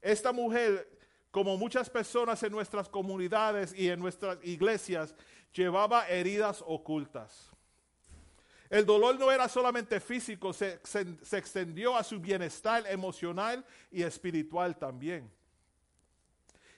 Esta 0.00 0.32
mujer, 0.32 0.98
como 1.30 1.56
muchas 1.56 1.90
personas 1.90 2.42
en 2.42 2.52
nuestras 2.52 2.88
comunidades 2.88 3.74
y 3.74 3.88
en 3.90 3.98
nuestras 3.98 4.38
iglesias, 4.44 5.14
llevaba 5.52 6.08
heridas 6.08 6.62
ocultas. 6.66 7.50
El 8.74 8.84
dolor 8.84 9.16
no 9.20 9.30
era 9.30 9.48
solamente 9.48 10.00
físico, 10.00 10.52
se, 10.52 10.80
se- 10.82 11.16
se 11.24 11.38
extendió 11.38 11.96
a 11.96 12.02
su 12.02 12.18
bienestar 12.18 12.84
emocional 12.88 13.64
y 13.88 14.02
espiritual 14.02 14.76
también. 14.76 15.30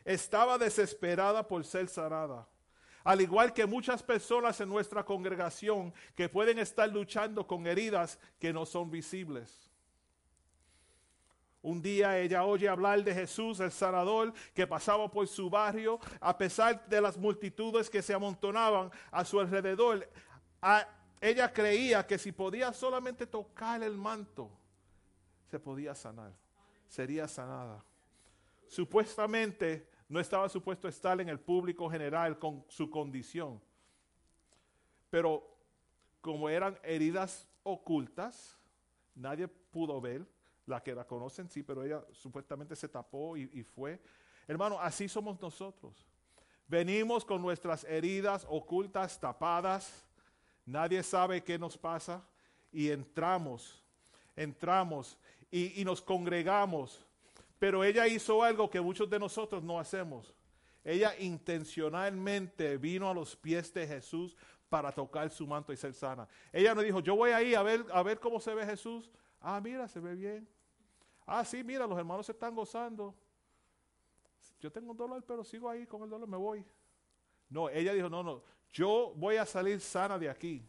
Estaba 0.05 0.59
desesperada 0.59 1.48
por 1.48 1.64
ser 1.64 1.89
sanada. 1.89 2.47
Al 3.02 3.23
igual 3.23 3.55
que 3.55 3.64
muchas 3.64 4.02
personas 4.02 4.60
en 4.60 4.68
nuestra 4.68 5.06
congregación 5.06 5.94
que 6.14 6.28
pueden 6.28 6.59
estar 6.59 6.86
luchando 6.90 7.47
con 7.47 7.66
heridas 7.66 8.18
que 8.39 8.52
no 8.52 8.66
son 8.66 8.90
visibles. 8.90 9.70
Un 11.62 11.81
día 11.81 12.18
ella 12.18 12.44
oye 12.44 12.68
hablar 12.68 13.02
de 13.05 13.14
Jesús, 13.14 13.59
el 13.60 13.73
sanador, 13.73 14.35
que 14.52 14.66
pasaba 14.66 15.10
por 15.10 15.27
su 15.28 15.48
barrio, 15.48 15.98
a 16.20 16.36
pesar 16.36 16.86
de 16.89 17.01
las 17.01 17.16
multitudes 17.16 17.89
que 17.89 18.02
se 18.02 18.12
amontonaban 18.12 18.90
a 19.10 19.24
su 19.24 19.40
alrededor. 19.40 20.06
Ella 21.21 21.53
creía 21.53 22.07
que 22.07 22.19
si 22.19 22.33
podía 22.33 22.73
solamente 22.73 23.27
tocar 23.27 23.83
el 23.83 23.97
manto, 23.97 24.51
se 25.51 25.59
podía 25.59 25.95
sanar, 25.95 26.33
sería 26.89 27.27
sanada. 27.27 27.85
Supuestamente 28.67 29.89
no 30.09 30.21
estaba 30.21 30.49
supuesto 30.49 30.89
estar 30.89 31.21
en 31.21 31.29
el 31.29 31.41
público 31.41 31.89
general 31.89 32.39
con 32.39 32.65
su 32.69 32.91
condición, 32.91 33.61
pero 35.11 35.57
como 36.21 36.49
eran 36.49 36.79
heridas 36.83 37.47
ocultas, 37.63 38.59
nadie 39.15 39.49
pudo 39.49 40.01
ver, 40.01 40.27
la 40.67 40.83
que 40.83 40.95
la 40.95 41.07
conocen 41.07 41.49
sí, 41.49 41.63
pero 41.63 41.85
ella 41.85 42.05
supuestamente 42.13 42.75
se 42.75 42.89
tapó 42.89 43.37
y, 43.37 43.49
y 43.53 43.63
fue. 43.63 44.01
Hermano, 44.49 44.81
así 44.81 45.09
somos 45.09 45.41
nosotros. 45.41 46.07
Venimos 46.67 47.25
con 47.25 47.41
nuestras 47.41 47.85
heridas 47.85 48.45
ocultas, 48.51 49.21
tapadas, 49.21 50.06
nadie 50.67 51.03
sabe 51.03 51.43
qué 51.43 51.59
nos 51.59 51.79
pasa 51.79 52.23
y 52.71 52.91
entramos, 52.91 53.83
entramos 54.35 55.17
y, 55.51 55.81
y 55.81 55.85
nos 55.85 56.03
congregamos. 56.03 57.07
Pero 57.59 57.83
ella 57.83 58.07
hizo 58.07 58.43
algo 58.43 58.69
que 58.69 58.81
muchos 58.81 59.09
de 59.09 59.19
nosotros 59.19 59.63
no 59.63 59.81
hacemos. 59.81 60.35
Ella 60.85 61.19
intencionalmente 61.19 62.77
vino 62.77 63.09
a 63.09 63.15
los 63.15 63.35
pies 63.35 63.73
de 63.73 63.87
Jesús 63.87 64.37
para 64.69 64.93
tocar 64.93 65.31
su 65.31 65.47
manto 65.47 65.73
y 65.73 65.77
ser 65.77 65.95
sana. 65.95 66.29
Ella 66.53 66.75
no 66.75 66.83
dijo, 66.83 67.01
yo 67.01 67.17
voy 67.17 67.31
ahí 67.31 67.55
a 67.55 67.63
ver, 67.63 67.85
a 67.93 68.03
ver 68.03 68.21
cómo 68.21 68.41
se 68.41 68.55
ve 68.55 68.67
Jesús. 68.67 69.11
Ah, 69.41 69.61
mira, 69.61 69.89
se 69.89 70.01
ve 70.01 70.15
bien. 70.15 70.49
Ah, 71.25 71.45
sí, 71.45 71.65
mira, 71.65 71.87
los 71.87 71.99
hermanos 71.99 72.27
se 72.27 72.33
están 72.33 72.55
gozando. 72.55 73.15
Yo 74.61 74.71
tengo 74.71 74.93
un 74.93 74.97
dolor, 74.97 75.25
pero 75.27 75.45
sigo 75.45 75.69
ahí 75.69 75.87
con 75.87 76.03
el 76.03 76.11
dolor, 76.11 76.29
me 76.29 76.37
voy. 76.37 76.65
No, 77.49 77.69
ella 77.69 77.93
dijo, 77.93 78.09
no, 78.09 78.23
no, 78.23 78.43
yo 78.73 79.13
voy 79.17 79.37
a 79.37 79.47
salir 79.47 79.81
sana 79.81 80.19
de 80.19 80.29
aquí. 80.29 80.63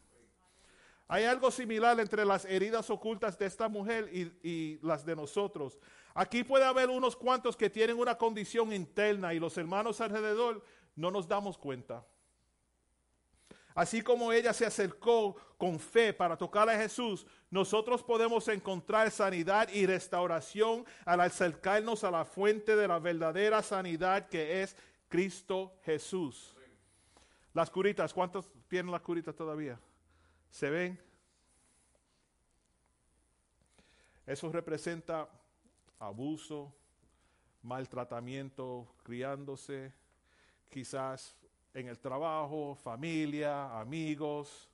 Hay 1.08 1.24
algo 1.24 1.52
similar 1.52 2.00
entre 2.00 2.26
las 2.26 2.44
heridas 2.46 2.90
ocultas 2.90 3.38
de 3.38 3.46
esta 3.46 3.70
mujer 3.70 4.10
y, 4.12 4.32
y 4.48 4.80
las 4.82 5.06
de 5.06 5.16
nosotros. 5.16 5.80
Aquí 6.14 6.44
puede 6.44 6.66
haber 6.66 6.90
unos 6.90 7.16
cuantos 7.16 7.56
que 7.56 7.70
tienen 7.70 7.98
una 7.98 8.18
condición 8.18 8.74
interna 8.74 9.34
y 9.34 9.40
los 9.40 9.58
hermanos 9.58 10.02
alrededor 10.02 10.64
no 10.96 11.12
nos 11.12 11.28
damos 11.28 11.58
cuenta. 11.58 12.06
Así 13.78 14.02
como 14.02 14.34
ella 14.34 14.54
se 14.54 14.66
acercó 14.66 15.36
con 15.56 15.80
fe 15.80 16.12
para 16.12 16.36
tocar 16.36 16.68
a 16.68 16.76
Jesús, 16.76 17.28
nosotros 17.52 18.02
podemos 18.02 18.48
encontrar 18.48 19.12
sanidad 19.12 19.70
y 19.70 19.86
restauración 19.86 20.84
al 21.06 21.22
acercarnos 21.22 22.04
a 22.04 22.10
la 22.10 22.26
fuente 22.26 22.76
de 22.76 22.88
la 22.88 22.98
verdadera 22.98 23.62
sanidad 23.62 24.30
que 24.30 24.64
es 24.64 24.76
Cristo 25.08 25.76
Jesús. 25.84 26.57
Las 27.58 27.72
curitas, 27.72 28.14
¿cuántos 28.14 28.52
tienen 28.68 28.92
las 28.92 29.02
curitas 29.02 29.36
todavía? 29.36 29.80
¿Se 30.52 30.70
ven? 30.70 31.02
Eso 34.28 34.52
representa 34.52 35.28
abuso, 35.98 36.72
maltratamiento, 37.64 38.94
criándose, 39.02 39.92
quizás 40.70 41.36
en 41.74 41.88
el 41.88 41.98
trabajo, 41.98 42.76
familia, 42.76 43.80
amigos. 43.80 44.70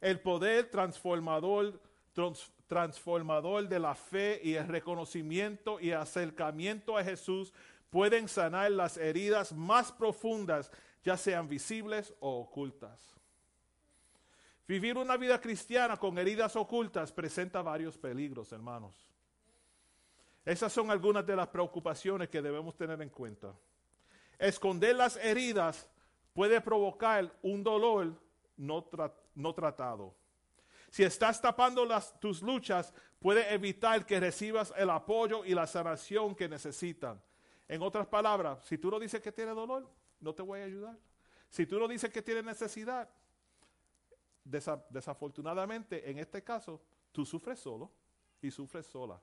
El 0.00 0.18
poder 0.18 0.70
transformador, 0.70 1.78
trans- 2.14 2.50
transformador 2.68 3.68
de 3.68 3.78
la 3.78 3.94
fe 3.94 4.40
y 4.42 4.54
el 4.54 4.66
reconocimiento 4.66 5.78
y 5.78 5.90
acercamiento 5.90 6.96
a 6.96 7.04
Jesús 7.04 7.52
pueden 7.90 8.28
sanar 8.28 8.70
las 8.70 8.96
heridas 8.96 9.52
más 9.52 9.92
profundas, 9.92 10.72
ya 11.02 11.16
sean 11.16 11.48
visibles 11.48 12.12
o 12.20 12.40
ocultas. 12.40 13.14
Vivir 14.66 14.96
una 14.96 15.16
vida 15.16 15.40
cristiana 15.40 15.96
con 15.96 16.16
heridas 16.18 16.56
ocultas 16.56 17.12
presenta 17.12 17.62
varios 17.62 17.98
peligros, 17.98 18.52
hermanos. 18.52 18.94
Esas 20.44 20.72
son 20.72 20.90
algunas 20.90 21.26
de 21.26 21.36
las 21.36 21.48
preocupaciones 21.48 22.28
que 22.28 22.42
debemos 22.42 22.76
tener 22.76 23.00
en 23.02 23.08
cuenta. 23.08 23.54
Esconder 24.38 24.96
las 24.96 25.16
heridas 25.16 25.88
puede 26.32 26.60
provocar 26.60 27.32
un 27.42 27.62
dolor 27.62 28.14
no, 28.56 29.54
tratado. 29.54 30.14
Si 30.90 31.02
estás 31.02 31.40
tapando 31.40 31.88
tus 32.20 32.42
luchas, 32.42 32.92
puede 33.20 33.52
evitar 33.52 34.04
que 34.04 34.20
recibas 34.20 34.72
el 34.76 34.90
apoyo 34.90 35.44
y 35.44 35.54
la 35.54 35.66
sanación 35.66 36.34
que 36.34 36.48
necesitan. 36.48 37.22
En 37.68 37.82
otras 37.82 38.06
palabras, 38.06 38.64
si 38.64 38.78
tú 38.78 38.90
no 38.90 38.98
dices 38.98 39.20
que 39.20 39.32
tienes 39.32 39.54
dolor, 39.54 39.88
no 40.22 40.34
te 40.34 40.42
voy 40.42 40.60
a 40.60 40.64
ayudar. 40.64 40.98
Si 41.50 41.66
tú 41.66 41.78
no 41.78 41.86
dices 41.86 42.10
que 42.10 42.22
tienes 42.22 42.44
necesidad, 42.44 43.08
desafortunadamente 44.44 46.10
en 46.10 46.18
este 46.18 46.42
caso, 46.42 46.80
tú 47.12 47.26
sufres 47.26 47.58
solo 47.58 47.90
y 48.40 48.50
sufres 48.50 48.86
sola. 48.86 49.20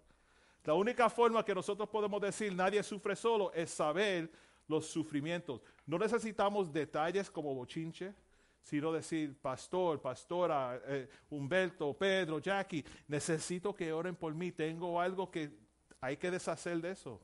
La 0.63 0.73
única 0.73 1.09
forma 1.09 1.43
que 1.43 1.55
nosotros 1.55 1.89
podemos 1.89 2.21
decir 2.21 2.53
nadie 2.53 2.83
sufre 2.83 3.15
solo 3.15 3.51
es 3.53 3.71
saber 3.71 4.29
los 4.67 4.85
sufrimientos. 4.85 5.61
No 5.85 5.97
necesitamos 5.97 6.71
detalles 6.71 7.31
como 7.31 7.55
bochinche, 7.55 8.13
sino 8.61 8.91
decir, 8.91 9.35
pastor, 9.41 9.99
pastora, 10.01 10.79
eh, 10.85 11.09
Humberto, 11.29 11.97
Pedro, 11.97 12.39
Jackie, 12.39 12.85
necesito 13.07 13.73
que 13.73 13.91
oren 13.91 14.15
por 14.15 14.35
mí, 14.35 14.51
tengo 14.51 15.01
algo 15.01 15.31
que 15.31 15.49
hay 16.01 16.17
que 16.17 16.29
deshacer 16.29 16.79
de 16.79 16.91
eso. 16.91 17.19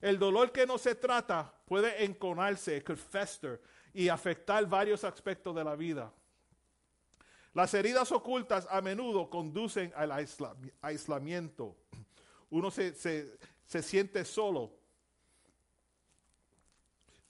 El 0.00 0.18
dolor 0.18 0.52
que 0.52 0.66
no 0.66 0.78
se 0.78 0.94
trata 0.94 1.52
puede 1.66 2.04
enconarse, 2.04 2.80
fester, 2.80 3.60
y 3.92 4.08
afectar 4.08 4.66
varios 4.66 5.02
aspectos 5.02 5.54
de 5.54 5.64
la 5.64 5.74
vida. 5.74 6.12
Las 7.54 7.74
heridas 7.74 8.12
ocultas 8.12 8.66
a 8.70 8.80
menudo 8.80 9.28
conducen 9.28 9.92
al 9.96 10.12
aislamiento. 10.82 11.76
Uno 12.50 12.70
se, 12.70 12.94
se 12.94 13.82
siente 13.82 14.24
solo. 14.24 14.72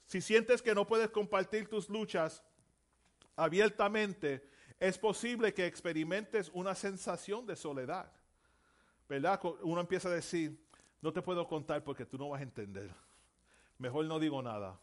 Si 0.05 0.21
sientes 0.21 0.61
que 0.61 0.75
no 0.75 0.85
puedes 0.85 1.09
compartir 1.09 1.67
tus 1.67 1.89
luchas 1.89 2.43
abiertamente, 3.35 4.47
es 4.79 4.97
posible 4.97 5.53
que 5.53 5.65
experimentes 5.65 6.49
una 6.53 6.75
sensación 6.75 7.45
de 7.45 7.55
soledad. 7.55 8.11
¿Verdad? 9.07 9.39
Uno 9.61 9.81
empieza 9.81 10.09
a 10.09 10.13
decir, 10.13 10.59
no 11.01 11.13
te 11.13 11.21
puedo 11.21 11.47
contar 11.47 11.83
porque 11.83 12.05
tú 12.05 12.17
no 12.17 12.29
vas 12.29 12.41
a 12.41 12.43
entender. 12.43 12.89
Mejor 13.77 14.05
no 14.05 14.19
digo 14.19 14.41
nada. 14.41 14.79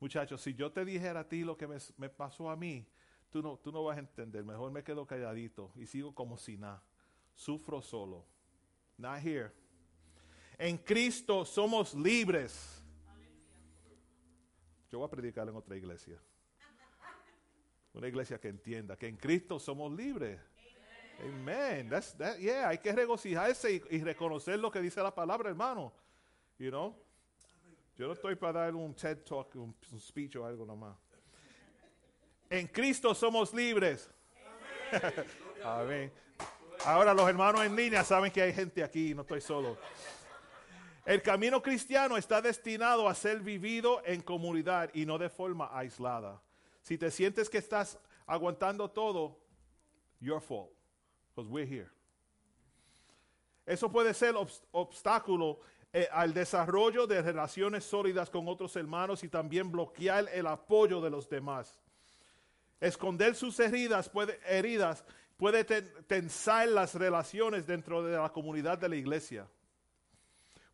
Muchachos, 0.00 0.40
si 0.40 0.54
yo 0.54 0.72
te 0.72 0.84
dijera 0.84 1.20
a 1.20 1.28
ti 1.28 1.42
lo 1.42 1.56
que 1.56 1.66
me, 1.66 2.08
pasó 2.08 2.50
a 2.50 2.56
mí, 2.56 2.86
tú 3.30 3.42
no, 3.42 3.58
tú 3.58 3.72
no 3.72 3.84
vas 3.84 3.96
a 3.96 4.00
entender. 4.00 4.44
Mejor 4.44 4.70
me 4.70 4.82
quedo 4.82 5.06
calladito 5.06 5.72
y 5.76 5.86
sigo 5.86 6.14
como 6.14 6.36
si 6.36 6.56
nada. 6.56 6.82
Sufro 7.34 7.82
solo. 7.82 8.24
Not 8.96 9.18
here. 9.24 9.52
En 10.58 10.78
Cristo 10.78 11.44
somos 11.44 11.94
libres. 11.94 12.82
Yo 14.90 14.98
voy 14.98 15.06
a 15.06 15.10
predicar 15.10 15.48
en 15.48 15.56
otra 15.56 15.76
iglesia. 15.76 16.18
Una 17.92 18.08
iglesia 18.08 18.38
que 18.38 18.48
entienda 18.48 18.96
que 18.96 19.08
en 19.08 19.16
Cristo 19.16 19.58
somos 19.58 19.92
libres. 19.92 20.38
Amen. 21.24 21.88
That's, 21.88 22.12
that, 22.18 22.38
yeah, 22.38 22.68
hay 22.68 22.78
que 22.78 22.92
regocijarse 22.92 23.82
y, 23.90 24.02
reconocer 24.02 24.58
lo 24.58 24.70
que 24.70 24.80
dice 24.80 25.02
la 25.02 25.14
palabra, 25.14 25.48
hermano. 25.48 25.92
You 26.58 26.70
know? 26.70 26.94
Yo 27.98 28.06
no 28.06 28.12
estoy 28.12 28.34
para 28.34 28.60
dar 28.60 28.74
un 28.74 28.94
TED 28.94 29.24
Talk, 29.24 29.54
un, 29.54 29.74
speech 29.98 30.36
o 30.36 30.44
algo 30.44 30.66
nomás. 30.66 30.96
En 32.50 32.66
Cristo 32.68 33.14
somos 33.14 33.52
libres. 33.54 34.10
Amén. 35.64 36.12
Ahora 36.84 37.14
los 37.14 37.28
hermanos 37.28 37.64
en 37.64 37.74
línea 37.74 38.04
saben 38.04 38.30
que 38.30 38.42
hay 38.42 38.52
gente 38.52 38.84
aquí, 38.84 39.14
no 39.14 39.22
estoy 39.22 39.40
solo. 39.40 39.78
El 41.06 41.22
camino 41.22 41.62
cristiano 41.62 42.16
está 42.16 42.42
destinado 42.42 43.08
a 43.08 43.14
ser 43.14 43.40
vivido 43.40 44.02
en 44.04 44.20
comunidad 44.20 44.90
y 44.92 45.06
no 45.06 45.18
de 45.18 45.30
forma 45.30 45.70
aislada. 45.72 46.40
Si 46.82 46.98
te 46.98 47.10
sientes 47.10 47.48
que 47.48 47.58
estás 47.58 47.98
aguantando 48.26 48.90
todo, 48.90 49.38
your 50.20 50.40
fault, 50.40 50.75
because 51.36 51.50
we're 51.50 51.66
here. 51.66 51.90
Eso 53.66 53.90
puede 53.90 54.14
ser 54.14 54.34
obstáculo 54.72 55.58
eh, 55.92 56.08
al 56.12 56.32
desarrollo 56.32 57.06
de 57.06 57.20
relaciones 57.20 57.84
sólidas 57.84 58.30
con 58.30 58.48
otros 58.48 58.74
hermanos 58.76 59.22
y 59.22 59.28
también 59.28 59.70
bloquear 59.70 60.28
el 60.32 60.46
apoyo 60.46 61.00
de 61.00 61.10
los 61.10 61.28
demás. 61.28 61.80
Esconder 62.80 63.34
sus 63.34 63.58
heridas 63.60 64.08
puede, 64.08 64.38
heridas 64.46 65.04
puede 65.36 65.64
tensar 65.64 66.68
las 66.68 66.94
relaciones 66.94 67.66
dentro 67.66 68.02
de 68.02 68.16
la 68.16 68.32
comunidad 68.32 68.78
de 68.78 68.88
la 68.88 68.96
iglesia. 68.96 69.48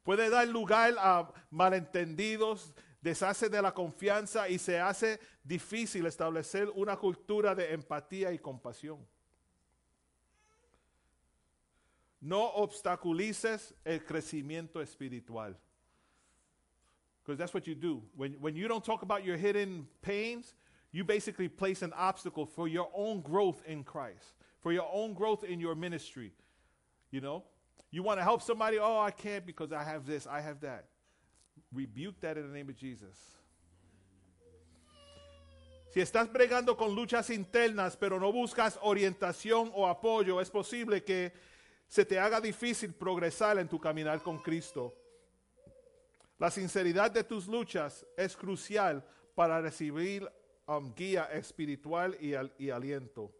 Puede 0.02 0.28
dar 0.28 0.46
lugar 0.48 0.94
a 0.98 1.32
malentendidos, 1.50 2.74
deshace 3.00 3.48
de 3.48 3.62
la 3.62 3.72
confianza 3.72 4.48
y 4.48 4.58
se 4.58 4.78
hace 4.78 5.18
difícil 5.42 6.06
establecer 6.06 6.68
una 6.74 6.96
cultura 6.96 7.54
de 7.54 7.72
empatía 7.72 8.32
y 8.32 8.38
compasión. 8.38 9.04
No 12.22 12.52
obstaculices 12.56 13.72
el 13.84 13.98
crecimiento 13.98 14.80
espiritual. 14.80 15.54
Because 17.24 17.38
that's 17.38 17.52
what 17.52 17.66
you 17.66 17.74
do. 17.74 18.02
When, 18.16 18.32
when 18.40 18.54
you 18.54 18.68
don't 18.68 18.84
talk 18.84 19.02
about 19.02 19.24
your 19.24 19.36
hidden 19.36 19.86
pains, 20.02 20.54
you 20.92 21.04
basically 21.04 21.48
place 21.48 21.82
an 21.82 21.92
obstacle 21.94 22.46
for 22.46 22.68
your 22.68 22.88
own 22.94 23.20
growth 23.22 23.62
in 23.66 23.82
Christ, 23.82 24.34
for 24.60 24.72
your 24.72 24.88
own 24.92 25.14
growth 25.14 25.42
in 25.42 25.58
your 25.58 25.74
ministry. 25.74 26.32
You 27.10 27.20
know? 27.20 27.44
You 27.90 28.02
want 28.02 28.20
to 28.20 28.24
help 28.24 28.40
somebody, 28.40 28.78
oh, 28.78 29.00
I 29.00 29.10
can't 29.10 29.44
because 29.44 29.72
I 29.72 29.82
have 29.82 30.06
this, 30.06 30.26
I 30.26 30.40
have 30.40 30.60
that. 30.60 30.86
Rebuke 31.72 32.20
that 32.20 32.38
in 32.38 32.46
the 32.48 32.56
name 32.56 32.68
of 32.68 32.76
Jesus. 32.76 33.16
Si 35.92 36.00
estás 36.00 36.32
bregando 36.32 36.76
con 36.76 36.96
luchas 36.96 37.28
internas, 37.28 37.98
pero 38.00 38.18
no 38.18 38.32
buscas 38.32 38.78
orientación 38.82 39.70
o 39.74 39.86
apoyo, 39.86 40.40
es 40.40 40.48
posible 40.48 41.04
que 41.04 41.32
se 41.92 42.06
te 42.06 42.18
haga 42.18 42.40
difícil 42.40 42.94
progresar 42.94 43.58
en 43.58 43.68
tu 43.68 43.78
caminar 43.78 44.22
con 44.22 44.38
Cristo. 44.38 44.94
La 46.38 46.50
sinceridad 46.50 47.10
de 47.10 47.22
tus 47.22 47.46
luchas 47.46 48.06
es 48.16 48.34
crucial 48.34 49.04
para 49.34 49.60
recibir 49.60 50.26
um, 50.66 50.94
guía 50.94 51.24
espiritual 51.24 52.16
y, 52.18 52.70
aliento. 52.70 53.30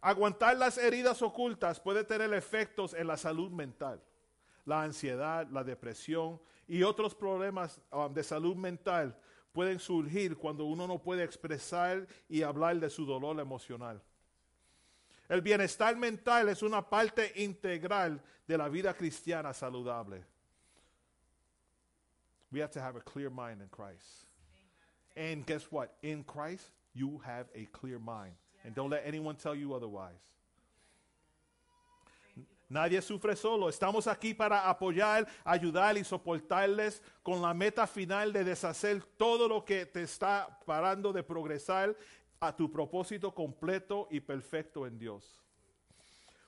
Aguantar 0.00 0.56
las 0.56 0.78
heridas 0.78 1.22
ocultas 1.22 1.78
puede 1.78 2.02
tener 2.02 2.34
efectos 2.34 2.92
en 2.92 3.06
la 3.06 3.16
salud 3.16 3.52
mental. 3.52 4.02
La 4.64 4.82
ansiedad, 4.82 5.46
la 5.52 5.62
depresión 5.62 6.40
y 6.66 6.82
otros 6.82 7.14
problemas 7.14 7.80
um, 7.92 8.12
de 8.12 8.24
salud 8.24 8.56
mental 8.56 9.16
pueden 9.52 9.78
surgir 9.78 10.36
cuando 10.36 10.64
uno 10.64 10.88
no 10.88 11.00
puede 11.00 11.22
expresar 11.22 12.04
y 12.28 12.42
hablar 12.42 12.80
de 12.80 12.90
su 12.90 13.06
dolor 13.06 13.38
emocional. 13.38 14.02
El 15.28 15.40
bienestar 15.40 15.96
mental 15.96 16.48
es 16.48 16.62
una 16.62 16.82
parte 16.82 17.32
integral 17.36 18.20
de 18.46 18.56
la 18.56 18.68
vida 18.68 18.94
cristiana 18.94 19.52
saludable. 19.52 20.24
We 22.52 22.60
have 22.60 22.70
to 22.72 22.80
have 22.80 22.96
a 22.96 23.00
clear 23.00 23.28
mind 23.28 23.60
in 23.60 23.68
Christ. 23.68 24.26
And 25.16 25.44
guess 25.44 25.64
what? 25.70 25.94
In 26.02 26.22
Christ, 26.22 26.70
you 26.94 27.20
have 27.24 27.46
a 27.54 27.66
clear 27.72 27.98
mind. 27.98 28.34
And 28.64 28.74
don't 28.74 28.90
let 28.90 29.02
anyone 29.04 29.36
tell 29.36 29.54
you 29.54 29.74
otherwise. 29.74 30.20
Nadie 32.68 33.00
sufre 33.00 33.36
solo. 33.36 33.68
Estamos 33.68 34.06
aquí 34.08 34.34
para 34.34 34.68
apoyar, 34.68 35.26
ayudar 35.44 35.96
y 35.96 36.02
soportarles 36.02 37.00
con 37.22 37.40
la 37.40 37.54
meta 37.54 37.86
final 37.86 38.32
de 38.32 38.42
deshacer 38.42 39.02
todo 39.16 39.48
lo 39.48 39.64
que 39.64 39.86
te 39.86 40.02
está 40.02 40.48
parando 40.66 41.12
de 41.12 41.22
progresar 41.22 41.96
a 42.40 42.54
tu 42.54 42.70
propósito 42.70 43.34
completo 43.34 44.08
y 44.10 44.20
perfecto 44.20 44.86
en 44.86 44.98
Dios. 44.98 45.42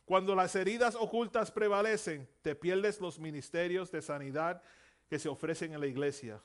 Cuando 0.05 0.35
las 0.35 0.55
heridas 0.56 0.94
ocultas 0.94 1.51
prevalecen, 1.51 2.28
te 2.43 2.55
pierdes 2.55 3.01
los 3.01 3.19
ministerios 3.19 3.90
de 3.90 4.01
sanidad 4.01 4.62
que 5.09 5.19
se 5.19 5.28
ofrecen 5.28 5.74
en 5.74 5.81
la 5.81 5.86
iglesia 5.86 6.40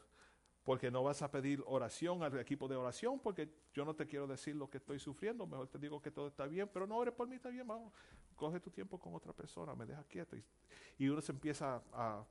porque 0.64 0.90
no 0.90 1.04
vas 1.04 1.22
a 1.22 1.30
pedir 1.30 1.62
oración 1.66 2.24
al 2.24 2.40
equipo 2.40 2.68
de 2.68 2.76
oración, 2.76 3.20
porque 3.20 3.50
yo 3.74 3.84
no 3.84 3.94
te 3.94 4.08
quiero 4.08 4.28
decir 4.28 4.56
lo 4.56 4.70
que 4.70 4.78
estoy 4.78 4.98
sufriendo, 4.98 5.46
mejor 5.46 5.68
te 5.68 5.78
digo 5.78 6.02
que 6.02 6.10
todo 6.10 6.28
está 6.28 6.48
bien, 6.48 6.70
pero 6.72 6.88
no 6.88 6.96
ores 6.96 7.14
por 7.14 7.28
mí, 7.28 7.36
está 7.36 7.50
bien, 7.50 7.68
vamos, 7.68 7.92
coge 8.36 8.60
tu 8.60 8.72
tiempo 8.72 8.98
con 8.98 9.14
otra 9.14 9.34
persona, 9.34 9.76
me 9.76 9.86
deja 9.86 10.04
quieto. 10.06 10.38
Y, 10.98 11.10
uno 11.10 11.22
se 11.22 11.34
empieza 11.34 11.82
a, 11.92 12.24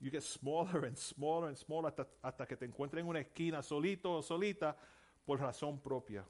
you 0.00 0.10
get 0.10 0.22
smaller 0.22 0.84
and 0.86 0.96
smaller 0.96 1.48
and 1.48 1.56
smaller 1.56 1.86
hasta, 1.86 2.08
hasta 2.20 2.46
que 2.46 2.56
te 2.56 2.64
encuentres 2.64 3.00
en 3.02 3.08
una 3.08 3.20
esquina 3.20 3.62
solito 3.62 4.16
o 4.16 4.22
solita 4.22 4.76
por 5.24 5.40
razón 5.40 5.80
propia. 5.80 6.24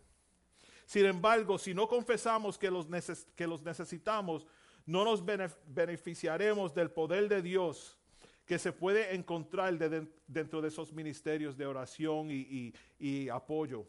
Sin 0.87 1.07
embargo, 1.07 1.59
si 1.59 1.73
no 1.75 1.89
confesamos 1.89 2.59
que 2.59 2.71
los, 2.71 2.89
neces- 2.89 3.27
que 3.35 3.47
los 3.47 3.63
necesitamos, 3.63 4.47
no 4.85 5.05
nos 5.05 5.25
bene- 5.25 5.49
beneficiaremos 5.67 6.75
del 6.75 6.91
poder 6.91 7.29
de 7.29 7.41
Dios 7.43 7.99
que 8.45 8.59
se 8.59 8.73
puede 8.73 9.15
encontrar 9.15 9.79
de- 9.79 9.89
de- 9.89 10.09
dentro 10.27 10.61
de 10.61 10.69
esos 10.69 10.93
ministerios 10.93 11.57
de 11.57 11.65
oración 11.67 12.29
y, 12.31 13.29
apoyo. 13.31 13.87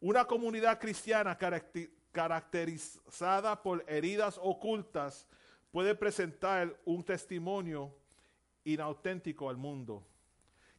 Una 0.00 0.24
comunidad 0.24 0.78
cristiana 0.78 1.36
caracterizada 2.12 3.60
por 3.62 3.84
heridas 3.88 4.38
ocultas 4.40 5.26
puede 5.70 5.94
presentar 5.94 6.78
un 6.84 7.02
testimonio 7.04 7.92
inauténtico 8.64 9.50
al 9.50 9.56
mundo. 9.56 10.06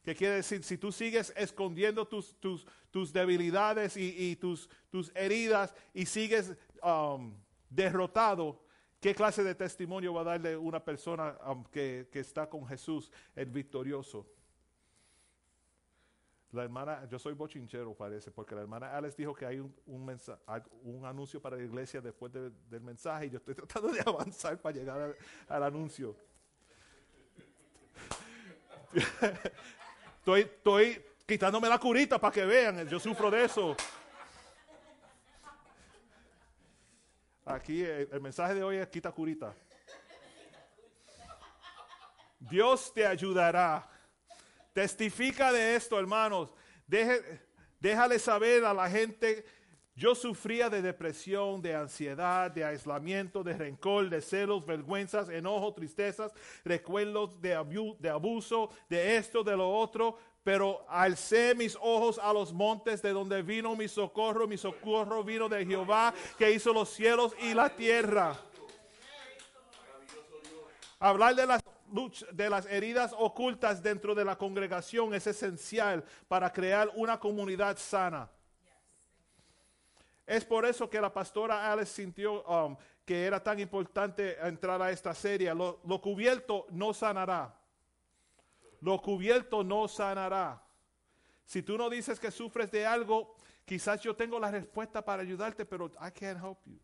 ¿Qué 0.02 0.14
quiere 0.14 0.36
decir? 0.36 0.62
Si 0.64 0.78
tú 0.78 0.90
sigues 0.92 1.32
escondiendo 1.36 2.06
tus, 2.06 2.34
tus, 2.40 2.66
tus 2.90 3.12
debilidades 3.12 3.96
y, 3.96 4.14
y 4.30 4.36
tus, 4.36 4.68
tus 4.90 5.12
heridas 5.14 5.74
y 5.92 6.06
sigues 6.06 6.54
um, 6.82 7.34
derrotado, 7.68 8.64
¿qué 8.98 9.14
clase 9.14 9.44
de 9.44 9.54
testimonio 9.54 10.14
va 10.14 10.22
a 10.22 10.24
darle 10.24 10.56
una 10.56 10.82
persona 10.82 11.36
um, 11.46 11.64
que, 11.64 12.08
que 12.10 12.20
está 12.20 12.48
con 12.48 12.66
Jesús, 12.66 13.12
el 13.36 13.50
victorioso? 13.50 14.26
La 16.52 16.64
hermana, 16.64 17.06
yo 17.08 17.18
soy 17.18 17.34
bochinchero 17.34 17.94
parece, 17.94 18.32
porque 18.32 18.56
la 18.56 18.62
hermana 18.62 18.96
Alex 18.96 19.16
dijo 19.16 19.34
que 19.34 19.46
hay 19.46 19.60
un, 19.60 19.72
un, 19.86 21.04
anuncio 21.04 21.40
para 21.40 21.56
la 21.56 21.62
iglesia 21.62 22.00
después 22.00 22.32
de- 22.32 22.50
del 22.68 22.80
mensaje 22.80 23.26
y 23.26 23.30
yo 23.30 23.36
estoy 23.36 23.54
tratando 23.66 23.92
de 23.92 24.00
avanzar 24.00 24.60
para 24.60 24.76
llegar 24.76 25.00
al, 25.00 25.16
al 25.46 25.62
anuncio. 25.62 26.16
Estoy, 30.20 30.40
estoy 30.42 31.04
quitándome 31.26 31.68
la 31.68 31.78
curita 31.78 32.18
para 32.18 32.32
que 32.32 32.44
vean, 32.44 32.88
yo 32.88 33.00
sufro 33.00 33.30
de 33.30 33.44
eso. 33.44 33.76
Aquí 37.44 37.82
el, 37.82 38.08
el 38.12 38.20
mensaje 38.20 38.54
de 38.54 38.62
hoy 38.62 38.76
es 38.76 38.88
quita 38.88 39.10
curita. 39.10 39.54
Dios 42.38 42.92
te 42.94 43.06
ayudará. 43.06 43.88
Testifica 44.72 45.52
de 45.52 45.74
esto, 45.74 45.98
hermanos. 45.98 46.54
Deje- 46.86 47.40
déjale 47.80 48.18
saber 48.18 48.64
a 48.64 48.72
la 48.72 48.88
gente. 48.88 49.44
Yo 49.94 50.14
sufría 50.14 50.70
de 50.70 50.80
depresión, 50.82 51.60
de 51.60 51.74
ansiedad, 51.74 52.50
de 52.50 52.64
aislamiento, 52.64 53.42
de 53.42 53.52
rencor, 53.52 54.08
de 54.08 54.22
celos, 54.22 54.64
vergüenzas, 54.64 55.28
enojo, 55.28 55.74
tristezas, 55.74 56.32
recuerdos 56.64 57.40
de, 57.40 57.50
de 57.98 58.08
abuso, 58.08 58.70
de 58.88 59.16
esto, 59.16 59.42
de 59.42 59.56
lo 59.56 59.70
otro. 59.70 60.16
Pero 60.42 60.86
alcé 60.88 61.54
mis 61.54 61.76
ojos 61.76 62.18
a 62.18 62.32
los 62.32 62.52
montes 62.52 63.02
de 63.02 63.12
donde 63.12 63.42
vino 63.42 63.76
mi 63.76 63.88
socorro. 63.88 64.48
Mi 64.48 64.56
socorro 64.56 65.22
vino 65.22 65.48
de 65.48 65.66
Jehová 65.66 66.14
que 66.38 66.50
hizo 66.50 66.72
los 66.72 66.88
cielos 66.88 67.34
y 67.42 67.52
la 67.52 67.68
tierra. 67.68 68.38
Hablar 70.98 71.34
de 71.34 71.46
las, 71.46 71.62
de 72.32 72.48
las 72.48 72.64
heridas 72.66 73.14
ocultas 73.18 73.82
dentro 73.82 74.14
de 74.14 74.24
la 74.24 74.36
congregación 74.36 75.12
es 75.12 75.26
esencial 75.26 76.04
para 76.28 76.50
crear 76.50 76.90
una 76.94 77.18
comunidad 77.18 77.76
sana. 77.76 78.30
Es 80.26 80.44
por 80.44 80.64
eso 80.64 80.88
que 80.88 81.00
la 81.00 81.12
pastora 81.12 81.72
Alice 81.72 81.92
sintió 81.92 82.42
um, 82.44 82.76
que 83.04 83.24
era 83.24 83.42
tan 83.42 83.58
importante 83.58 84.38
entrar 84.46 84.80
a 84.80 84.90
esta 84.90 85.12
serie. 85.14 85.52
Lo, 85.54 86.00
cubierto 86.00 86.66
no 86.70 86.94
sanará. 86.94 87.52
Lo 88.80 89.02
cubierto 89.02 89.64
no 89.64 89.88
sanará. 89.88 90.62
Si 91.44 91.62
tú 91.62 91.76
no 91.76 91.90
dices 91.90 92.20
que 92.20 92.30
sufres 92.30 92.70
de 92.70 92.86
algo, 92.86 93.34
quizás 93.64 94.00
yo 94.00 94.14
tengo 94.14 94.38
la 94.38 94.50
respuesta 94.50 95.04
para 95.04 95.22
ayudarte, 95.22 95.66
pero 95.66 95.86
I 96.00 96.12
can't 96.12 96.40
help 96.40 96.58
you. 96.64 96.78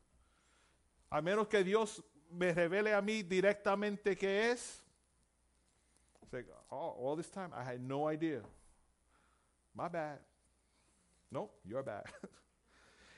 A 1.08 1.22
menos 1.22 1.46
que 1.46 1.62
Dios 1.62 2.02
me 2.30 2.52
revele 2.52 2.92
a 2.92 3.00
mí 3.00 3.22
directamente 3.22 4.16
qué 4.16 4.50
es. 4.50 4.82
Oh, 6.68 6.96
all 6.98 7.16
this 7.16 7.30
time 7.30 7.52
I 7.54 7.62
had 7.62 7.80
no 7.80 8.10
idea. 8.10 8.42
My 9.72 9.88
bad. 9.88 10.18
No, 11.30 11.50
you're 11.64 11.84
bad. 11.84 12.04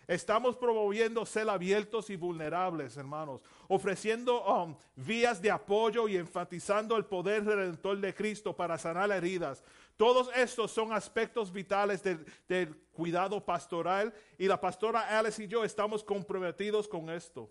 Estamos 0.08 0.56
promoviendo 0.56 1.26
ser 1.26 1.50
abiertos 1.50 2.08
y 2.08 2.16
vulnerables, 2.16 2.96
hermanos, 2.96 3.42
ofreciendo 3.68 4.42
um, 4.42 4.74
vías 4.96 5.42
de 5.42 5.50
apoyo 5.50 6.08
y 6.08 6.16
enfatizando 6.16 6.96
el 6.96 7.04
poder 7.04 7.44
redentor 7.44 7.98
de 7.98 8.14
Cristo 8.14 8.56
para 8.56 8.78
sanar 8.78 9.12
heridas. 9.12 9.62
Todos 9.98 10.30
estos 10.34 10.70
son 10.70 10.94
aspectos 10.94 11.52
vitales 11.52 12.02
del, 12.02 12.74
cuidado 12.90 13.44
pastoral 13.44 14.14
y 14.38 14.46
la 14.46 14.58
pastora 14.58 15.18
Alice 15.18 15.44
y 15.44 15.46
yo 15.46 15.62
estamos 15.62 16.02
comprometidos 16.02 16.88
con 16.88 17.10
esto. 17.10 17.50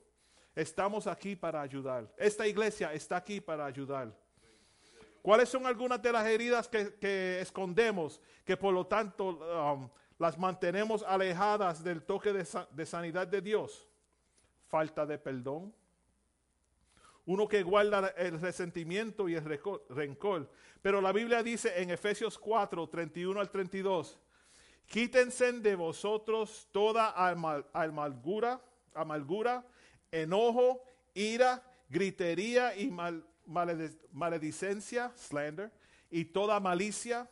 Estamos 0.56 1.06
aquí 1.06 1.36
para 1.36 1.62
ayudar. 1.62 2.12
Esta 2.18 2.48
iglesia 2.48 2.92
está 2.92 3.18
aquí 3.18 3.40
para 3.40 3.68
ayudar. 3.68 4.12
¿Cuáles 5.22 5.48
son 5.48 5.68
algunas 5.68 6.02
de 6.02 6.12
las 6.12 6.26
heridas 6.26 6.68
que, 6.68 6.96
que 6.96 7.40
escondemos, 7.40 8.20
que 8.44 8.58
por 8.58 8.74
lo 8.74 8.88
tanto 8.88 9.28
um, 9.28 9.88
las 10.20 10.38
mantenemos 10.38 11.04
alejadas 11.04 11.84
del 11.84 12.04
toque 12.04 12.34
de, 12.34 12.46
sa- 12.46 12.68
de 12.72 12.86
sanidad 12.86 13.28
de 13.28 13.42
Dios? 13.42 13.88
Falta 14.68 15.06
de 15.06 15.18
perdón. 15.18 15.74
Uno 17.26 17.48
que 17.48 17.62
guarda 17.64 18.08
el 18.18 18.40
resentimiento 18.40 19.28
y 19.28 19.36
el 19.36 19.44
rencor. 19.90 20.50
Pero 20.82 21.02
la 21.02 21.12
Biblia 21.12 21.44
dice 21.44 21.82
en 21.82 21.90
Efesios 21.90 22.38
4, 22.40 22.88
31 22.88 23.40
al 23.42 23.50
32, 23.52 24.18
quítense 24.86 25.52
de 25.52 25.76
vosotros 25.76 26.68
toda 26.72 27.14
amargura, 27.74 29.66
enojo, 30.12 30.82
ira, 31.14 31.62
gritería 31.90 32.76
y 32.78 32.90
mal- 32.90 33.26
maledic- 33.46 34.00
maledicencia, 34.12 35.12
slander, 35.16 35.72
y 36.10 36.26
toda 36.26 36.60
malicia. 36.62 37.30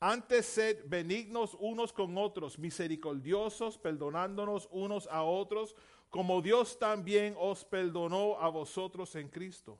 Antes 0.00 0.46
sed 0.46 0.82
benignos 0.86 1.54
unos 1.60 1.92
con 1.92 2.16
otros, 2.16 2.58
misericordiosos, 2.58 3.76
perdonándonos 3.76 4.66
unos 4.72 5.06
a 5.08 5.22
otros, 5.22 5.76
como 6.08 6.40
Dios 6.40 6.78
también 6.78 7.36
os 7.38 7.66
perdonó 7.66 8.40
a 8.40 8.48
vosotros 8.48 9.14
en 9.16 9.28
Cristo. 9.28 9.78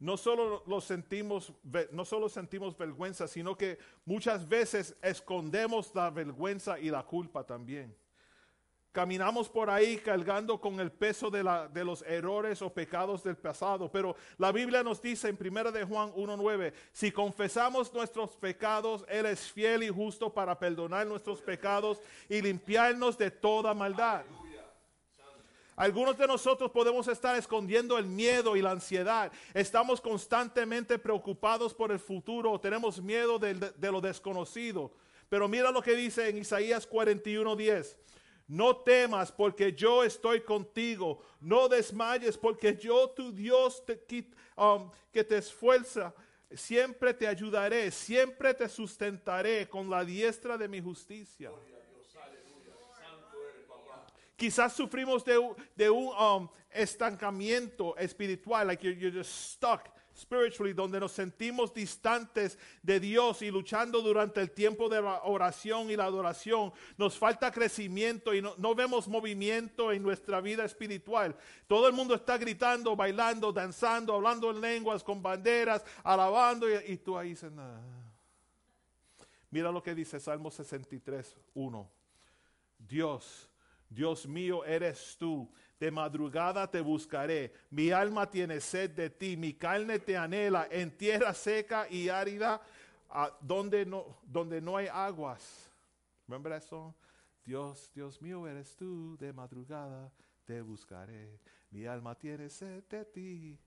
No 0.00 0.16
solo 0.16 0.64
lo 0.66 0.80
sentimos, 0.80 1.52
no 1.92 2.04
solo 2.04 2.28
sentimos 2.28 2.76
vergüenza, 2.76 3.28
sino 3.28 3.56
que 3.56 3.78
muchas 4.04 4.48
veces 4.48 4.96
escondemos 5.02 5.92
la 5.94 6.10
vergüenza 6.10 6.80
y 6.80 6.90
la 6.90 7.04
culpa 7.04 7.44
también. 7.44 7.96
Caminamos 8.92 9.48
por 9.48 9.68
ahí 9.70 9.98
cargando 9.98 10.58
con 10.60 10.80
el 10.80 10.90
peso 10.90 11.30
de, 11.30 11.42
la- 11.44 11.68
de 11.68 11.84
los 11.84 12.02
errores 12.02 12.62
o 12.62 12.72
pecados 12.72 13.22
del 13.22 13.36
pasado, 13.36 13.90
pero 13.92 14.16
la 14.38 14.50
Biblia 14.50 14.82
nos 14.82 15.00
dice 15.02 15.28
en 15.28 15.36
1 15.38 15.70
de 15.72 15.84
Juan 15.84 16.10
1.9, 16.14 16.72
si 16.92 17.12
confesamos 17.12 17.92
nuestros 17.92 18.34
pecados, 18.36 19.04
Él 19.08 19.26
es 19.26 19.52
fiel 19.52 19.82
y 19.82 19.88
justo 19.88 20.32
para 20.32 20.58
perdonar 20.58 21.06
nuestros 21.06 21.40
pecados 21.42 22.00
y 22.28 22.40
limpiarnos 22.40 23.16
de 23.18 23.30
toda 23.30 23.74
maldad. 23.74 24.22
Algunos 25.76 26.18
de 26.18 26.26
nosotros 26.26 26.72
podemos 26.72 27.06
estar 27.06 27.36
escondiendo 27.36 27.98
el 27.98 28.06
miedo 28.06 28.56
y 28.56 28.62
la 28.62 28.72
ansiedad. 28.72 29.30
Estamos 29.54 30.00
constantemente 30.00 30.98
preocupados 30.98 31.72
por 31.72 31.92
el 31.92 32.00
futuro, 32.00 32.58
tenemos 32.58 33.00
miedo 33.00 33.38
de, 33.38 33.54
de 33.54 33.92
lo 33.92 34.00
desconocido. 34.00 34.90
Pero 35.28 35.46
mira 35.46 35.70
lo 35.70 35.80
que 35.82 35.92
dice 35.94 36.30
en 36.30 36.38
Isaías 36.38 36.88
41:10. 36.90 37.96
No 38.48 38.74
temas 38.78 39.30
porque 39.30 39.72
yo 39.74 40.02
estoy 40.02 40.40
contigo. 40.40 41.20
No 41.40 41.68
desmayes 41.68 42.36
porque 42.38 42.74
yo, 42.74 43.10
tu 43.10 43.30
Dios, 43.30 43.84
te, 43.84 44.00
um, 44.56 44.90
que 45.12 45.22
te 45.22 45.36
esfuerza, 45.36 46.14
siempre 46.54 47.12
te 47.12 47.26
ayudaré, 47.28 47.90
siempre 47.90 48.54
te 48.54 48.66
sustentaré 48.68 49.68
con 49.68 49.90
la 49.90 50.02
diestra 50.02 50.56
de 50.56 50.66
mi 50.66 50.80
justicia. 50.80 51.50
Quizás 54.36 54.72
sufrimos 54.72 55.24
de, 55.24 55.36
un- 55.90 56.08
um, 56.16 56.48
estancamiento 56.70 57.96
espiritual, 57.98 58.66
like 58.68 58.82
you're 58.82 59.10
just 59.10 59.30
stuck 59.52 59.90
spiritually, 60.18 60.72
donde 60.72 60.98
nos 60.98 61.12
sentimos 61.12 61.72
distantes 61.72 62.58
de 62.82 62.98
Dios 62.98 63.42
y 63.42 63.50
luchando 63.50 64.02
durante 64.02 64.40
el 64.40 64.50
tiempo 64.50 64.88
de 64.88 65.00
la 65.00 65.22
oración 65.22 65.90
y 65.90 65.96
la 65.96 66.04
adoración. 66.04 66.72
Nos 66.96 67.16
falta 67.16 67.52
crecimiento 67.52 68.34
y 68.34 68.42
no, 68.42 68.54
no 68.58 68.74
vemos 68.74 69.06
movimiento 69.06 69.92
en 69.92 70.02
nuestra 70.02 70.40
vida 70.40 70.64
espiritual. 70.64 71.36
Todo 71.66 71.86
el 71.86 71.92
mundo 71.92 72.14
está 72.14 72.36
gritando, 72.36 72.96
bailando, 72.96 73.52
danzando, 73.52 74.14
hablando 74.14 74.50
en 74.50 74.60
lenguas, 74.60 75.04
con 75.04 75.22
banderas, 75.22 75.84
alabando 76.02 76.66
y, 76.68 76.96
tú 76.98 77.16
ahí 77.16 77.30
dices, 77.30 77.52
"Nah". 77.52 77.98
Mira 79.50 79.72
lo 79.72 79.82
que 79.82 79.94
dice 79.94 80.20
Salmo 80.20 80.50
63, 80.50 81.36
1. 81.54 81.90
Dios, 82.78 83.48
Dios 83.88 84.26
mío 84.26 84.64
eres 84.64 85.16
tú. 85.18 85.50
De 85.78 85.90
madrugada 85.90 86.68
te 86.68 86.80
buscaré. 86.80 87.52
Mi 87.70 87.90
alma 87.90 88.28
tiene 88.28 88.60
sed 88.60 88.90
de 88.90 89.10
ti. 89.10 89.36
Mi 89.36 89.54
carne 89.54 89.98
te 89.98 90.16
anhela 90.16 90.66
en 90.70 90.90
tierra 90.90 91.32
seca 91.34 91.86
y 91.88 92.08
árida, 92.08 92.60
donde 93.40 93.86
no, 93.86 94.18
donde 94.24 94.60
no 94.60 94.76
hay 94.76 94.88
aguas. 94.88 95.70
Remember 96.26 96.60
song? 96.60 96.92
Dios, 97.44 97.90
Dios 97.94 98.20
mío, 98.20 98.46
eres 98.46 98.76
tú, 98.76 99.16
de 99.18 99.32
madrugada 99.32 100.12
te 100.44 100.60
buscaré. 100.60 101.38
Mi 101.70 101.86
alma 101.86 102.14
tiene 102.14 102.50
sed 102.50 102.82
de 102.90 103.04
ti. 103.04 103.58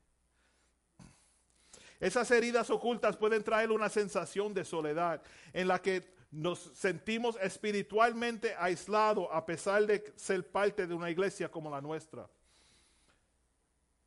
Esas 1.99 2.29
heridas 2.31 2.69
ocultas 2.71 3.15
pueden 3.15 3.43
traer 3.43 3.71
una 3.71 3.87
sensación 3.87 4.53
de 4.53 4.65
soledad 4.65 5.21
en 5.53 5.67
la 5.67 5.79
que 5.79 6.20
nos 6.31 6.59
sentimos 6.59 7.37
espiritualmente 7.41 8.55
aislados 8.57 9.27
a 9.31 9.45
pesar 9.45 9.85
de 9.85 10.13
ser 10.15 10.49
parte 10.49 10.87
de 10.87 10.93
una 10.93 11.11
iglesia 11.11 11.51
como 11.51 11.69
la 11.69 11.81
nuestra. 11.81 12.27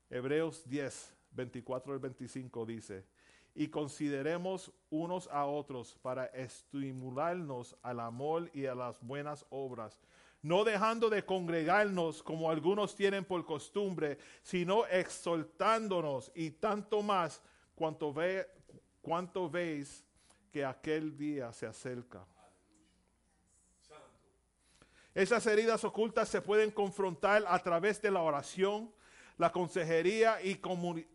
Hebreos 0.08 0.62
10, 0.66 1.14
24 1.32 1.92
al 1.92 1.98
25 1.98 2.64
dice, 2.64 3.04
y 3.54 3.68
consideremos 3.68 4.72
unos 4.90 5.28
a 5.28 5.44
otros 5.44 5.96
para 6.02 6.26
estimularnos 6.26 7.76
al 7.82 8.00
amor 8.00 8.50
y 8.54 8.66
a 8.66 8.74
las 8.74 9.00
buenas 9.00 9.44
obras, 9.50 10.00
no 10.42 10.64
dejando 10.64 11.10
de 11.10 11.24
congregarnos 11.24 12.22
como 12.22 12.50
algunos 12.50 12.96
tienen 12.96 13.24
por 13.24 13.44
costumbre, 13.44 14.18
sino 14.42 14.86
exaltándonos 14.86 16.32
y 16.34 16.50
tanto 16.50 17.02
más 17.02 17.40
cuanto, 17.74 18.12
ve, 18.12 18.46
cuanto 19.00 19.48
veis 19.48 20.03
que 20.54 20.64
aquel 20.64 21.16
día 21.16 21.52
se 21.52 21.66
acerca. 21.66 22.24
Esas 25.12 25.44
heridas 25.48 25.82
ocultas 25.82 26.28
se 26.28 26.40
pueden 26.40 26.70
confrontar 26.70 27.42
a 27.48 27.58
través 27.58 28.00
de 28.00 28.12
la 28.12 28.22
oración, 28.22 28.94
la 29.36 29.50
consejería 29.50 30.40
y, 30.40 30.60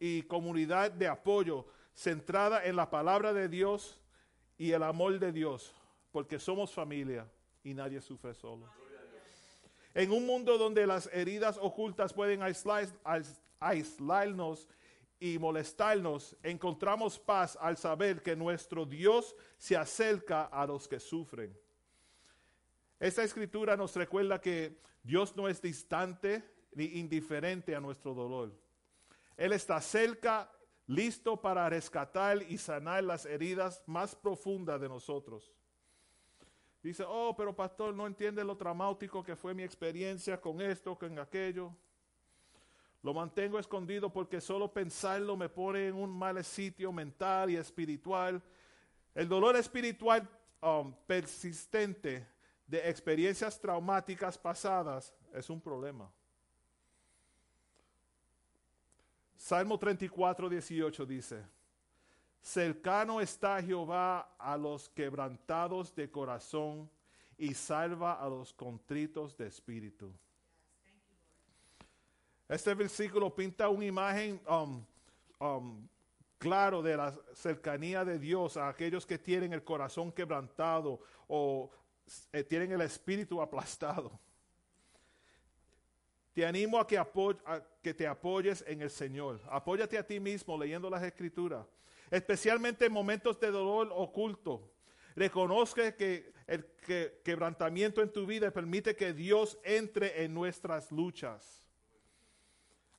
y 0.01 0.23
comunidad 0.23 0.91
de 0.91 1.07
apoyo 1.07 1.65
centrada 1.93 2.65
en 2.65 2.75
la 2.75 2.89
palabra 2.89 3.31
de 3.31 3.47
Dios 3.47 4.01
y 4.57 4.73
el 4.73 4.83
amor 4.83 5.17
de 5.19 5.31
Dios, 5.31 5.73
porque 6.11 6.37
somos 6.37 6.73
familia 6.73 7.25
y 7.63 7.73
nadie 7.73 8.01
sufre 8.01 8.33
solo. 8.33 8.67
En 9.93 10.11
un 10.11 10.25
mundo 10.25 10.57
donde 10.57 10.85
las 10.85 11.09
heridas 11.13 11.57
ocultas 11.61 12.11
pueden 12.11 12.41
aislar, 12.43 12.89
y 15.19 15.37
molestarnos, 15.37 16.35
encontramos 16.41 17.19
paz 17.19 17.57
al 17.59 17.77
saber 17.77 18.21
que 18.21 18.35
nuestro 18.35 18.85
Dios 18.85 19.35
se 19.57 19.75
acerca 19.75 20.45
a 20.45 20.65
los 20.65 20.87
que 20.87 20.99
sufren. 20.99 21.57
Esta 22.99 23.23
escritura 23.23 23.75
nos 23.75 23.95
recuerda 23.95 24.39
que 24.39 24.81
Dios 25.03 25.35
no 25.35 25.47
es 25.47 25.61
distante 25.61 26.43
ni 26.73 26.85
indiferente 26.99 27.75
a 27.75 27.79
nuestro 27.79 28.13
dolor. 28.13 28.53
Él 29.37 29.53
está 29.53 29.79
cerca, 29.81 30.51
listo 30.87 31.39
para 31.39 31.69
rescatar 31.69 32.41
y 32.43 32.57
sanar 32.57 33.03
las 33.03 33.25
heridas 33.25 33.83
más 33.85 34.15
profundas 34.15 34.81
de 34.81 34.89
nosotros. 34.89 35.53
Dice, 36.81 37.03
oh, 37.07 37.35
pero 37.35 37.55
pastor, 37.55 37.93
no 37.93 38.07
entiende 38.07 38.43
lo 38.43 38.55
traumático 38.55 39.21
que 39.23 39.35
fue 39.35 39.53
mi 39.53 39.63
experiencia 39.63 40.39
con 40.39 40.61
esto, 40.61 40.97
con 40.97 41.19
aquello. 41.19 41.75
Lo 43.01 43.13
mantengo 43.13 43.57
escondido 43.57 44.11
porque 44.11 44.41
solo 44.41 44.71
pensarlo 44.71 45.37
me 45.37 45.47
pone 45.47 45.87
en 45.87 45.95
un 45.95 46.09
mal 46.09 46.43
sitio 46.43 46.91
mental 46.91 47.49
y 47.49 47.55
espiritual. 47.55 48.41
El 49.15 49.29
dolor 49.29 49.55
espiritual 49.55 50.27
um, 50.61 50.93
persistente 51.07 52.27
de 52.67 52.89
experiencias 52.89 53.59
traumáticas 53.59 54.37
pasadas 54.37 55.13
es 55.33 55.49
un 55.49 55.61
problema. 55.61 56.11
Salmo 59.37 59.79
34, 59.79 60.49
18 60.49 61.05
dice, 61.05 61.45
cercano 62.41 63.21
está 63.21 63.63
Jehová 63.63 64.35
a 64.37 64.57
los 64.57 64.89
quebrantados 64.89 65.95
de 65.95 66.11
corazón 66.11 66.89
y 67.37 67.53
salva 67.53 68.13
a 68.13 68.27
los 68.27 68.51
contritos 68.51 69.37
de 69.37 69.47
espíritu. 69.47 70.13
Este 72.49 72.73
versículo 72.73 73.29
pinta 73.35 73.69
una 73.69 73.85
imagen 73.85 74.41
um, 74.49 74.83
um, 75.39 75.87
claro 76.39 76.81
de 76.81 76.97
la 76.97 77.15
cercanía 77.35 78.03
de 78.03 78.17
Dios 78.17 78.57
a 78.57 78.69
aquellos 78.69 79.05
que 79.05 79.19
tienen 79.19 79.53
el 79.53 79.63
corazón 79.63 80.11
quebrantado 80.11 80.99
o 81.27 81.69
eh, 82.33 82.43
tienen 82.43 82.71
el 82.71 82.81
espíritu 82.81 83.39
aplastado. 83.39 84.19
Te 86.33 86.43
animo 86.43 86.79
a 86.79 86.87
que, 86.87 86.97
a 86.97 87.07
que 87.83 87.93
te 87.93 88.07
apoyes 88.07 88.63
en 88.65 88.81
el 88.81 88.89
Señor. 88.89 89.39
Apóyate 89.51 89.99
a 89.99 90.07
ti 90.07 90.19
mismo 90.19 90.57
leyendo 90.57 90.89
las 90.89 91.03
escrituras, 91.03 91.67
especialmente 92.09 92.87
en 92.87 92.93
momentos 92.93 93.39
de 93.39 93.51
dolor 93.51 93.89
oculto. 93.91 94.71
Reconozca 95.15 95.95
que 95.95 96.33
el 96.47 96.65
quebrantamiento 97.23 98.01
en 98.01 98.11
tu 98.11 98.25
vida 98.25 98.49
permite 98.49 98.95
que 98.95 99.13
Dios 99.13 99.59
entre 99.63 100.23
en 100.23 100.33
nuestras 100.33 100.91
luchas. 100.91 101.68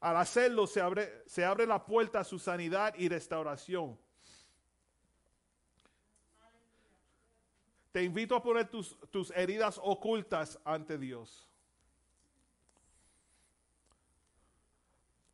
Al 0.00 0.16
hacerlo 0.16 0.66
se 0.66 0.80
abre, 0.80 1.22
se 1.26 1.44
abre 1.44 1.66
la 1.66 1.84
puerta 1.84 2.20
a 2.20 2.24
su 2.24 2.38
sanidad 2.38 2.94
y 2.96 3.08
restauración. 3.08 3.98
Te 7.92 8.02
invito 8.02 8.34
a 8.34 8.42
poner 8.42 8.68
tus, 8.68 8.96
tus 9.10 9.30
heridas 9.32 9.78
ocultas 9.82 10.58
ante 10.64 10.96
Dios. 10.96 11.50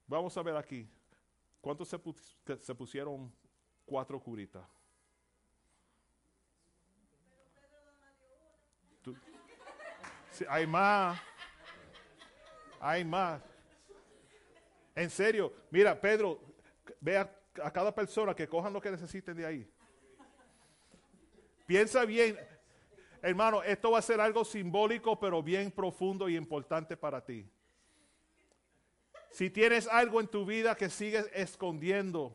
Vamos 0.07 0.37
a 0.37 0.43
ver 0.43 0.57
aquí. 0.57 0.89
¿Cuántos 1.61 1.89
se, 1.89 2.75
pusieron 2.77 3.33
cuatro 3.85 4.21
curitas? 4.21 4.65
hay 10.49 10.67
más. 10.67 11.21
Hay 12.79 13.05
más. 13.05 13.43
En 14.97 15.11
serio, 15.11 15.53
mira, 15.71 16.01
Pedro, 16.01 16.41
ve 17.01 17.19
a, 17.19 17.31
a, 17.63 17.71
cada 17.71 17.95
persona 17.95 18.35
que 18.35 18.49
cojan 18.49 18.73
lo 18.73 18.81
que 18.81 18.91
necesiten 18.91 19.37
de 19.37 19.45
ahí. 19.45 19.71
Piensa 21.67 22.07
bien, 22.07 22.39
hermano, 23.21 23.63
esto 23.63 23.91
va 23.91 23.99
a 23.99 24.03
ser 24.03 24.21
algo 24.21 24.43
simbólico, 24.43 25.21
pero 25.21 25.43
bien 25.43 25.71
profundo 25.71 26.31
y 26.31 26.37
importante 26.37 26.97
para 26.97 27.23
ti. 27.23 27.47
Si 29.31 29.51
tienes 29.51 29.87
algo 29.87 30.19
en 30.21 30.29
tu 30.29 30.47
vida 30.47 30.75
que 30.75 30.89
sigues 30.89 31.29
escondiendo, 31.35 32.35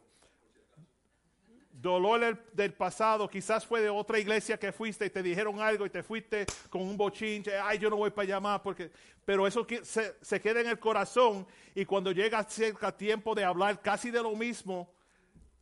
dolor 1.82 2.44
del, 2.54 2.74
pasado, 2.74 3.28
quizás 3.28 3.66
fue 3.66 3.82
de 3.82 3.90
otra 3.90 4.20
iglesia 4.20 4.58
que 4.58 4.72
fuiste 4.72 5.06
y 5.06 5.10
te 5.10 5.24
dijeron 5.24 5.60
algo 5.60 5.86
y 5.86 5.90
te 5.90 6.04
fuiste 6.04 6.46
con 6.70 6.82
un 6.82 6.96
bochinche, 6.96 7.58
ay, 7.58 7.80
yo 7.80 7.90
no 7.90 7.98
voy 7.98 8.12
para 8.12 8.24
allá 8.24 8.40
más, 8.40 8.62
porque, 8.62 8.92
pero 9.26 9.48
eso 9.48 9.66
se, 9.84 10.16
se 10.22 10.42
queda 10.42 10.62
en 10.62 10.68
el 10.68 10.80
corazón 10.80 11.48
y 11.74 11.86
cuando 11.86 12.12
llega 12.12 12.44
cerca 12.44 12.96
tiempo 12.96 13.34
de 13.34 13.44
hablar 13.44 13.82
casi 13.82 14.12
de 14.12 14.22
lo 14.22 14.36
mismo, 14.36 14.94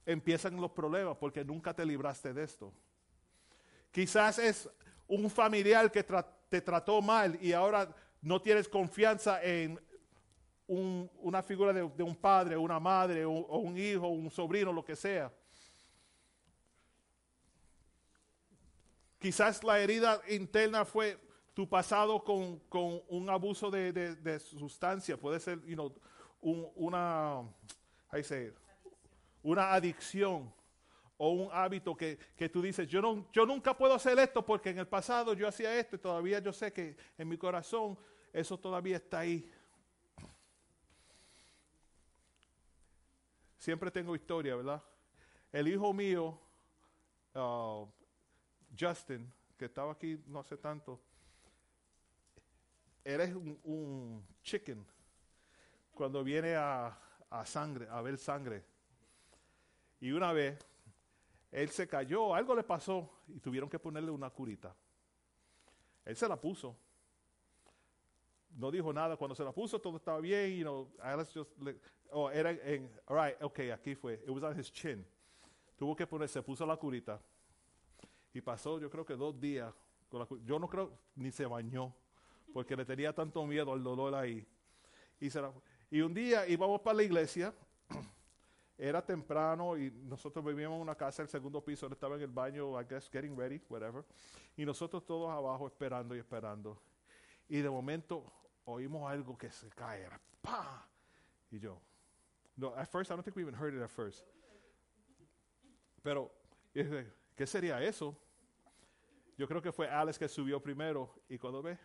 empiezan 0.06 0.60
los 0.60 0.72
problemas 0.72 1.18
porque 1.18 1.46
nunca 1.46 1.74
te 1.74 1.86
libraste 1.86 2.34
de 2.34 2.44
esto. 2.44 2.74
Quizás 3.92 4.40
es 4.40 4.70
un 5.08 5.30
familiar 5.30 5.92
que 5.92 6.04
te 6.04 6.62
trató 6.62 7.02
mal 7.02 7.38
y 7.42 7.54
ahora 7.54 7.94
no 8.22 8.42
tienes 8.42 8.68
confianza 8.68 9.42
en 9.44 9.80
una 10.68 11.42
figura 11.42 11.74
de, 11.74 12.04
un 12.04 12.16
padre, 12.16 12.56
una 12.56 12.80
madre, 12.80 13.26
o, 13.26 13.32
un 13.32 13.76
hijo, 13.78 14.08
un 14.08 14.30
sobrino, 14.30 14.72
lo 14.72 14.86
que 14.86 14.96
sea. 14.96 15.32
Quizás 19.20 19.64
la 19.64 19.80
herida 19.80 20.22
interna 20.30 20.86
fue 20.86 21.20
tu 21.54 21.68
pasado 21.68 22.24
con, 22.24 22.62
un 23.10 23.30
abuso 23.30 23.70
de, 23.70 24.40
sustancia. 24.40 25.18
Puede 25.18 25.40
ser, 25.40 25.62
you 25.66 25.76
know, 25.76 25.94
una, 26.42 27.44
una 29.44 29.74
adicción 29.74 30.54
o 31.18 31.30
un 31.32 31.50
hábito 31.52 31.96
que, 31.98 32.18
que, 32.38 32.48
tú 32.48 32.62
dices, 32.62 32.88
yo, 32.88 33.02
no, 33.02 33.28
yo 33.34 33.46
nunca 33.46 33.78
puedo 33.78 33.94
hacer 33.94 34.18
esto 34.20 34.46
porque 34.46 34.70
en 34.70 34.80
el 34.80 34.88
pasado 34.88 35.34
yo 35.34 35.48
hacía 35.48 35.78
esto 35.78 35.98
y 35.98 36.00
todavía 36.00 36.40
yo 36.40 36.54
sé 36.54 36.72
que 36.72 36.96
en 37.18 37.28
mi 37.28 37.38
corazón 37.38 38.00
eso 38.32 38.58
todavía 38.58 38.96
está 38.96 39.20
ahí. 39.20 39.52
siempre 43.60 43.92
tengo 43.92 44.16
historia, 44.16 44.56
¿verdad? 44.56 44.82
El 45.52 45.68
hijo 45.68 45.94
mío, 45.94 46.40
uh, 47.36 47.86
Justin, 48.80 49.32
que 49.58 49.66
estaba 49.66 49.92
aquí 49.92 50.22
no 50.28 50.40
hace 50.40 50.58
tanto, 50.58 51.00
eres 53.04 53.34
un, 53.36 54.24
chicken 54.42 54.86
cuando 55.94 56.24
viene 56.24 56.56
a, 56.56 56.98
a, 57.30 57.46
sangre, 57.46 57.88
a 57.90 58.02
ver 58.02 58.18
sangre. 58.18 58.64
Y 60.00 60.12
una 60.12 60.32
vez 60.32 60.58
él 61.52 61.70
se 61.70 61.88
cayó, 61.88 62.34
algo 62.34 62.56
le 62.56 62.64
pasó 62.64 63.22
y 63.28 63.40
tuvieron 63.40 63.70
que 63.70 63.80
ponerle 63.80 64.12
una 64.12 64.30
curita. 64.30 64.74
Él 66.06 66.16
se 66.16 66.28
la 66.28 66.40
puso 66.40 66.78
no 68.60 68.72
dijo 68.72 68.92
nada. 68.94 69.16
Cuando 69.16 69.36
se 69.36 69.44
la 69.44 69.52
puso, 69.52 69.80
todo 69.80 69.98
estaba 69.98 70.20
bien. 70.20 70.52
You 70.58 70.64
know, 70.64 70.88
just, 71.34 71.58
oh, 72.12 72.30
era 72.30 72.52
en, 72.52 72.90
all 73.08 73.36
okay, 73.42 73.72
aquí 73.72 73.96
fue. 73.96 74.16
It 74.16 74.30
was 74.30 74.44
on 74.44 74.60
his 74.60 74.72
chin. 74.72 75.06
Tuvo 75.78 75.96
que 75.96 76.06
poner, 76.06 76.28
se 76.28 76.42
puso 76.42 76.66
la 76.66 76.76
curita. 76.76 77.20
Y 78.34 78.42
pasó, 78.42 78.80
yo 78.80 78.90
creo 78.90 79.06
que 79.06 79.16
dos 79.16 79.40
días. 79.40 79.74
con 80.10 80.20
la 80.20 80.28
yo 80.46 80.60
no 80.60 80.68
creo 80.68 80.92
ni 81.16 81.32
se 81.32 81.46
bañó, 81.46 81.94
porque 82.54 82.76
le 82.76 82.86
tenía 82.86 83.14
tanto 83.14 83.46
miedo 83.46 83.74
al 83.74 83.84
dolor 83.84 84.16
ahí. 84.16 84.46
Y, 85.92 86.02
un 86.02 86.14
día 86.14 86.48
íbamos 86.48 86.82
para 86.82 86.98
la 86.98 87.04
iglesia, 87.04 87.54
era 88.78 89.06
temprano 89.06 89.78
y 89.78 89.92
nosotros 89.92 90.46
vivíamos 90.46 90.78
en 90.78 90.82
una 90.82 90.96
casa, 90.96 91.22
el 91.22 91.28
segundo 91.28 91.64
piso, 91.64 91.88
él 91.88 91.94
estaba 91.94 92.16
en 92.16 92.22
el 92.22 92.32
baño, 92.32 92.80
I 92.80 92.86
guess, 92.86 93.10
getting 93.10 93.36
ready, 93.36 93.62
whatever. 93.70 94.06
Y 94.56 94.66
nosotros 94.66 95.06
todos 95.06 95.30
abajo 95.30 95.68
esperando 95.68 96.16
y 96.16 96.20
esperando. 96.20 96.82
Y 97.50 97.58
de 97.58 97.70
momento 97.70 98.32
oímos 98.66 99.12
algo 99.12 99.38
que 99.38 99.52
se 99.52 99.68
cae, 99.70 100.04
era 100.04 100.22
¡pa! 100.42 100.88
Y 101.52 101.60
yo, 101.60 101.82
no, 102.56 102.76
at 102.76 102.88
first, 102.88 103.10
I 103.10 103.16
don't 103.16 103.24
think 103.24 103.36
we 103.36 103.42
even 103.42 103.56
heard 103.56 103.74
it 103.74 103.82
at 103.82 103.90
first. 103.90 104.24
Pero, 106.04 106.32
¿qué 107.40 107.48
sería 107.48 107.82
eso? 107.82 108.14
Yo 109.38 109.48
creo 109.48 109.62
que 109.62 109.72
fue 109.72 109.88
Alex 109.88 110.20
que 110.20 110.28
subió 110.28 110.62
primero 110.62 111.22
y 111.30 111.38
cuando 111.38 111.62
ve, 111.62 111.80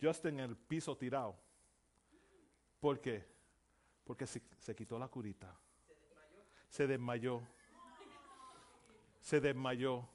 Justin 0.00 0.40
en 0.40 0.48
el 0.48 0.56
piso 0.56 0.96
tirado. 0.96 1.36
¿Por 2.80 2.98
qué? 3.02 3.22
Porque 4.02 4.26
se, 4.26 4.40
se 4.58 4.74
quitó 4.74 4.98
la 4.98 5.08
curita. 5.08 5.54
Se 6.70 6.86
desmayó. 6.86 7.42
Se 9.20 9.42
desmayó. 9.42 10.08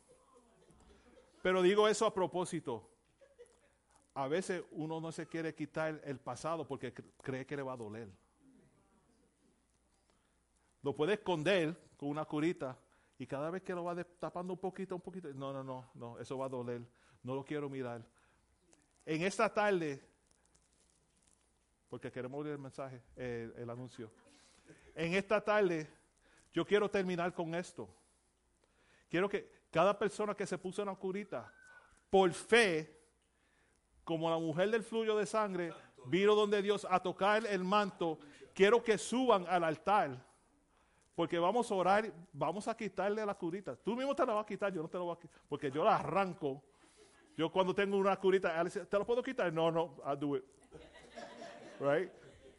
Pero 1.44 1.61
digo 1.61 1.88
eso 1.88 2.07
a 2.07 2.14
propósito. 2.14 2.90
A 4.16 4.28
veces 4.28 4.64
uno 4.72 4.99
no 4.99 5.11
se 5.11 5.28
quiere 5.28 5.53
quitar 5.53 6.02
el 6.03 6.20
pasado 6.20 6.68
porque 6.68 6.95
cre- 6.95 7.14
cree 7.22 7.45
que 7.45 7.56
le 7.56 7.61
va 7.61 7.74
a 7.74 7.78
doler. 7.78 8.10
Lo 10.82 10.95
puede 10.95 11.14
esconder 11.14 11.80
con 11.95 12.10
una 12.10 12.26
curita 12.26 12.76
y 13.20 13.28
cada 13.28 13.50
vez 13.50 13.62
que 13.62 13.76
lo 13.76 13.84
va 13.84 14.02
tapando 14.18 14.54
un 14.54 14.60
poquito, 14.60 14.96
un 14.96 15.02
poquito, 15.02 15.28
no, 15.34 15.52
no, 15.52 15.62
no, 15.62 15.91
no, 15.94 16.18
eso 16.20 16.38
va 16.38 16.46
a 16.46 16.50
doler. 16.50 16.82
No 17.22 17.36
lo 17.36 17.44
quiero 17.44 17.70
mirar. 17.70 18.02
En 19.06 19.22
esta 19.24 19.54
tarde, 19.54 20.02
porque 21.90 22.10
queremos 22.10 22.40
oír 22.40 22.54
el 22.54 22.60
mensaje, 22.60 23.04
eh, 23.18 23.52
el 23.58 23.70
anuncio. 23.70 24.10
En 24.96 25.16
esta 25.16 25.44
tarde, 25.44 25.86
yo 26.54 26.66
quiero 26.66 26.90
terminar 26.90 27.34
con 27.34 27.54
esto. 27.56 27.90
Quiero 29.10 29.28
que 29.28 29.52
cada 29.70 30.00
persona 30.00 30.34
que 30.34 30.48
se 30.48 30.58
puso 30.58 30.82
una 30.82 30.96
curita, 30.96 31.54
por 32.10 32.32
fe, 32.32 33.02
como 34.06 34.30
la 34.30 34.38
mujer 34.38 34.72
del 34.72 34.82
fluyo 34.82 35.18
de 35.18 35.26
sangre, 35.26 35.74
vino 36.06 36.36
donde 36.36 36.62
Dios 36.62 36.88
a 36.90 37.02
tocar 37.02 37.46
el 37.46 37.66
manto, 37.66 38.18
quiero 38.54 38.82
que 38.82 38.98
suban 38.98 39.46
al 39.50 39.66
altar. 39.66 40.28
Porque 41.20 41.38
vamos 41.38 41.70
a 41.70 41.76
orar, 41.76 42.14
vamos 42.32 42.66
a 42.70 42.78
quitarle 42.78 43.26
la 43.26 43.36
curita. 43.36 43.76
Tú 43.76 43.94
mismo 43.94 44.16
te 44.16 44.26
la 44.26 44.36
vas 44.36 44.44
a 44.44 44.48
quitar, 44.48 44.74
yo 44.74 44.82
no 44.82 44.88
te 44.88 44.98
la 44.98 45.04
voy 45.04 45.18
a 45.18 45.20
quitar, 45.20 45.41
porque 45.50 45.70
yo 45.70 45.84
la 45.84 45.98
arranco. 45.98 46.64
Yo 47.36 47.52
cuando 47.52 47.76
tengo 47.76 47.98
una 47.98 48.16
curita, 48.16 48.64
¿te 48.64 48.98
la 48.98 49.04
puedo 49.04 49.22
quitar? 49.22 49.52
No, 49.52 49.70
no, 49.70 49.98
I'll 50.06 50.18
do 50.18 50.38
it. 50.38 50.46
Right? 51.82 52.10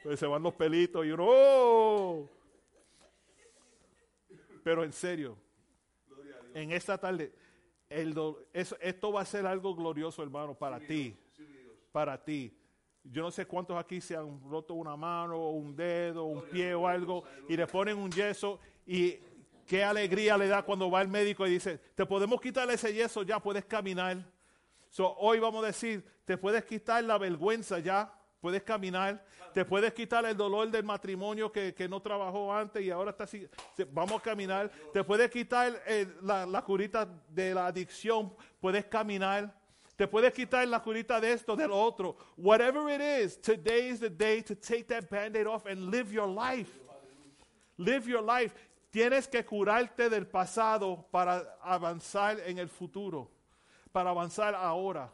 Pues 0.03 0.21
se 0.21 0.27
van 0.27 0.43
los 0.43 0.53
pelitos 0.53 1.07
y 1.07 1.11
uno, 1.11 1.25
¡oh! 1.27 2.29
Pero 4.63 4.85
en 4.85 4.93
serio, 4.93 5.39
en 6.53 6.71
esta 6.73 6.99
tarde, 6.99 7.33
esto 7.89 9.11
va 9.11 9.23
a 9.23 9.25
ser 9.25 9.47
algo 9.47 9.75
glorioso, 9.75 10.23
hermano, 10.23 10.53
para 10.55 10.79
ti. 10.79 11.17
Para 11.93 12.23
ti. 12.23 12.55
Yo 13.13 13.23
no 13.23 13.31
sé 13.33 13.45
cuántos 13.45 13.77
aquí 13.77 14.01
se 14.01 14.17
han 14.17 14.41
roto 14.49 14.75
una 14.75 14.97
mano, 14.97 15.51
un 15.51 15.75
dedo, 15.75 16.25
un 16.25 16.43
pie 16.43 16.75
o 16.75 16.87
algo, 16.87 17.25
y 17.49 17.57
le 17.57 17.67
ponen 17.67 17.99
un 17.99 18.11
yeso 18.11 18.61
y 18.87 19.19
qué 19.67 19.83
alegría 19.83 20.39
le 20.39 20.47
da 20.47 20.63
cuando 20.63 20.89
va 20.89 21.03
el 21.03 21.09
médico 21.09 21.45
y 21.45 21.51
dice, 21.51 21.79
te 21.97 22.07
podemos 22.07 22.41
quitar 22.41 22.71
ese 22.71 22.93
yeso, 22.95 23.25
ya 23.25 23.41
puedes 23.41 23.65
caminar. 23.65 24.19
So, 24.91 25.17
hoy 25.17 25.41
vamos 25.41 25.65
a 25.65 25.69
decir, 25.69 26.05
te 26.25 26.37
puedes 26.37 26.65
quitar 26.65 27.03
la 27.03 27.19
vergüenza 27.19 27.81
ya, 27.81 28.13
puedes 28.41 28.63
caminar, 28.63 29.25
te 29.53 29.65
puedes 29.65 29.93
quitar 29.93 30.25
el 30.25 30.37
dolor 30.37 30.71
del 30.71 30.85
matrimonio 30.85 31.51
que, 31.51 31.75
que 31.75 31.89
no 31.89 32.01
trabajó 32.01 32.55
antes 32.55 32.81
y 32.81 32.91
ahora 32.91 33.11
está 33.11 33.25
así, 33.25 33.49
vamos 33.91 34.21
a 34.21 34.23
caminar, 34.23 34.71
te 34.93 35.03
puedes 35.03 35.29
quitar 35.31 35.83
eh, 35.85 36.07
la 36.23 36.63
curita 36.65 37.09
de 37.29 37.55
la 37.55 37.67
adicción, 37.67 38.33
puedes 38.61 38.85
caminar, 38.85 39.60
te 40.01 40.09
puedes 40.09 40.33
quitar 40.33 40.67
la 40.67 40.81
curita 40.81 41.21
de 41.21 41.31
esto, 41.31 41.55
de 41.55 41.69
lo 41.69 41.79
otro, 41.79 42.17
whatever 42.39 42.89
it 42.89 43.03
is, 43.03 43.39
today 43.39 43.91
is 43.91 44.01
the 44.01 44.09
day 44.09 44.41
to 44.41 44.55
take 44.55 44.85
that 44.85 45.11
band-aid 45.11 45.47
off 45.47 45.67
and 45.67 45.91
live 45.91 46.11
your 46.11 46.27
life. 46.27 46.71
Live 47.77 48.09
your 48.09 48.23
life. 48.23 48.55
Tienes 48.91 49.29
que 49.29 49.45
curarte 49.45 50.09
del 50.09 50.27
pasado 50.27 51.07
para 51.11 51.59
avanzar 51.61 52.41
en 52.47 52.57
el 52.57 52.71
futuro, 52.71 53.31
para 53.93 54.09
avanzar 54.09 54.55
ahora. 54.55 55.13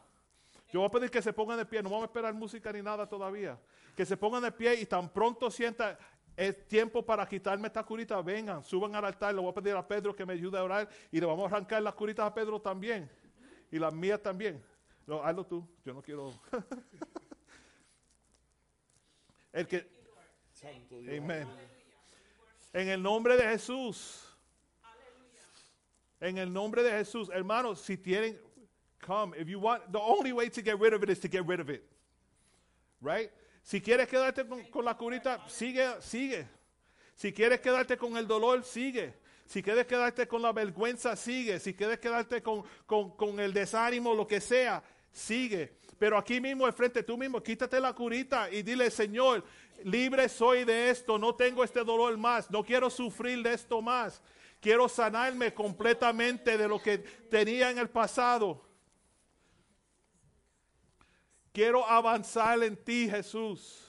Yo 0.71 0.79
voy 0.79 0.87
a 0.87 0.89
pedir 0.89 1.11
que 1.11 1.21
se 1.21 1.33
pongan 1.33 1.57
de 1.57 1.65
pie, 1.65 1.83
no 1.83 1.89
vamos 1.89 2.03
a 2.03 2.05
esperar 2.05 2.33
música 2.33 2.71
ni 2.71 2.81
nada 2.81 3.05
todavía. 3.05 3.59
Que 3.93 4.05
se 4.05 4.15
pongan 4.15 4.41
de 4.41 4.53
pie 4.53 4.75
y 4.75 4.85
tan 4.85 5.09
pronto 5.09 5.51
sienta 5.51 5.99
es 6.37 6.65
tiempo 6.65 7.05
para 7.05 7.27
quitarme 7.27 7.67
esta 7.67 7.83
curita, 7.83 8.21
vengan, 8.21 8.63
suban 8.63 8.95
al 8.95 9.03
altar, 9.03 9.35
le 9.35 9.41
voy 9.41 9.51
a 9.51 9.53
pedir 9.53 9.75
a 9.75 9.85
Pedro 9.85 10.15
que 10.15 10.25
me 10.25 10.31
ayude 10.31 10.57
a 10.57 10.63
orar 10.63 10.87
y 11.11 11.19
le 11.19 11.25
vamos 11.25 11.51
a 11.51 11.55
arrancar 11.57 11.81
las 11.81 11.93
curitas 11.93 12.25
a 12.25 12.33
Pedro 12.33 12.61
también. 12.61 13.11
Y 13.69 13.79
las 13.79 13.93
mías 13.93 14.23
también. 14.23 14.63
No, 15.07 15.23
hazlo 15.23 15.45
tú, 15.45 15.65
yo 15.85 15.93
no 15.93 16.01
quiero. 16.01 16.33
El 19.53 19.65
que... 19.65 19.87
Amén. 21.17 21.47
En 22.73 22.89
el 22.89 23.01
nombre 23.01 23.37
de 23.37 23.43
Jesús. 23.43 24.23
En 26.19 26.37
el 26.37 26.51
nombre 26.51 26.83
de 26.83 26.91
Jesús. 26.91 27.29
Hermanos, 27.29 27.79
si 27.79 27.95
tienen, 27.95 28.37
come. 28.99 29.37
If 29.37 29.47
you 29.47 29.59
want, 29.59 29.91
the 29.91 29.99
only 29.99 30.33
way 30.33 30.49
to 30.49 30.61
get 30.61 30.77
rid 30.79 30.93
of 30.93 31.03
it 31.03 31.09
is 31.09 31.19
to 31.21 31.29
get 31.29 31.47
rid 31.47 31.59
of 31.59 31.69
it. 31.69 31.83
Right? 33.01 33.31
Si 33.63 33.79
quieres 33.79 34.07
quedarte 34.07 34.45
con, 34.47 34.63
con 34.65 34.83
la 34.83 34.95
curita, 34.95 35.47
sigue, 35.47 36.01
sigue. 36.01 36.47
Si 37.15 37.31
quieres 37.31 37.61
quedarte 37.61 37.97
con 37.97 38.17
el 38.17 38.27
dolor, 38.27 38.63
sigue. 38.63 39.13
Si 39.45 39.63
quieres 39.63 39.85
quedarte 39.87 40.27
con 40.27 40.41
la 40.41 40.51
vergüenza, 40.51 41.15
sigue. 41.15 41.59
Si 41.59 41.73
quieres 41.73 41.99
quedarte 41.99 42.41
con, 42.41 42.63
con, 42.85 43.15
con 43.15 43.39
el 43.39 43.53
desánimo, 43.53 44.13
lo 44.13 44.27
que 44.27 44.41
sea, 44.41 44.83
sigue. 45.11 45.77
Pero 45.97 46.17
aquí 46.17 46.39
mismo, 46.39 46.65
al 46.65 46.73
frente, 46.73 47.03
tú 47.03 47.17
mismo, 47.17 47.41
quítate 47.41 47.79
la 47.79 47.93
curita 47.93 48.51
y 48.51 48.61
dile, 48.61 48.91
Señor, 48.91 49.43
libre 49.83 50.29
soy 50.29 50.63
de 50.63 50.89
esto, 50.89 51.17
no 51.17 51.33
tengo 51.35 51.63
este 51.63 51.83
dolor 51.83 52.15
más, 52.17 52.51
no 52.51 52.63
quiero 52.63 52.89
sufrir 52.89 53.41
de 53.41 53.53
esto 53.53 53.81
más. 53.81 54.21
Quiero 54.59 54.89
sanarme 54.89 55.53
completamente 55.53 56.57
de 56.57 56.67
lo 56.67 56.81
que 56.81 56.97
tenía 56.97 57.69
en 57.69 57.77
el 57.77 57.89
pasado. 57.89 58.63
Quiero 61.51 61.87
avanzar 61.87 62.61
en 62.63 62.75
ti, 62.75 63.07
Jesús. 63.09 63.86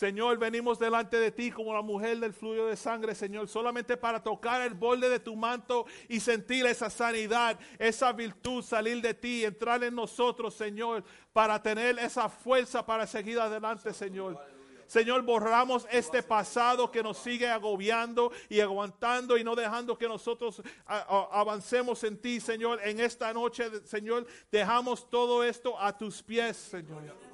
Señor, 0.00 0.38
venimos 0.38 0.78
delante 0.78 1.18
de 1.18 1.30
ti 1.30 1.50
como 1.50 1.74
la 1.74 1.82
mujer 1.82 2.18
del 2.18 2.32
fluyo 2.32 2.64
de 2.64 2.74
sangre, 2.74 3.14
Señor, 3.14 3.48
solamente 3.48 3.98
para 3.98 4.22
tocar 4.22 4.62
el 4.62 4.72
borde 4.72 5.10
de 5.10 5.20
tu 5.20 5.36
manto 5.36 5.84
y 6.08 6.20
sentir 6.20 6.64
esa 6.64 6.88
sanidad, 6.88 7.60
esa 7.78 8.10
virtud 8.10 8.64
salir 8.64 9.02
de 9.02 9.12
ti, 9.12 9.44
entrar 9.44 9.84
en 9.84 9.94
nosotros, 9.94 10.54
Señor, 10.54 11.04
para 11.34 11.62
tener 11.62 11.98
esa 11.98 12.30
fuerza 12.30 12.86
para 12.86 13.06
seguir 13.06 13.38
adelante, 13.38 13.92
Señor. 13.92 14.42
Señor, 14.86 15.20
borramos 15.20 15.86
este 15.90 16.22
pasado 16.22 16.90
que 16.90 17.02
nos 17.02 17.18
sigue 17.18 17.50
agobiando 17.50 18.32
y 18.48 18.60
aguantando 18.60 19.36
y 19.36 19.44
no 19.44 19.54
dejando 19.54 19.98
que 19.98 20.08
nosotros 20.08 20.62
avancemos 20.86 22.02
en 22.04 22.16
ti, 22.16 22.40
Señor. 22.40 22.80
En 22.82 23.00
esta 23.00 23.34
noche, 23.34 23.70
Señor, 23.84 24.26
dejamos 24.50 25.10
todo 25.10 25.44
esto 25.44 25.78
a 25.78 25.94
tus 25.94 26.22
pies, 26.22 26.56
Señor. 26.56 27.29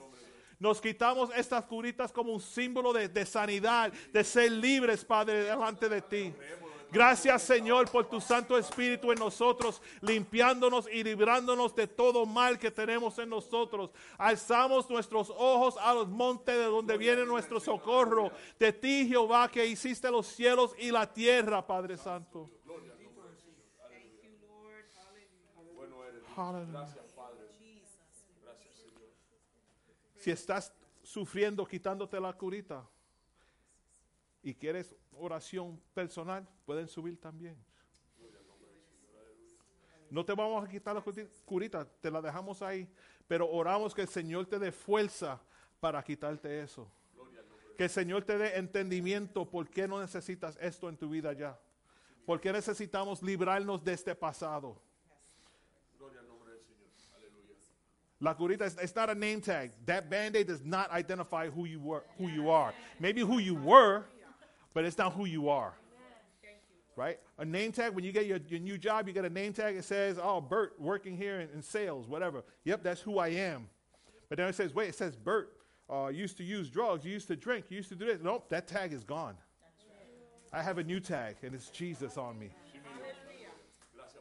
Nos 0.58 0.80
quitamos 0.80 1.30
estas 1.36 1.64
curitas 1.66 2.12
como 2.12 2.32
un 2.32 2.40
símbolo 2.40 2.92
de, 2.92 3.08
de 3.08 3.26
sanidad, 3.26 3.92
de 4.12 4.24
ser 4.24 4.50
libres, 4.52 5.04
Padre, 5.04 5.44
delante 5.44 5.88
de 5.88 6.00
ti. 6.00 6.32
Gracias, 6.90 7.42
Señor, 7.42 7.90
por 7.90 8.08
tu 8.08 8.20
Santo 8.20 8.56
Espíritu 8.56 9.10
en 9.10 9.18
nosotros, 9.18 9.82
limpiándonos 10.00 10.88
y 10.90 11.02
librándonos 11.02 11.74
de 11.74 11.86
todo 11.86 12.24
mal 12.24 12.58
que 12.58 12.70
tenemos 12.70 13.18
en 13.18 13.28
nosotros. 13.28 13.90
Alzamos 14.16 14.88
nuestros 14.88 15.30
ojos 15.30 15.76
a 15.78 15.92
los 15.92 16.08
montes 16.08 16.56
de 16.56 16.64
donde 16.64 16.96
viene 16.96 17.26
nuestro 17.26 17.58
socorro. 17.60 18.30
De 18.58 18.72
ti, 18.72 19.06
Jehová, 19.08 19.50
que 19.50 19.66
hiciste 19.66 20.10
los 20.10 20.26
cielos 20.26 20.74
y 20.78 20.90
la 20.90 21.12
tierra, 21.12 21.66
Padre 21.66 21.96
Santo. 21.96 22.48
Si 30.26 30.32
estás 30.32 30.72
sufriendo, 31.04 31.64
quitándote 31.64 32.18
la 32.18 32.32
curita 32.32 32.84
y 34.42 34.52
quieres 34.52 34.92
oración 35.12 35.80
personal, 35.94 36.44
pueden 36.64 36.88
subir 36.88 37.20
también. 37.20 37.56
No 40.10 40.24
te 40.24 40.34
vamos 40.34 40.64
a 40.64 40.68
quitar 40.68 40.96
la 40.96 41.04
curita- 41.44 41.84
te 42.00 42.10
la 42.10 42.20
dejamos 42.20 42.60
ahí, 42.60 42.88
pero 43.28 43.48
oramos 43.48 43.94
que 43.94 44.02
el 44.02 44.08
Señor 44.08 44.46
te 44.46 44.58
dé 44.58 44.72
fuerza 44.72 45.40
para 45.78 46.02
quitarte 46.02 46.60
eso. 46.60 46.90
Que 47.76 47.84
el 47.84 47.90
Señor 47.90 48.24
te 48.24 48.36
dé 48.36 48.56
entendimiento 48.56 49.48
por 49.48 49.70
qué 49.70 49.86
no 49.86 50.00
necesitas 50.00 50.58
esto 50.60 50.88
en 50.88 50.96
tu 50.96 51.08
vida 51.08 51.34
ya. 51.34 51.56
¿Por 52.24 52.40
qué 52.40 52.52
necesitamos 52.52 53.22
librarnos 53.22 53.84
de 53.84 53.92
este 53.92 54.12
pasado? 54.12 54.82
La 58.20 58.34
curita, 58.34 58.62
it's, 58.62 58.76
it's 58.76 58.96
not 58.96 59.10
a 59.10 59.14
name 59.14 59.40
tag. 59.40 59.72
That 59.84 60.08
band-aid 60.08 60.46
does 60.46 60.64
not 60.64 60.90
identify 60.90 61.50
who 61.50 61.66
you 61.66 61.80
were, 61.80 62.04
who 62.18 62.28
you 62.28 62.50
are. 62.50 62.72
Maybe 62.98 63.20
who 63.20 63.38
you 63.38 63.54
were, 63.54 64.04
but 64.72 64.84
it's 64.84 64.96
not 64.96 65.12
who 65.12 65.26
you 65.26 65.48
are. 65.48 65.74
Right? 66.96 67.18
A 67.36 67.44
name 67.44 67.72
tag, 67.72 67.92
when 67.94 68.04
you 68.04 68.12
get 68.12 68.24
your, 68.24 68.38
your 68.48 68.60
new 68.60 68.78
job, 68.78 69.06
you 69.06 69.12
get 69.12 69.26
a 69.26 69.30
name 69.30 69.52
tag, 69.52 69.76
it 69.76 69.84
says, 69.84 70.18
oh, 70.22 70.40
Bert 70.40 70.74
working 70.78 71.14
here 71.14 71.40
in, 71.40 71.50
in 71.50 71.62
sales, 71.62 72.08
whatever. 72.08 72.42
Yep, 72.64 72.82
that's 72.82 73.02
who 73.02 73.18
I 73.18 73.28
am. 73.28 73.68
But 74.30 74.38
then 74.38 74.48
it 74.48 74.54
says, 74.54 74.74
wait, 74.74 74.88
it 74.88 74.94
says 74.94 75.14
Bert 75.14 75.52
uh, 75.90 76.06
used 76.06 76.38
to 76.38 76.44
use 76.44 76.70
drugs, 76.70 77.04
you 77.04 77.12
used 77.12 77.28
to 77.28 77.36
drink, 77.36 77.66
you 77.68 77.76
used 77.76 77.90
to 77.90 77.94
do 77.94 78.06
this. 78.06 78.18
Nope, 78.22 78.48
that 78.48 78.66
tag 78.66 78.94
is 78.94 79.04
gone. 79.04 79.36
I 80.54 80.62
have 80.62 80.78
a 80.78 80.84
new 80.84 81.00
tag, 81.00 81.36
and 81.42 81.54
it's 81.54 81.68
Jesus 81.68 82.16
on 82.16 82.38
me. 82.38 82.48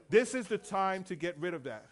This 0.10 0.36
is 0.36 0.48
the 0.48 0.58
time 0.58 1.04
to 1.06 1.16
get 1.16 1.40
rid 1.40 1.54
of 1.54 1.64
that. 1.64 1.86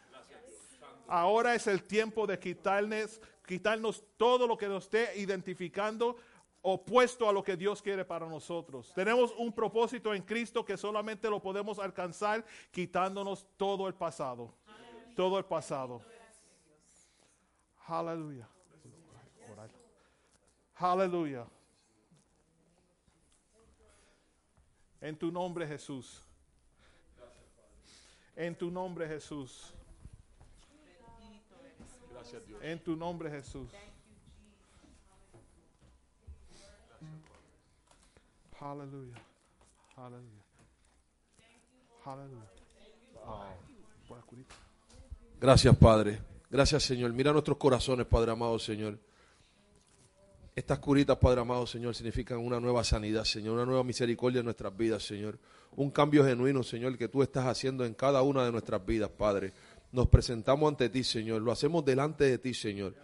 Ahora 1.07 1.55
es 1.55 1.67
el 1.67 1.84
tiempo 1.84 2.25
de 2.25 2.39
quitarnos, 2.39 3.21
quitarnos 3.45 4.03
todo 4.17 4.47
lo 4.47 4.57
que 4.57 4.67
nos 4.67 4.85
esté 4.85 5.17
identificando 5.19 6.15
opuesto 6.61 7.27
a 7.27 7.34
lo 7.34 7.43
que 7.43 7.57
Dios 7.57 7.81
quiere 7.81 8.05
para 8.05 8.25
nosotros. 8.25 8.91
Tenemos 8.95 9.34
un 9.38 9.51
propósito 9.51 10.13
en 10.13 10.23
Cristo 10.23 10.63
que 10.63 10.77
solamente 10.77 11.30
lo 11.30 11.41
podemos 11.41 11.77
alcanzar 11.77 12.43
quitándonos 12.71 13.45
todo 13.57 13.88
el 13.88 13.93
pasado. 13.93 14.53
Todo 15.15 15.38
el 15.38 15.45
pasado. 15.45 16.01
Aleluya. 17.85 18.47
Aleluya. 20.75 21.45
En 25.01 25.17
tu 25.17 25.31
nombre 25.31 25.67
Jesús. 25.67 26.23
En 28.35 28.57
tu 28.57 28.71
nombre 28.71 29.05
Jesús. 29.05 29.73
Gracias, 32.23 32.47
Dios. 32.47 32.59
En 32.63 32.79
tu 32.79 32.95
nombre 32.95 33.29
Jesús. 33.29 33.69
Aleluya. 38.61 39.15
Aleluya. 39.97 40.41
Aleluya. 42.05 42.49
Gracias, 45.41 45.75
Padre. 45.75 46.21
Gracias, 46.49 46.83
Señor. 46.83 47.11
Mira 47.11 47.33
nuestros 47.33 47.57
corazones, 47.57 48.07
Padre 48.07 48.31
amado, 48.31 48.57
Señor. 48.57 48.97
Estas 50.55 50.79
curitas, 50.79 51.17
Padre 51.17 51.41
amado, 51.41 51.67
Señor, 51.67 51.93
significan 51.93 52.37
una 52.37 52.59
nueva 52.59 52.85
sanidad, 52.85 53.25
Señor, 53.25 53.55
una 53.55 53.65
nueva 53.65 53.83
misericordia 53.83 54.39
en 54.39 54.45
nuestras 54.45 54.77
vidas, 54.77 55.03
Señor. 55.03 55.37
Un 55.75 55.89
cambio 55.89 56.23
genuino, 56.23 56.63
Señor, 56.63 56.97
que 56.97 57.09
tú 57.09 57.21
estás 57.21 57.47
haciendo 57.47 57.83
en 57.83 57.95
cada 57.95 58.21
una 58.21 58.45
de 58.45 58.51
nuestras 58.51 58.85
vidas, 58.85 59.09
Padre. 59.09 59.51
Nos 59.94 60.07
presentamos 60.07 60.68
ante 60.68 60.90
ti, 60.90 61.03
Señor. 61.03 61.44
Lo 61.44 61.52
hacemos 61.52 61.86
delante 61.86 62.24
de 62.24 62.40
ti, 62.40 62.56
Señor. 62.56 62.95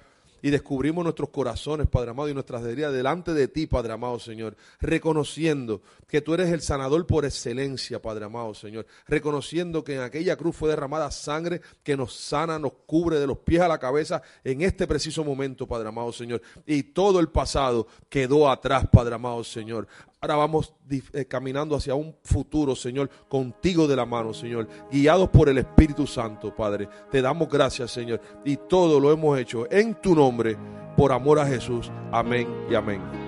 Y 0.42 0.50
descubrimos 0.50 1.04
nuestros 1.04 1.30
corazones, 1.30 1.88
Padre 1.88 2.12
amado, 2.12 2.30
y 2.30 2.34
nuestras 2.34 2.64
heridas 2.66 2.92
delante 2.94 3.34
de 3.34 3.48
ti, 3.48 3.68
Padre 3.68 3.94
amado, 3.94 4.18
Señor. 4.18 4.58
Reconociendo 4.80 5.84
que 6.08 6.22
tú 6.22 6.34
eres 6.34 6.50
el 6.50 6.62
sanador 6.62 7.06
por 7.06 7.26
excelencia, 7.26 8.02
Padre 8.02 8.26
amado, 8.26 8.56
Señor. 8.56 8.88
Reconociendo 9.06 9.84
que 9.84 9.96
en 9.96 10.02
aquella 10.02 10.36
cruz 10.36 10.56
fue 10.56 10.70
derramada 10.70 11.12
sangre 11.12 11.62
que 11.84 11.96
nos 11.96 12.16
sana, 12.16 12.58
nos 12.58 12.72
cubre 12.88 13.20
de 13.20 13.28
los 13.28 13.38
pies 13.38 13.62
a 13.62 13.68
la 13.68 13.78
cabeza 13.78 14.24
en 14.44 14.62
este 14.62 14.88
preciso 14.88 15.24
momento, 15.24 15.68
Padre 15.68 15.90
amado, 15.90 16.12
Señor. 16.12 16.42
Y 16.66 16.82
todo 16.82 17.20
el 17.20 17.30
pasado 17.30 17.86
quedó 18.10 18.50
atrás, 18.50 18.88
Padre 18.92 19.14
amado, 19.14 19.44
Señor. 19.44 19.88
Ahora 20.22 20.36
vamos 20.36 20.74
eh, 21.14 21.26
caminando 21.26 21.78
hacia 21.78 21.96
un 21.96 22.14
futuro, 22.24 22.76
Señor, 22.76 23.10
contigo 23.30 23.88
de 23.88 23.96
la 23.96 24.06
mano, 24.06 24.34
Señor, 24.34 24.68
guiados 24.92 25.30
por 25.30 25.48
el 25.48 25.60
Espíritu 25.60 26.06
Santo, 26.06 26.54
Padre. 26.54 26.90
Te 27.10 27.22
damos 27.22 27.48
gracias, 27.48 27.92
Señor, 27.92 28.20
y 28.44 28.58
todo 28.58 29.00
lo 29.00 29.14
hemos 29.14 29.40
hecho 29.40 29.72
en 29.72 29.96
tu 29.96 30.14
nombre, 30.14 30.58
por 30.98 31.14
amor 31.14 31.40
a 31.40 31.46
Jesús. 31.46 31.90
Amén 32.12 32.48
y 32.70 32.76
amén. 32.76 33.19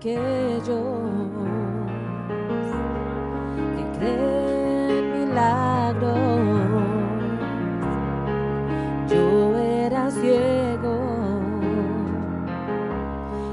Aquellos 0.00 0.80
que 3.76 3.84
creen 3.98 4.88
en 4.88 5.28
milagros. 5.28 6.18
Yo 9.10 9.58
era 9.58 10.10
ciego 10.10 10.96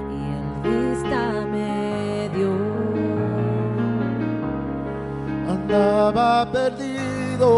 y 0.09 0.19
el 0.37 0.47
vista 0.63 1.21
me 1.51 2.29
dio. 2.33 2.55
andaba 5.49 6.49
perdido. 6.49 7.49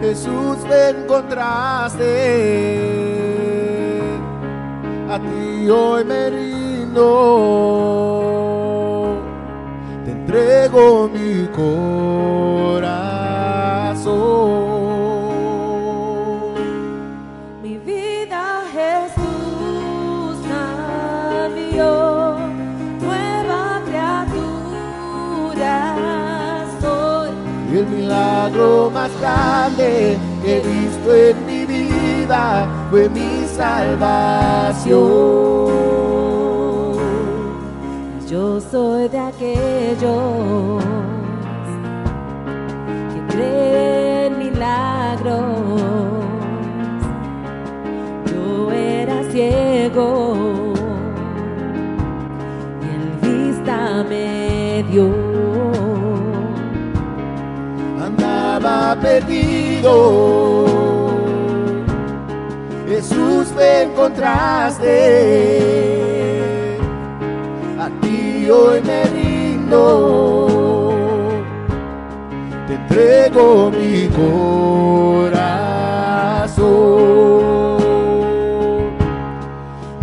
Jesús 0.00 0.58
me 0.70 0.90
encontraste, 0.90 2.10
a 5.10 5.18
ti 5.18 5.47
hoy 5.70 6.04
me 6.04 6.30
rindo, 6.30 7.04
te 10.04 10.10
entrego 10.12 11.08
mi 11.08 11.46
corazón. 11.48 12.88
Mi 17.62 17.76
vida 17.78 18.62
Jesús 18.72 20.38
cambió, 20.48 22.36
nueva 23.00 23.82
criatura 23.86 24.54
soy. 26.80 27.30
Y 27.72 27.78
el 27.78 27.86
milagro 27.86 28.90
más 28.92 29.10
grande 29.20 30.16
que 30.42 30.56
he 30.56 30.60
visto 30.60 31.14
en 31.14 31.46
mi 31.46 31.66
vida 31.66 32.66
fue 32.90 33.08
mi 33.10 33.27
salvación. 33.58 34.98
Yo 38.30 38.60
soy 38.60 39.08
de 39.08 39.18
aquellos 39.18 40.84
que 43.12 43.20
creen 43.34 44.38
milagros. 44.38 45.82
Yo 48.30 48.70
era 48.70 49.24
ciego 49.32 50.72
y 52.84 52.86
el 52.96 53.06
vista 53.26 54.04
me 54.08 54.84
dio. 54.88 55.08
andaba 58.06 58.96
perdido. 59.02 60.77
Encontraste, 63.60 64.86
a 67.78 67.90
ti 68.00 68.48
hoy 68.48 68.80
me 68.82 69.04
rindo, 69.04 70.94
te 72.68 72.74
entrego 72.74 73.70
mi 73.70 74.08
corazón. 74.08 75.38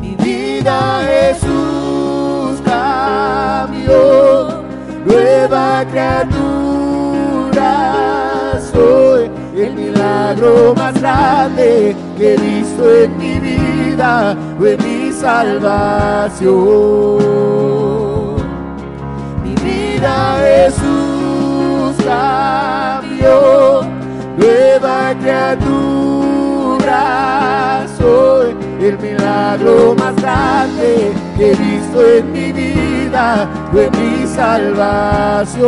Mi 0.02 0.16
vida 0.16 1.02
Jesús 1.08 2.62
cambió, 2.66 4.64
nueva 5.06 5.86
criatura 5.90 6.36
soy. 8.74 9.32
El 9.56 9.74
milagro 9.74 10.74
más 10.76 11.00
grande 11.00 11.96
que 12.18 12.34
he 12.34 12.38
visto 12.38 12.94
en 12.94 13.15
fue 14.58 14.78
mi 14.78 15.12
salvación. 15.12 16.54
Mi 19.44 19.56
vida 19.56 20.38
Jesús 20.42 21.96
cambió, 22.04 23.82
nueva 24.38 25.14
criatura 25.20 25.86
soy. 27.98 28.56
El 28.82 29.00
milagro 29.00 29.96
más 29.98 30.16
grande 30.18 31.14
que 31.38 31.52
he 31.52 31.56
visto 31.56 32.06
en 32.06 32.32
mi 32.32 32.52
vida 32.52 33.50
fue 33.72 33.90
mi 33.92 34.28
salvación. 34.28 35.66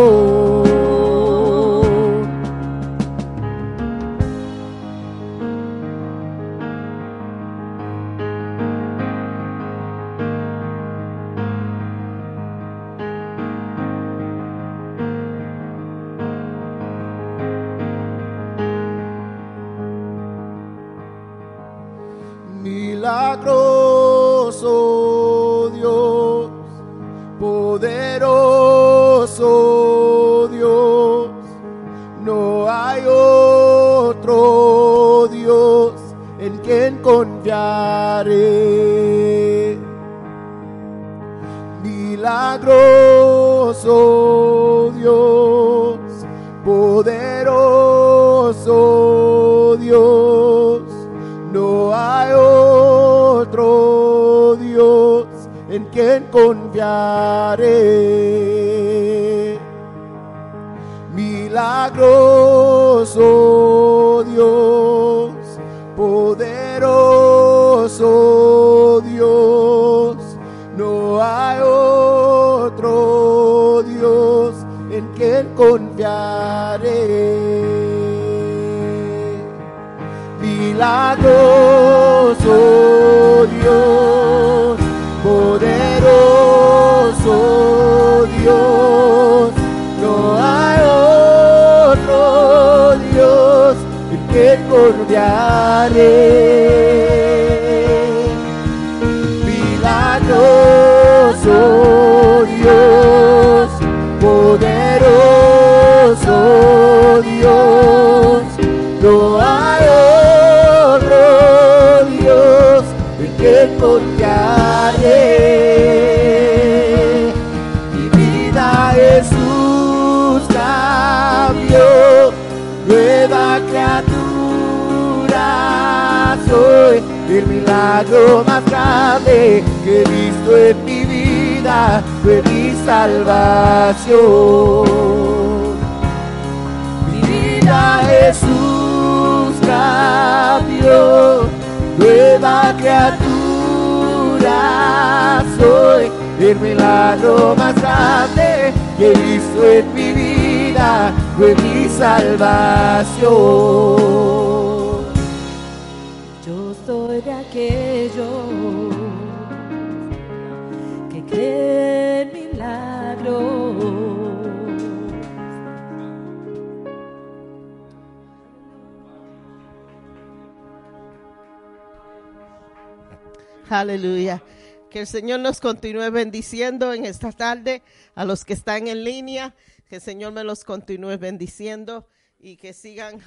Que 174.98 175.02
el 175.02 175.08
Señor 175.08 175.42
nos 175.42 175.60
continúe 175.60 176.10
bendiciendo 176.10 176.92
en 176.92 177.06
esta 177.06 177.32
tarde 177.32 177.84
a 178.16 178.26
los 178.26 178.44
que 178.44 178.54
están 178.54 178.88
en 178.88 179.04
línea. 179.04 179.54
Que 179.88 179.98
el 179.98 180.02
Señor 180.02 180.34
me 180.34 180.44
los 180.44 180.64
continúe 180.64 181.20
bendiciendo 181.20 182.08
y 182.40 182.58
que 182.58 182.74
sigan 182.74 183.20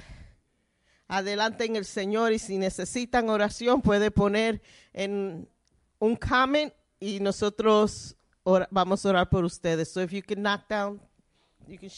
adelante 1.07 1.63
en 1.63 1.77
el 1.77 1.85
Señor. 1.85 2.33
Y 2.33 2.39
si 2.39 2.57
necesitan 2.57 3.29
oración, 3.29 3.81
puede 3.81 4.11
poner 4.11 4.61
en 4.91 5.47
un 5.97 6.17
comment 6.17 6.73
y 6.99 7.21
nosotros 7.21 8.17
vamos 8.69 9.05
a 9.05 9.09
orar 9.09 9.29
por 9.29 9.45
ustedes. 9.45 9.93
So 9.93 10.01
if 10.01 10.11
you 10.11 10.21
can 10.21 10.41
knock 10.41 10.67
down, 10.67 10.99
you 11.69 11.79
can 11.79 11.89